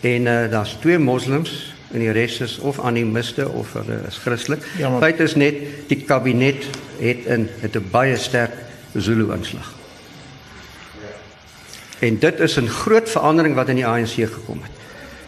en 0.00 0.26
uh, 0.26 0.50
daar's 0.50 0.76
twee 0.80 0.98
moslems 0.98 1.74
en 1.94 2.02
die 2.02 2.10
res 2.14 2.40
is 2.42 2.58
of 2.58 2.80
animiste 2.82 3.46
of 3.48 3.72
hulle 3.78 4.00
is 4.08 4.18
Christelik. 4.18 4.66
Ja, 4.78 4.90
maar... 4.90 5.02
Feit 5.06 5.20
is 5.22 5.34
net 5.38 5.60
die 5.90 6.02
kabinet 6.06 6.66
het 6.98 7.26
in 7.26 7.48
het 7.62 7.76
'n 7.78 7.90
baie 7.90 8.16
sterk 8.16 8.54
Zulu 8.94 9.32
aanslag. 9.32 9.74
En 12.04 12.18
dit 12.18 12.40
is 12.40 12.56
'n 12.60 12.68
groot 12.68 13.08
verandering 13.10 13.54
wat 13.54 13.68
in 13.68 13.80
die 13.80 13.86
ANC 13.86 14.14
gekom 14.14 14.60
het. 14.62 14.72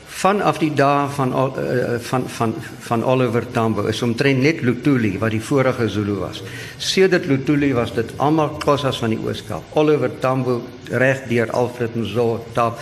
Vanaf 0.06 0.58
die 0.58 0.74
dae 0.74 1.08
van 1.08 1.30
uh, 1.32 1.98
van 1.98 2.28
van 2.28 2.54
van 2.80 3.04
Oliver 3.04 3.44
Tambo 3.50 3.84
is 3.86 4.02
omtrent 4.02 4.40
net 4.40 4.60
Lutuli 4.60 5.18
wat 5.18 5.30
die 5.30 5.42
vorige 5.42 5.88
Zulu 5.88 6.14
was. 6.14 6.42
Sedert 6.76 7.26
Lutuli 7.26 7.72
was 7.74 7.94
dit 7.94 8.12
almal 8.16 8.48
Khoisas 8.48 8.98
van 8.98 9.08
die 9.08 9.18
Ooskaap. 9.24 9.62
Oliver 9.72 10.10
Tambo 10.18 10.62
reg 10.90 11.20
deur 11.28 11.50
Alfred 11.50 11.94
Mzo, 11.94 12.44
Tab 12.52 12.78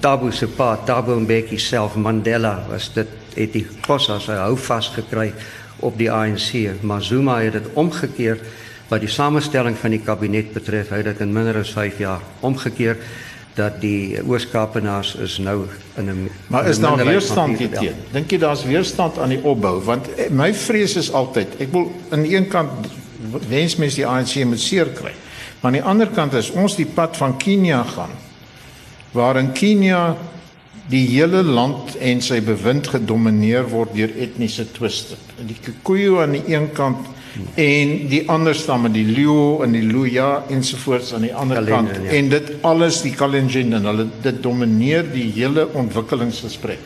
Tabu 0.00 0.32
se 0.32 0.46
pa, 0.46 0.76
Tabu 0.76 1.20
Mbeki 1.20 1.58
self, 1.58 1.94
Mandela 1.94 2.66
was 2.68 2.92
dit 2.92 3.08
het 3.34 3.52
die 3.52 3.66
Khoisas 3.80 4.26
hou 4.26 4.56
vas 4.56 4.88
gekry 4.88 5.32
op 5.80 5.98
die 5.98 6.10
ANC. 6.12 6.80
Maar 6.80 7.02
Zuma 7.02 7.40
het 7.40 7.52
dit 7.52 7.66
omgekeer 7.72 8.38
wat 8.88 9.00
die 9.02 9.10
samestelling 9.10 9.76
van 9.76 9.90
die 9.90 10.02
kabinet 10.02 10.52
betref, 10.54 10.92
het 10.94 11.04
dit 11.04 11.20
in 11.20 11.32
minder 11.32 11.58
as 11.58 11.72
5 11.74 11.98
jaar 11.98 12.22
omgekeer 12.40 12.96
dat 13.56 13.80
die 13.80 14.20
Ooskaapenaars 14.20 15.14
is 15.24 15.38
nou 15.38 15.64
in 15.96 16.10
'n 16.10 16.30
Maar 16.46 16.68
is 16.68 16.78
daar 16.78 17.04
weerstand 17.04 17.58
hierteen? 17.58 17.94
Dink 18.12 18.30
jy 18.30 18.38
daar's 18.38 18.64
weerstand 18.64 19.18
aan 19.18 19.28
die 19.28 19.42
opbou? 19.42 19.80
Want 19.84 20.30
my 20.30 20.54
vrees 20.54 20.96
is 20.96 21.12
altyd, 21.12 21.46
ek 21.58 21.72
wil 21.72 21.92
aan 22.10 22.22
die 22.22 22.36
een 22.36 22.48
kant 22.48 22.70
wens 23.48 23.76
mens 23.76 23.94
die 23.94 24.06
ANC 24.06 24.44
moet 24.44 24.60
seer 24.60 24.86
kry. 24.86 25.12
Maar 25.60 25.72
aan 25.72 25.80
die 25.80 25.82
ander 25.82 26.06
kant 26.06 26.34
is 26.34 26.50
ons 26.50 26.76
die 26.76 26.86
pad 26.86 27.16
van 27.16 27.36
Kenia 27.36 27.82
gaan 27.82 28.10
waarin 29.12 29.52
Kenia 29.52 30.16
die 30.88 31.06
hele 31.08 31.42
land 31.42 31.96
en 31.96 32.20
sy 32.22 32.40
bewind 32.44 32.86
gedomeineer 32.86 33.66
word 33.70 33.94
deur 33.94 34.12
etniese 34.22 34.68
twiste. 34.72 35.16
Die 35.40 35.56
Kikuyu 35.62 36.20
aan 36.22 36.36
die 36.36 36.44
een 36.54 36.68
kant 36.72 37.06
en 37.54 38.08
die 38.08 38.22
ander 38.28 38.54
stamme, 38.54 38.90
die 38.90 39.04
Luo 39.04 39.62
en 39.62 39.72
die 39.72 39.82
Luya 39.82 40.44
ensovoorts 40.48 41.14
aan 41.14 41.26
die 41.26 41.34
ander 41.34 41.56
Kalenjin, 41.56 41.86
kant. 41.92 42.04
ja. 42.04 42.12
En 42.18 42.28
dit 42.28 42.52
alles 42.60 43.00
die 43.02 43.14
Kalenjin 43.14 43.72
en 43.72 43.84
hulle 43.84 44.06
dit 44.22 44.42
domineer 44.42 45.04
die 45.12 45.30
hele 45.32 45.68
ontwikkelingsgesprek. 45.72 46.78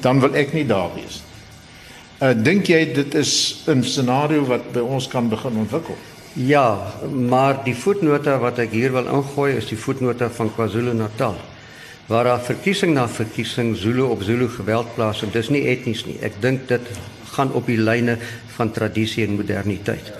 Dan 0.00 0.20
wil 0.20 0.34
ek 0.34 0.52
nie 0.52 0.66
daar 0.66 0.90
wees. 0.94 1.22
Uh 2.20 2.32
dink 2.32 2.68
jy 2.68 2.92
dit 2.94 3.14
is 3.14 3.64
'n 3.68 3.82
scenario 3.82 4.44
wat 4.44 4.72
by 4.72 4.80
ons 4.80 5.08
kan 5.08 5.28
begin 5.28 5.56
ontwikkel? 5.56 5.96
Ja, 6.32 6.92
maar 7.12 7.64
die 7.64 7.74
voetnota 7.74 8.38
wat 8.38 8.58
ek 8.58 8.70
hier 8.72 8.92
wil 8.92 9.06
ingooi 9.06 9.56
is 9.56 9.66
die 9.66 9.78
voetnota 9.78 10.28
van 10.30 10.50
KwaZulu-Natal. 10.54 11.36
Waar 12.06 12.24
daar 12.24 12.40
verkiesing 12.40 12.94
na 12.94 13.08
verkiesing 13.08 13.76
Zulu 13.76 14.02
op 14.02 14.22
Zulu 14.22 14.48
geweld 14.48 14.94
plaasvind. 14.94 15.32
Dis 15.32 15.48
nie 15.48 15.64
etnies 15.66 16.04
nie. 16.06 16.18
Ek 16.20 16.32
dink 16.40 16.68
dit 16.68 16.80
gaan 17.32 17.52
op 17.52 17.66
die 17.66 17.78
lyne 17.80 18.18
van 18.56 18.70
tradisie 18.70 19.26
en 19.26 19.36
moderniteit. 19.36 20.12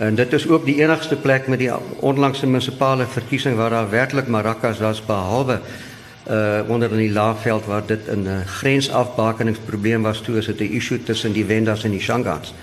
En 0.00 0.14
dit 0.14 0.32
is 0.32 0.48
ook 0.48 0.64
die 0.64 0.80
enigste 0.80 1.16
plek 1.16 1.48
met 1.48 1.58
die 1.60 1.72
onlangse 2.00 2.46
munisipale 2.46 3.06
verkiesing 3.06 3.56
waar 3.56 3.70
daar 3.70 3.90
werklik 3.90 4.28
marakas 4.32 4.78
was 4.80 5.04
behalwe 5.04 5.60
uh 6.30 6.60
onder 6.68 6.92
in 6.92 6.98
die 6.98 7.12
Laagveld 7.12 7.64
waar 7.66 7.86
dit 7.86 8.06
'n 8.06 8.26
uh, 8.26 8.40
grensafbakeningsprobleem 8.46 10.02
was 10.02 10.20
toe 10.20 10.36
is 10.36 10.46
dit 10.46 10.60
'n 10.60 10.72
issue 10.72 11.02
tussen 11.02 11.32
die 11.32 11.44
Wendas 11.44 11.84
en 11.84 11.90
die 11.90 12.00
Shangans. 12.00 12.54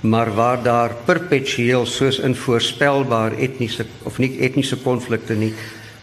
Maar 0.00 0.34
waar 0.34 0.62
daar 0.62 0.90
perpetueel 1.04 1.86
soos 1.86 2.18
in 2.18 2.34
voorspelbaar 2.34 3.32
etniese 3.32 3.86
of 4.02 4.18
nie 4.18 4.38
etniese 4.38 4.76
konflikte 4.76 5.34
nie 5.34 5.54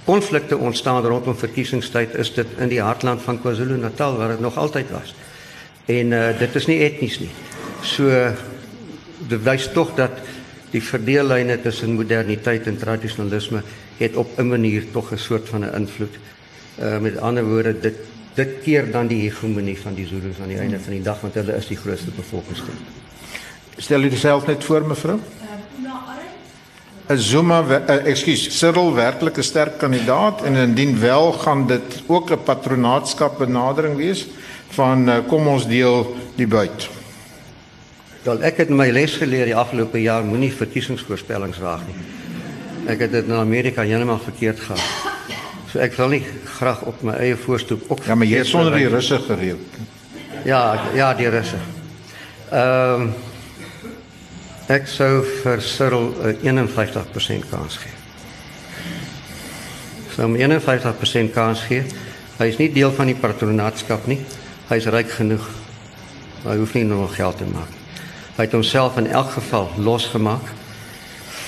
konflikte 0.04 0.58
ontstaan 0.58 1.06
rondom 1.06 1.36
verkiesingstyd 1.36 2.16
is 2.16 2.34
dit 2.34 2.48
in 2.58 2.68
die 2.68 2.82
hartland 2.82 3.22
van 3.22 3.40
KwaZulu-Natal 3.42 4.18
waar 4.18 4.30
dit 4.30 4.40
nog 4.40 4.58
altyd 4.58 4.90
was. 4.92 5.16
En 5.86 6.12
uh 6.12 6.40
dit 6.40 6.56
is 6.56 6.66
nie 6.66 6.80
etnies 6.80 7.20
nie. 7.20 7.32
So 7.82 8.32
wys 9.28 9.70
tog 9.74 9.96
dat 9.96 10.12
die 10.72 10.82
verdeellyne 10.84 11.62
tussen 11.62 11.94
moderniteit 11.94 12.68
en 12.68 12.78
tradisionalisme 12.78 13.62
het 13.98 14.16
op 14.16 14.40
'n 14.40 14.48
manier 14.48 14.84
tog 14.92 15.12
'n 15.12 15.18
soort 15.18 15.50
van 15.50 15.64
'n 15.64 15.76
invloed. 15.76 16.16
Uh 16.80 17.00
met 17.00 17.18
ander 17.18 17.46
woorde 17.46 17.80
dit 17.80 17.96
dit 18.34 18.50
keer 18.64 18.92
dan 18.92 19.08
die 19.08 19.22
hegemonie 19.22 19.78
van 19.82 19.94
die 19.94 20.08
Zulus 20.08 20.42
aan 20.42 20.48
die 20.48 20.58
einde 20.58 20.80
van 20.80 20.94
die 20.94 21.02
dag 21.02 21.22
want 21.22 21.34
hulle 21.34 21.56
is 21.56 21.68
die 21.68 21.78
grootste 21.78 22.12
bevolkingsgroep. 22.16 22.80
Stel 23.78 24.02
u 24.02 24.10
jouself 24.10 24.48
net 24.48 24.64
voor 24.64 24.86
mevrou. 24.86 25.20
Zuma, 27.08 27.62
ekskuus, 27.86 28.58
Cyril 28.58 28.94
werklik 28.94 29.38
'n 29.38 29.44
sterk 29.44 29.78
kandidaat 29.78 30.44
en 30.44 30.56
indien 30.56 31.00
wel 31.00 31.32
gaan 31.32 31.68
dit 31.68 32.04
ook 32.08 32.32
'n 32.32 32.44
patronaatskap 32.44 33.38
benadering 33.38 33.96
wees 33.96 34.28
van 34.70 35.10
uh, 35.10 35.18
kom 35.28 35.48
ons 35.48 35.68
deel 35.68 36.16
die 36.36 36.48
buit. 36.48 36.90
Wel 38.24 38.44
ek 38.48 38.62
het 38.64 38.70
my 38.72 38.88
les 38.96 39.18
geleer 39.20 39.50
die 39.52 39.56
afgelope 39.56 40.00
jaar 40.00 40.24
moenie 40.24 40.52
verkiesingsvoorspellings 40.56 41.60
waag 41.60 41.82
nie. 41.90 41.96
Ek 42.88 43.04
het 43.04 43.12
dit 43.12 43.28
in 43.28 43.36
Amerika 43.36 43.84
heeltemal 43.84 44.22
verkeerd 44.24 44.62
gehad. 44.64 45.36
So 45.72 45.82
ek 45.84 45.98
wil 46.00 46.14
nie 46.16 46.22
graag 46.56 46.86
op 46.88 47.02
my 47.04 47.18
eie 47.20 47.36
voorstoep 47.36 47.90
ook 47.90 48.06
Ja, 48.08 48.16
maar 48.16 48.30
jy 48.30 48.40
het 48.40 48.48
verkeerd 48.48 48.64
sonder 48.64 48.80
die 48.80 48.88
russe 48.94 49.20
gereël. 49.28 49.60
Ja, 50.46 50.64
ja, 50.96 51.14
die 51.14 51.30
Russe. 51.30 51.60
Ehm 52.52 53.02
um, 53.02 53.14
ek 54.72 54.88
sou 54.88 55.24
vir 55.44 55.62
Cyril 55.62 56.14
'n 56.44 56.68
51% 56.68 57.50
kans 57.50 57.78
gee. 57.78 57.92
Sou 60.16 60.28
hom 60.28 60.36
51% 60.40 61.34
kans 61.34 61.62
gee. 61.68 61.84
Hy 62.40 62.48
is 62.48 62.58
nie 62.58 62.72
deel 62.72 62.92
van 62.92 63.12
die 63.12 63.20
patronaatskap 63.20 64.08
nie. 64.08 64.20
Hy 64.70 64.76
is 64.76 64.86
ryk 64.86 65.12
genoeg. 65.12 65.48
Hy 66.44 66.58
hoef 66.58 66.74
nie 66.74 66.84
nog 66.84 67.16
geld 67.16 67.38
te 67.38 67.46
maak. 67.46 67.83
Hy 68.36 68.48
het 68.48 68.52
homself 68.52 68.98
in 68.98 69.08
elk 69.08 69.32
geval 69.32 69.70
losgemaak 69.78 70.48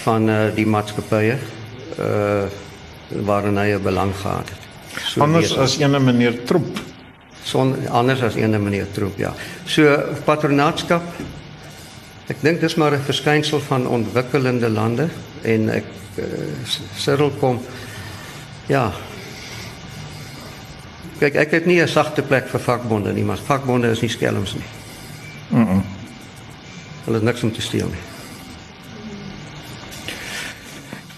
van 0.03 0.29
uh, 0.29 0.43
die 0.55 0.67
maatskappye 0.69 1.37
uh 1.99 2.45
waarin 3.25 3.57
hy 3.57 3.73
'n 3.73 3.83
belang 3.83 4.15
gehad 4.17 4.49
het. 4.49 4.63
So 5.05 5.21
Anders 5.21 5.49
weet 5.49 5.59
as 5.59 5.77
ene 5.77 5.99
meneer 5.99 6.43
Troep. 6.43 6.79
son 7.43 7.87
anders 7.89 8.21
as 8.21 8.35
ene 8.35 8.57
meneer 8.57 8.87
Troep 8.91 9.17
ja. 9.17 9.33
So 9.65 9.97
patronaatskap 10.25 11.03
ek 12.27 12.41
dink 12.41 12.61
dis 12.61 12.75
maar 12.75 12.91
'n 12.91 13.05
verskynsel 13.05 13.59
van 13.59 13.87
ontwikkelende 13.87 14.69
lande 14.69 15.09
en 15.41 15.69
ek 15.69 15.85
uh, 16.17 16.25
Cyril 16.97 17.31
kom 17.39 17.61
ja. 18.67 18.91
Kyk, 21.19 21.35
ek 21.35 21.51
het 21.51 21.65
nie 21.65 21.81
'n 21.81 21.87
sagte 21.87 22.21
plek 22.21 22.47
vir 22.47 22.59
vakbonde 22.59 23.13
nie, 23.13 23.23
maar 23.23 23.37
vakbonde 23.37 23.89
is 23.89 24.01
nie 24.01 24.09
skelms 24.09 24.53
nie. 24.53 24.69
Mm. 25.49 25.67
-mm. 25.67 25.94
Hulle 27.05 27.17
is 27.21 27.23
niks 27.23 27.43
om 27.43 27.51
te 27.53 27.61
steel 27.61 27.87
nie. 27.87 28.03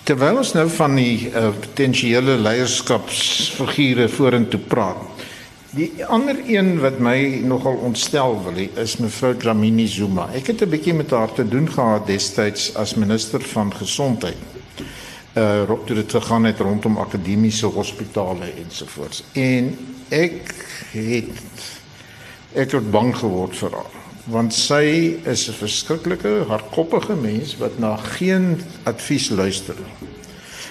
Terwyl 0.07 0.37
ons 0.39 0.53
nou 0.55 0.69
van 0.71 0.95
die 0.95 1.27
uh, 1.31 1.49
potensiële 1.51 2.37
leierskapsfigure 2.39 4.07
vorentoe 4.11 4.59
praat. 4.59 5.23
Die 5.75 6.05
ander 6.07 6.37
een 6.47 6.77
wat 6.79 6.99
my 7.03 7.41
nogal 7.43 7.75
ontstel 7.83 8.37
wil 8.45 8.55
is 8.79 8.95
mevrou 9.03 9.33
Dlamini 9.35 9.87
Zuma. 9.87 10.29
Ek 10.33 10.47
het 10.47 10.63
'n 10.63 10.69
bietjie 10.69 10.93
met 10.93 11.11
haar 11.11 11.33
te 11.33 11.43
doen 11.47 11.67
gehad 11.71 12.07
destyds 12.07 12.71
as 12.75 12.95
minister 12.95 13.41
van 13.41 13.73
gesondheid. 13.73 14.37
Uh 15.35 15.63
ro- 15.67 15.83
toe 15.85 15.95
dit 15.95 16.11
gegaan 16.11 16.43
het 16.43 16.59
rondom 16.59 16.97
akademiese 16.97 17.65
hospitale 17.65 18.51
ensovoorts. 18.63 19.23
En 19.33 19.77
ek 20.09 20.55
het 20.91 21.29
ek 22.55 22.71
het 22.71 22.91
bang 22.91 23.15
geword 23.15 23.55
vir 23.57 23.71
haar 23.71 23.96
want 24.27 24.53
sy 24.53 25.17
is 25.25 25.47
'n 25.49 25.53
verskriklike 25.53 26.45
hardkoppige 26.47 27.15
mens 27.15 27.55
wat 27.57 27.79
na 27.79 27.95
geen 27.95 28.57
advies 28.83 29.29
luister 29.29 29.75
nie. 29.75 30.09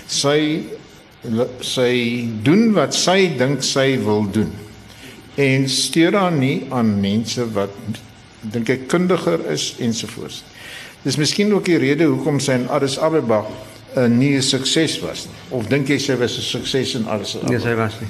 Sy 0.07 0.63
sy 1.61 2.29
doen 2.43 2.73
wat 2.77 2.95
sy 2.95 3.33
dink 3.39 3.63
sy 3.63 3.99
wil 4.05 4.31
doen 4.31 4.53
en 5.37 5.69
steur 5.69 6.13
haar 6.15 6.33
nie 6.33 6.67
aan 6.71 7.01
mense 7.01 7.43
wat 7.53 7.71
dink 8.41 8.69
ek 8.71 8.87
kundiger 8.89 9.41
is 9.51 9.75
ensovoorts. 9.83 10.45
Dis 11.03 11.17
miskien 11.17 11.53
ook 11.53 11.65
die 11.65 11.79
rede 11.79 12.05
hoekom 12.05 12.39
sy 12.41 12.53
in 12.53 12.69
Addis 12.69 12.99
Ababa 12.99 13.43
uh, 13.97 14.07
nie 14.07 14.37
'n 14.37 14.43
sukses 14.43 15.01
was 15.01 15.27
nie. 15.27 15.35
Of 15.59 15.67
dink 15.69 15.89
jy 15.89 15.99
sy 15.99 16.17
was 16.17 16.37
'n 16.39 16.43
sukses 16.43 16.95
in 16.95 17.07
Addis 17.09 17.35
Nee, 17.35 17.43
Ababa? 17.43 17.61
sy 17.61 17.75
was 17.75 17.95
nie. 18.01 18.09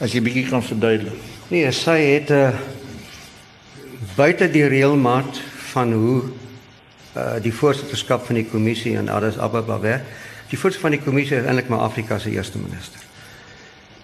As 0.00 0.12
jy 0.12 0.20
bietjie 0.20 0.48
kan 0.48 0.62
verduidelik. 0.62 1.20
Nee, 1.50 1.70
sy 1.72 1.98
het 2.00 2.30
'n 2.30 2.34
uh, 2.34 2.52
buite 4.16 4.48
die 4.48 4.64
reëlmaat 4.64 5.38
van 5.72 5.92
hoe 5.92 6.20
uh, 7.16 7.36
die 7.44 7.52
voorsitterskap 7.52 8.24
van 8.26 8.38
die 8.40 8.46
kommissie 8.48 8.94
in 8.96 9.10
Addis 9.12 9.36
Ababa 9.38 9.76
werk. 9.80 10.06
Die 10.48 10.58
voorsitter 10.58 10.88
van 10.88 10.96
die 10.96 11.02
kommissie 11.04 11.36
is 11.36 11.44
eintlik 11.44 11.68
maar 11.68 11.84
Afrika 11.84 12.18
se 12.18 12.32
eerste 12.32 12.58
minister. 12.58 13.02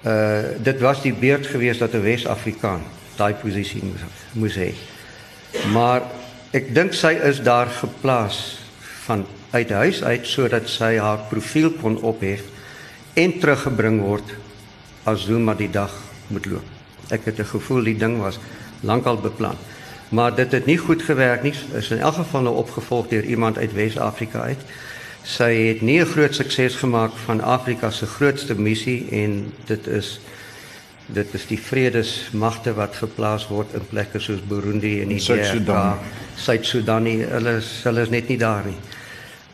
Uh 0.03 0.59
dit 0.59 0.81
was 0.83 1.01
die 1.03 1.15
beurt 1.15 1.47
geweest 1.47 1.81
dat 1.81 1.95
'n 1.95 2.03
Wes-Afrikaan 2.03 2.83
daai 3.17 3.35
posisie 3.35 3.83
moes 3.85 4.03
moes 4.33 4.57
hê. 4.57 4.75
Maar 5.73 6.03
ek 6.51 6.75
dink 6.75 6.93
sy 6.93 7.15
is 7.23 7.41
daar 7.41 7.71
geplaas 7.71 8.59
van 9.07 9.27
uit 9.51 9.71
huis 9.71 10.03
uit 10.03 10.27
sodat 10.27 10.69
sy 10.69 10.97
haar 10.99 11.19
profiel 11.31 11.71
kon 11.71 12.01
ophef 12.03 12.43
en 13.15 13.39
teruggebring 13.39 14.01
word 14.01 14.35
as 15.05 15.25
Zuma 15.25 15.55
die 15.55 15.71
dag 15.71 15.93
moet 16.27 16.47
loop. 16.47 16.67
Ek 17.09 17.25
het 17.25 17.39
'n 17.39 17.45
gevoel 17.45 17.85
die 17.85 17.97
ding 17.97 18.19
was 18.19 18.39
lankal 18.81 19.17
beplan. 19.17 19.57
Maar 20.13 20.35
dit 20.35 20.53
het 20.53 20.67
nie 20.67 20.77
goed 20.77 21.03
gewerk 21.03 21.43
nie. 21.43 21.55
Is 21.73 21.91
in 21.91 21.99
elk 21.99 22.15
geval 22.15 22.43
nou 22.43 22.57
opgevolg 22.57 23.09
deur 23.09 23.25
iemand 23.25 23.59
uit 23.59 23.73
Wes-Afrika 23.73 24.41
uit. 24.41 24.61
Sy 25.23 25.53
het 25.55 25.81
nie 25.81 26.01
'n 26.01 26.07
groot 26.07 26.35
sukses 26.35 26.75
gemaak 26.75 27.13
van 27.25 27.41
Afrika 27.41 27.91
se 27.91 28.07
grootste 28.07 28.55
missie 28.61 29.09
en 29.11 29.53
dit 29.65 29.87
is 29.87 30.21
dit 31.07 31.35
is 31.35 31.47
die 31.47 31.61
vredesmagte 31.61 32.75
wat 32.75 32.97
geplaas 32.97 33.49
word 33.49 33.75
in 33.75 33.87
plekke 33.89 34.19
soos 34.19 34.41
Burundi 34.49 35.01
en 35.01 35.09
die 35.09 35.19
Suid-Sudan. 35.19 35.99
Suid-Sudan. 36.37 37.07
Hulle 37.07 37.57
is, 37.57 37.81
hulle 37.85 38.01
is 38.01 38.11
net 38.11 38.29
nie 38.29 38.39
daar 38.39 38.65
nie. 38.65 38.79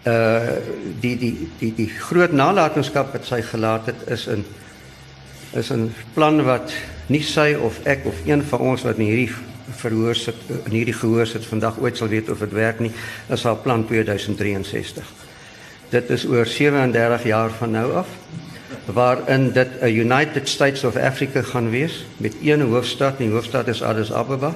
Uh 0.07 0.41
die 1.01 1.19
die 1.19 1.49
die 1.59 1.75
die 1.75 1.89
groot 1.89 2.33
nalatenskap 2.33 3.13
wat 3.13 3.25
sy 3.25 3.43
gelaat 3.43 3.87
het 3.87 4.07
is 4.07 4.27
in 4.27 4.45
is 5.53 5.71
'n 5.73 5.95
plan 6.15 6.45
wat 6.45 6.73
nie 7.07 7.23
sy 7.23 7.57
of 7.61 7.79
ek 7.85 8.05
of 8.05 8.15
een 8.25 8.43
van 8.43 8.59
ons 8.59 8.83
wat 8.83 8.97
in 8.97 9.05
hierdie 9.05 9.35
verhoor 9.77 10.15
sit 10.15 10.37
in 10.65 10.71
hierdie 10.71 10.97
gehoor 10.97 11.27
sit 11.27 11.47
vandag 11.47 11.79
ooit 11.79 11.97
sal 11.97 12.09
weet 12.09 12.31
of 12.31 12.39
dit 12.39 12.53
werk 12.53 12.81
nie. 12.81 12.93
Is 13.29 13.45
haar 13.45 13.57
plan 13.57 13.87
2063. 13.87 15.05
Dit 15.89 16.11
is 16.11 16.27
oor 16.27 16.47
37 16.47 17.25
jaar 17.25 17.51
van 17.51 17.71
nou 17.71 17.93
af 17.95 18.09
waarin 18.85 19.53
dit 19.53 19.69
'n 19.81 19.87
United 19.87 20.49
States 20.49 20.85
of 20.85 20.97
Africa 20.97 21.43
gaan 21.43 21.71
wees 21.71 22.05
met 22.17 22.35
een 22.43 22.61
hoofstad, 22.61 23.19
die 23.19 23.31
hoofstad 23.31 23.69
is 23.69 23.83
Addis 23.83 24.13
Ababa 24.13 24.55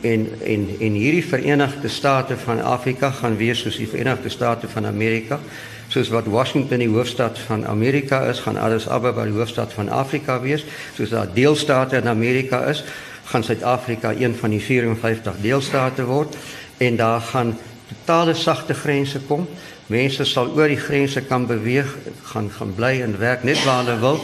en 0.00 0.28
en 0.44 0.68
en 0.80 0.92
hierdie 0.92 1.24
Verenigde 1.24 1.88
State 1.88 2.36
van 2.36 2.62
Afrika 2.62 3.10
gaan 3.10 3.36
wees 3.36 3.60
soos 3.60 3.76
die 3.76 3.88
Verenigde 3.88 4.28
State 4.28 4.68
van 4.68 4.86
Amerika. 4.86 5.40
Soos 5.88 6.08
wat 6.08 6.26
Washington 6.26 6.78
die 6.78 6.88
hoofstad 6.88 7.38
van 7.38 7.66
Amerika 7.66 8.20
is, 8.28 8.40
gaan 8.40 8.56
Addis 8.56 8.88
Ababa 8.88 9.24
die 9.24 9.32
hoofstad 9.32 9.72
van 9.72 9.88
Afrika 9.88 10.40
wees. 10.40 10.64
Soos 10.96 11.08
daar 11.08 11.28
deelstate 11.34 11.96
in 11.96 12.08
Amerika 12.08 12.64
is, 12.64 12.84
gaan 13.24 13.44
Suid-Afrika 13.44 14.12
een 14.12 14.34
van 14.34 14.50
die 14.50 14.60
54 14.60 15.40
deelstate 15.40 16.04
word 16.04 16.36
en 16.78 16.96
daar 16.96 17.20
gaan 17.20 17.56
totale 17.88 18.34
sagte 18.34 18.74
grense 18.74 19.20
kom. 19.28 19.48
Mense 19.86 20.24
sal 20.24 20.52
oor 20.56 20.68
die 20.68 20.80
grense 20.80 21.20
kan 21.20 21.46
beweeg, 21.46 21.96
gaan 22.32 22.50
gaan 22.50 22.74
bly 22.74 23.00
en 23.04 23.18
werk 23.18 23.44
net 23.44 23.64
waar 23.64 23.84
hulle 23.84 23.98
wil. 24.00 24.20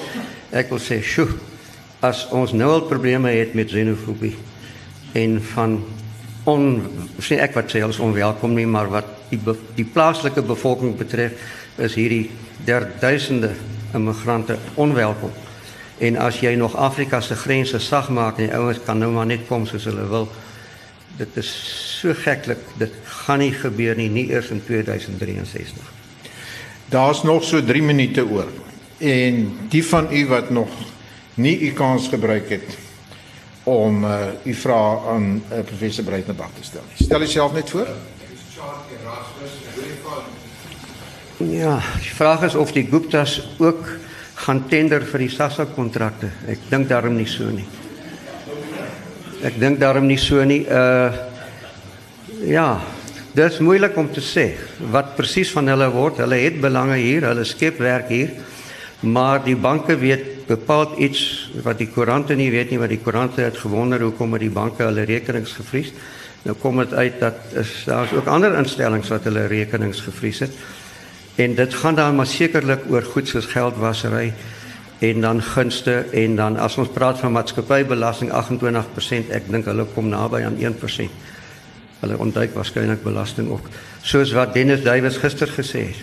Ek 0.51 0.69
wil 0.69 0.81
sê, 0.81 1.03
"Sjoe, 1.03 1.29
as 2.01 2.29
ons 2.33 2.53
nou 2.53 2.71
al 2.73 2.87
probleme 2.89 3.31
het 3.31 3.55
met 3.55 3.71
xenofobie 3.71 4.37
en 5.13 5.43
van 5.53 5.85
on 6.45 6.65
sê 7.21 7.37
ek 7.45 7.55
wat 7.55 7.69
sê 7.73 7.83
ons 7.85 7.99
onwelkom 7.99 8.55
nie 8.55 8.67
maar 8.67 8.89
wat 8.89 9.05
die 9.29 9.39
be, 9.39 9.55
die 9.77 9.85
plaaslike 9.85 10.43
bevolking 10.43 10.97
betref 10.97 11.33
is 11.77 11.95
hierdie 11.95 12.31
derduisende 12.65 13.53
immigrante 13.95 14.57
onwelkom 14.75 15.33
en 16.01 16.17
as 16.17 16.41
jy 16.41 16.55
nog 16.57 16.77
Afrika 16.77 17.21
se 17.21 17.37
grense 17.37 17.79
sag 17.79 18.09
maak 18.09 18.39
en 18.39 18.49
die 18.49 18.57
ouens 18.57 18.81
kan 18.85 18.99
nou 18.99 19.13
maar 19.13 19.29
net 19.29 19.47
kom 19.49 19.67
soos 19.69 19.85
hulle 19.89 20.09
wil 20.09 20.29
dit 21.19 21.37
is 21.43 21.51
so 22.01 22.15
geklik 22.17 22.63
dit 22.81 22.93
gaan 23.25 23.43
nie 23.45 23.53
gebeur 23.53 23.97
nie 23.97 24.09
nie 24.09 24.29
eers 24.33 24.51
in 24.55 24.63
2063 24.67 25.93
daar's 26.91 27.23
nog 27.23 27.45
so 27.45 27.61
3 27.65 27.83
minute 27.83 28.25
oor 28.25 28.49
en 28.99 29.43
die 29.73 29.85
van 29.87 30.09
u 30.13 30.27
wat 30.27 30.51
nog 30.51 30.71
nie 31.35 31.59
u 31.61 31.73
kans 31.73 32.09
gebruik 32.09 32.49
het 32.51 32.79
om 33.63 34.05
uh, 34.05 34.27
u 34.45 34.55
vrae 34.55 34.99
aan 35.13 35.43
uh, 35.53 35.59
professor 35.65 36.05
Breitenberg 36.05 36.51
te 36.59 36.65
stel. 36.65 36.83
Stel 36.95 37.19
jouself 37.19 37.53
net 37.53 37.71
voor. 37.71 37.87
Ja, 41.37 41.81
die 42.01 42.15
vraag 42.15 42.43
is 42.43 42.55
of 42.55 42.73
die 42.73 42.87
Guptas 42.91 43.49
ook 43.59 43.89
gaan 44.41 44.65
tender 44.69 45.05
vir 45.05 45.27
die 45.27 45.33
SASSA 45.33 45.67
kontrakte. 45.75 46.31
Ek 46.49 46.63
dink 46.71 46.89
daarom 46.89 47.17
nie 47.19 47.29
so 47.29 47.51
nie. 47.53 47.67
Ek 49.45 49.59
dink 49.61 49.81
daarom 49.81 50.09
nie 50.09 50.21
so 50.21 50.45
nie. 50.45 50.63
Uh 50.69 51.29
ja, 52.41 52.81
dit 53.35 53.45
is 53.45 53.59
moeilik 53.61 53.97
om 54.01 54.07
te 54.09 54.23
sê 54.25 54.47
wat 54.93 55.13
presies 55.19 55.51
van 55.53 55.69
hulle 55.69 55.91
word. 55.93 56.23
Hulle 56.25 56.39
het 56.41 56.57
belange 56.61 56.97
hier, 57.03 57.27
hulle 57.29 57.45
skep 57.45 57.81
werk 57.85 58.09
hier. 58.09 58.33
Maar 59.01 59.43
die 59.45 59.57
banke 59.57 59.97
weet 60.01 60.47
bepaald 60.49 60.97
iets 60.99 61.51
wat 61.65 61.79
die 61.79 61.89
koerante 61.93 62.35
nie 62.35 62.51
weet 62.51 62.73
nie, 62.73 62.81
wat 62.81 62.91
die 62.91 63.01
koerante 63.01 63.45
het 63.45 63.61
gewonder 63.61 64.03
hoekom 64.03 64.35
het 64.35 64.45
die 64.45 64.53
banke 64.53 64.85
hulle 64.89 65.07
rekenings 65.09 65.53
gevries. 65.61 65.93
Nou 66.43 66.57
kom 66.57 66.81
dit 66.81 66.93
uit 66.97 67.21
dat 67.21 67.57
is 67.61 67.73
daar's 67.87 68.13
ook 68.17 68.29
ander 68.33 68.57
instellings 68.59 69.13
wat 69.13 69.29
hulle 69.29 69.47
rekenings 69.53 70.01
gevries 70.01 70.45
het. 70.47 70.57
En 71.41 71.55
dit 71.55 71.75
gaan 71.75 71.95
dan 71.95 72.15
maar 72.15 72.27
sekerlik 72.27 72.81
oor 72.89 73.03
goed 73.03 73.29
soos 73.29 73.47
geldwasery 73.47 74.33
en 74.99 75.21
dan 75.21 75.43
gunste 75.43 76.05
en 76.13 76.37
dan 76.37 76.57
as 76.61 76.77
ons 76.77 76.89
praat 76.93 77.19
van 77.19 77.33
maatskappybelasting 77.33 78.33
28%, 78.33 79.31
ek 79.33 79.49
dink 79.49 79.69
hulle 79.71 79.87
kom 79.95 80.11
naby 80.13 80.43
aan 80.45 80.59
1%. 80.61 81.15
Hulle 82.01 82.19
ontduik 82.21 82.53
waarskynlik 82.57 83.01
belasting 83.03 83.49
ook. 83.49 83.71
Soos 84.03 84.35
wat 84.37 84.53
Dennis 84.53 84.85
Duwys 84.85 85.17
gister 85.23 85.49
gesê 85.49 85.87
het. 85.89 86.03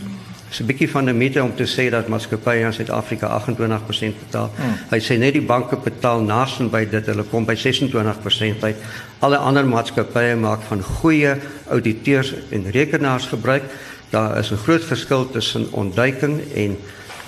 Dis 0.49 0.61
'n 0.61 0.65
bietjie 0.65 0.89
van 0.89 1.09
'n 1.09 1.17
mite 1.17 1.43
om 1.43 1.55
te 1.55 1.67
sê 1.67 1.89
dat 1.91 2.07
maatskappye 2.07 2.65
in 2.65 2.73
Suid-Afrika 2.73 3.27
28% 3.27 4.19
betaal. 4.19 4.51
Hmm. 4.55 4.73
Hy 4.89 4.99
sê 4.99 5.17
net 5.17 5.33
die 5.33 5.45
banke 5.45 5.77
betaal 5.77 6.21
nasin 6.21 6.69
by 6.69 6.85
dit, 6.89 7.05
hulle 7.05 7.23
kom 7.23 7.45
by 7.45 7.55
26% 7.55 8.63
uit. 8.63 8.75
Alle 9.19 9.37
ander 9.37 9.65
maatskappye 9.65 10.35
maak 10.35 10.61
van 10.61 10.81
goeie 10.81 11.35
auditeurs 11.69 12.33
en 12.49 12.71
rekenaars 12.71 13.25
gebruik. 13.25 13.63
Daar 14.09 14.37
is 14.37 14.51
'n 14.51 14.55
groot 14.55 14.83
verskil 14.83 15.29
tussen 15.29 15.67
ontduiking 15.71 16.41
en 16.53 16.77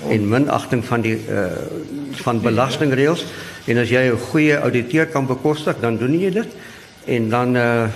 en 0.07 0.29
minagting 0.29 0.85
van 0.85 1.01
die 1.01 1.17
uh 1.29 1.45
van 2.11 2.41
belastingreëls. 2.41 3.25
En 3.65 3.77
as 3.77 3.89
jy 3.89 4.11
'n 4.11 4.17
goeie 4.17 4.57
ouditeur 4.57 5.07
kan 5.07 5.25
bekostig, 5.25 5.75
dan 5.79 5.97
doen 5.97 6.19
jy 6.19 6.31
dit 6.31 6.47
en 7.05 7.29
dan 7.29 7.55
uh 7.55 7.87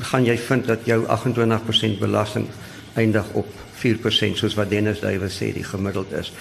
gaan 0.00 0.24
jy 0.24 0.38
vind 0.38 0.66
dat 0.66 0.78
jou 0.84 1.06
28% 1.06 1.98
belasting 1.98 2.46
eindig 2.94 3.24
op 3.32 3.46
4% 3.74 4.36
soos 4.36 4.54
wat 4.54 4.70
Dennis 4.70 5.00
Duwe 5.00 5.28
sê 5.28 5.52
die 5.52 5.64
gemiddeld 5.64 6.12
is. 6.12 6.32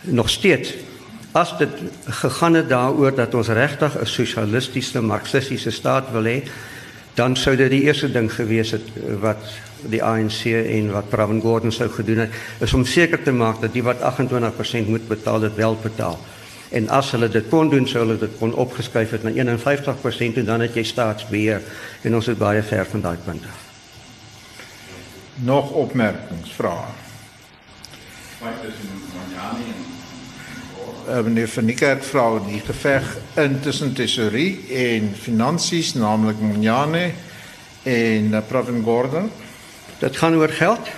Nog 0.00 0.30
steeds 0.30 0.74
as 1.32 1.58
dit 1.58 1.68
gegaan 2.04 2.54
het 2.54 2.68
daaroor 2.68 3.14
dat 3.14 3.34
ons 3.34 3.48
regtig 3.48 4.00
'n 4.00 4.06
sosialistiese 4.06 5.02
marxistiese 5.02 5.70
staat 5.70 6.10
wil 6.12 6.24
hê, 6.24 6.42
dan 7.14 7.36
sou 7.36 7.56
dit 7.56 7.70
die 7.70 7.82
eerste 7.82 8.10
ding 8.12 8.30
gewees 8.32 8.74
het 8.76 8.90
wat 9.20 9.42
die 9.90 10.02
ANC 10.04 10.44
en 10.50 10.92
wat 10.92 11.08
Pravin 11.10 11.40
Gordhan 11.40 11.72
sou 11.72 11.88
gedoen 11.88 12.26
het, 12.26 12.36
is 12.60 12.74
om 12.74 12.84
seker 12.84 13.22
te 13.22 13.32
maak 13.32 13.60
dat 13.60 13.72
die 13.72 13.82
wat 13.82 14.02
28% 14.02 14.88
moet 14.88 15.08
betaal 15.08 15.40
dit 15.40 15.54
wel 15.54 15.78
betaal. 15.82 16.18
En 16.70 16.86
as 16.88 17.10
hulle 17.10 17.28
dit 17.28 17.48
kon 17.50 17.70
doen, 17.70 17.88
sou 17.88 18.04
hulle 18.04 18.18
dit 18.18 18.36
kon 18.38 18.54
opgeskuif 18.54 19.16
het 19.16 19.26
na 19.26 19.34
51% 19.34 20.38
en 20.42 20.52
dan 20.52 20.60
het 20.60 20.78
jy 20.78 20.86
staatsbeheer 20.86 21.66
en 22.02 22.14
ons 22.14 22.28
is 22.28 22.38
baie 22.38 22.62
ver 22.62 22.86
van 22.86 23.08
daai 23.08 23.18
punt 23.24 23.50
af 23.50 23.66
nog 25.42 25.70
opmerkings, 25.70 26.52
vrae? 26.52 26.84
Uh, 31.10 31.24
meneer 31.26 31.48
van 31.48 31.64
Niekerk 31.66 32.04
vra 32.06 32.22
die 32.44 32.60
geveg 32.62 33.06
intussen 33.40 33.90
tesorie 33.98 34.60
en 34.78 35.08
finansies, 35.18 35.96
naamlik 35.98 36.38
Monjane 36.38 37.08
en 37.82 38.28
uh, 38.30 38.42
Pravin 38.46 38.78
Gordhan. 38.86 39.26
Dit 39.98 40.18
gaan 40.20 40.36
oor 40.38 40.52
geld. 40.54 40.90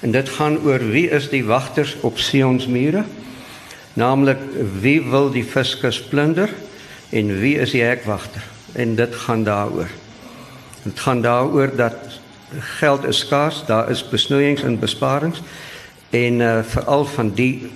En 0.00 0.10
dit 0.10 0.28
gaan 0.28 0.56
oor 0.66 0.82
wie 0.90 1.04
is 1.14 1.28
die 1.30 1.44
wagters 1.46 1.92
op 2.00 2.18
Sion 2.18 2.58
se 2.60 2.70
mure? 2.70 3.04
Naamlik 3.94 4.42
wie 4.82 4.98
wil 5.06 5.30
die 5.30 5.44
fiskus 5.46 6.00
plunder 6.02 6.50
en 7.10 7.30
wie 7.38 7.54
is 7.62 7.76
die 7.76 7.84
hekwagter? 7.86 8.42
En 8.74 8.96
dit 8.98 9.14
gaan 9.14 9.44
daaroor. 9.46 9.92
Dit 10.82 10.98
gaan 10.98 11.22
daaroor 11.22 11.76
dat 11.76 12.18
geld 12.80 13.06
is 13.06 13.22
skaars, 13.22 13.62
daar 13.70 13.90
is 13.90 14.02
besnoeiings 14.08 14.66
en 14.66 14.80
besparings 14.82 15.42
en 16.10 16.42
uh, 16.42 16.58
veral 16.74 17.06
van 17.06 17.30
die 17.38 17.70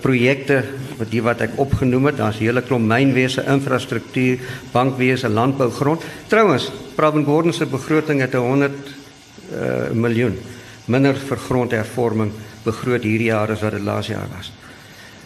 projekte 0.00 0.62
wat 0.98 1.10
die 1.10 1.22
wat 1.22 1.40
ek 1.46 1.58
opgenoem 1.62 2.10
het, 2.10 2.18
daar's 2.20 2.40
hele 2.42 2.62
klomp 2.62 2.88
mynwese, 2.88 3.44
infrastruktuur, 3.48 4.40
bankwese, 4.72 5.28
landbougrond. 5.28 6.04
Trouwens, 6.28 6.70
Pravin 6.94 7.24
Gordhan 7.24 7.56
se 7.56 7.66
begroting 7.66 8.20
het 8.20 8.34
100 8.34 8.72
uh, 9.50 9.90
miljoen 9.92 10.38
minder 10.90 11.14
vir 11.14 11.38
grondhervorming 11.38 12.32
begroot 12.64 13.04
hierdie 13.06 13.30
jaar 13.30 13.50
as 13.54 13.62
wat 13.62 13.76
dit 13.76 13.84
laas 13.86 14.10
jaar 14.10 14.28
was. 14.34 14.50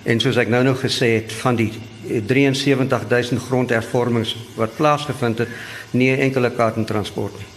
En 0.04 0.20
soos 0.20 0.36
ek 0.36 0.52
nou 0.52 0.60
nog 0.66 0.82
gesê 0.84 1.14
het 1.16 1.32
van 1.40 1.56
die 1.56 1.70
73000 2.04 3.40
grondhervormings 3.48 4.36
wat 4.58 4.76
plaasgevind 4.76 5.38
het, 5.38 5.48
nie 5.92 6.10
'n 6.12 6.20
enkele 6.28 6.50
kaart 6.50 6.76
en 6.76 6.84
transport 6.84 7.38
nie 7.38 7.54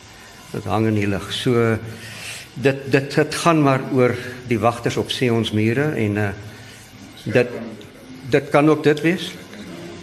dit 0.51 0.67
hang 0.69 0.87
in 0.87 0.97
die 0.97 1.07
lug. 1.09 1.27
So 1.33 1.77
dit 2.57 2.83
dit 2.91 3.15
dit 3.15 3.39
gaan 3.43 3.61
maar 3.63 3.83
oor 3.93 4.15
die 4.47 4.59
wagters 4.59 4.97
op 4.97 5.11
Sion's 5.11 5.51
mure 5.51 5.91
en 5.95 6.17
uh 6.17 6.29
dit 7.33 7.57
dit 8.29 8.49
kan 8.51 8.69
ook 8.69 8.83
dit 8.83 9.01
wees. 9.01 9.31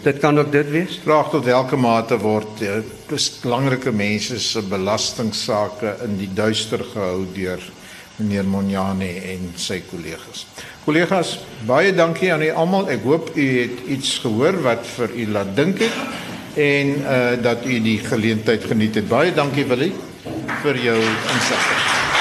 Dit 0.05 0.19
kan 0.19 0.39
ook 0.39 0.53
dit 0.53 0.71
wees. 0.71 0.99
Vraag 1.05 1.31
tot 1.31 1.45
watter 1.45 1.79
mate 1.79 2.19
word 2.21 2.61
uh, 2.65 2.81
belangrike 3.43 3.93
mense 3.93 4.39
se 4.41 4.63
belastingsaake 4.63 5.97
in 6.05 6.17
die 6.21 6.31
duister 6.33 6.85
gehou 6.93 7.27
deur 7.35 7.61
meneer 8.17 8.45
Monjane 8.47 9.09
en 9.33 9.49
sy 9.59 9.81
kollegas. 9.91 10.47
Kollegas, 10.85 11.39
baie 11.67 11.93
dankie 11.97 12.33
aan 12.33 12.45
u 12.47 12.51
almal. 12.53 12.89
Ek 12.93 13.03
hoop 13.05 13.33
u 13.35 13.47
het 13.59 13.85
iets 13.97 14.19
gehoor 14.23 14.61
wat 14.63 14.87
vir 14.97 15.17
u 15.17 15.29
laat 15.35 15.55
dink 15.57 15.83
het 15.85 16.59
en 16.61 16.97
uh 17.03 17.43
dat 17.43 17.67
u 17.67 17.81
die 17.83 17.99
geleentheid 17.99 18.65
geniet 18.65 19.01
het. 19.01 19.09
Baie 19.09 19.35
dankie 19.35 19.67
Willie 19.67 19.93
vir 20.63 20.85
jou 20.85 21.01
insigte. 21.01 22.14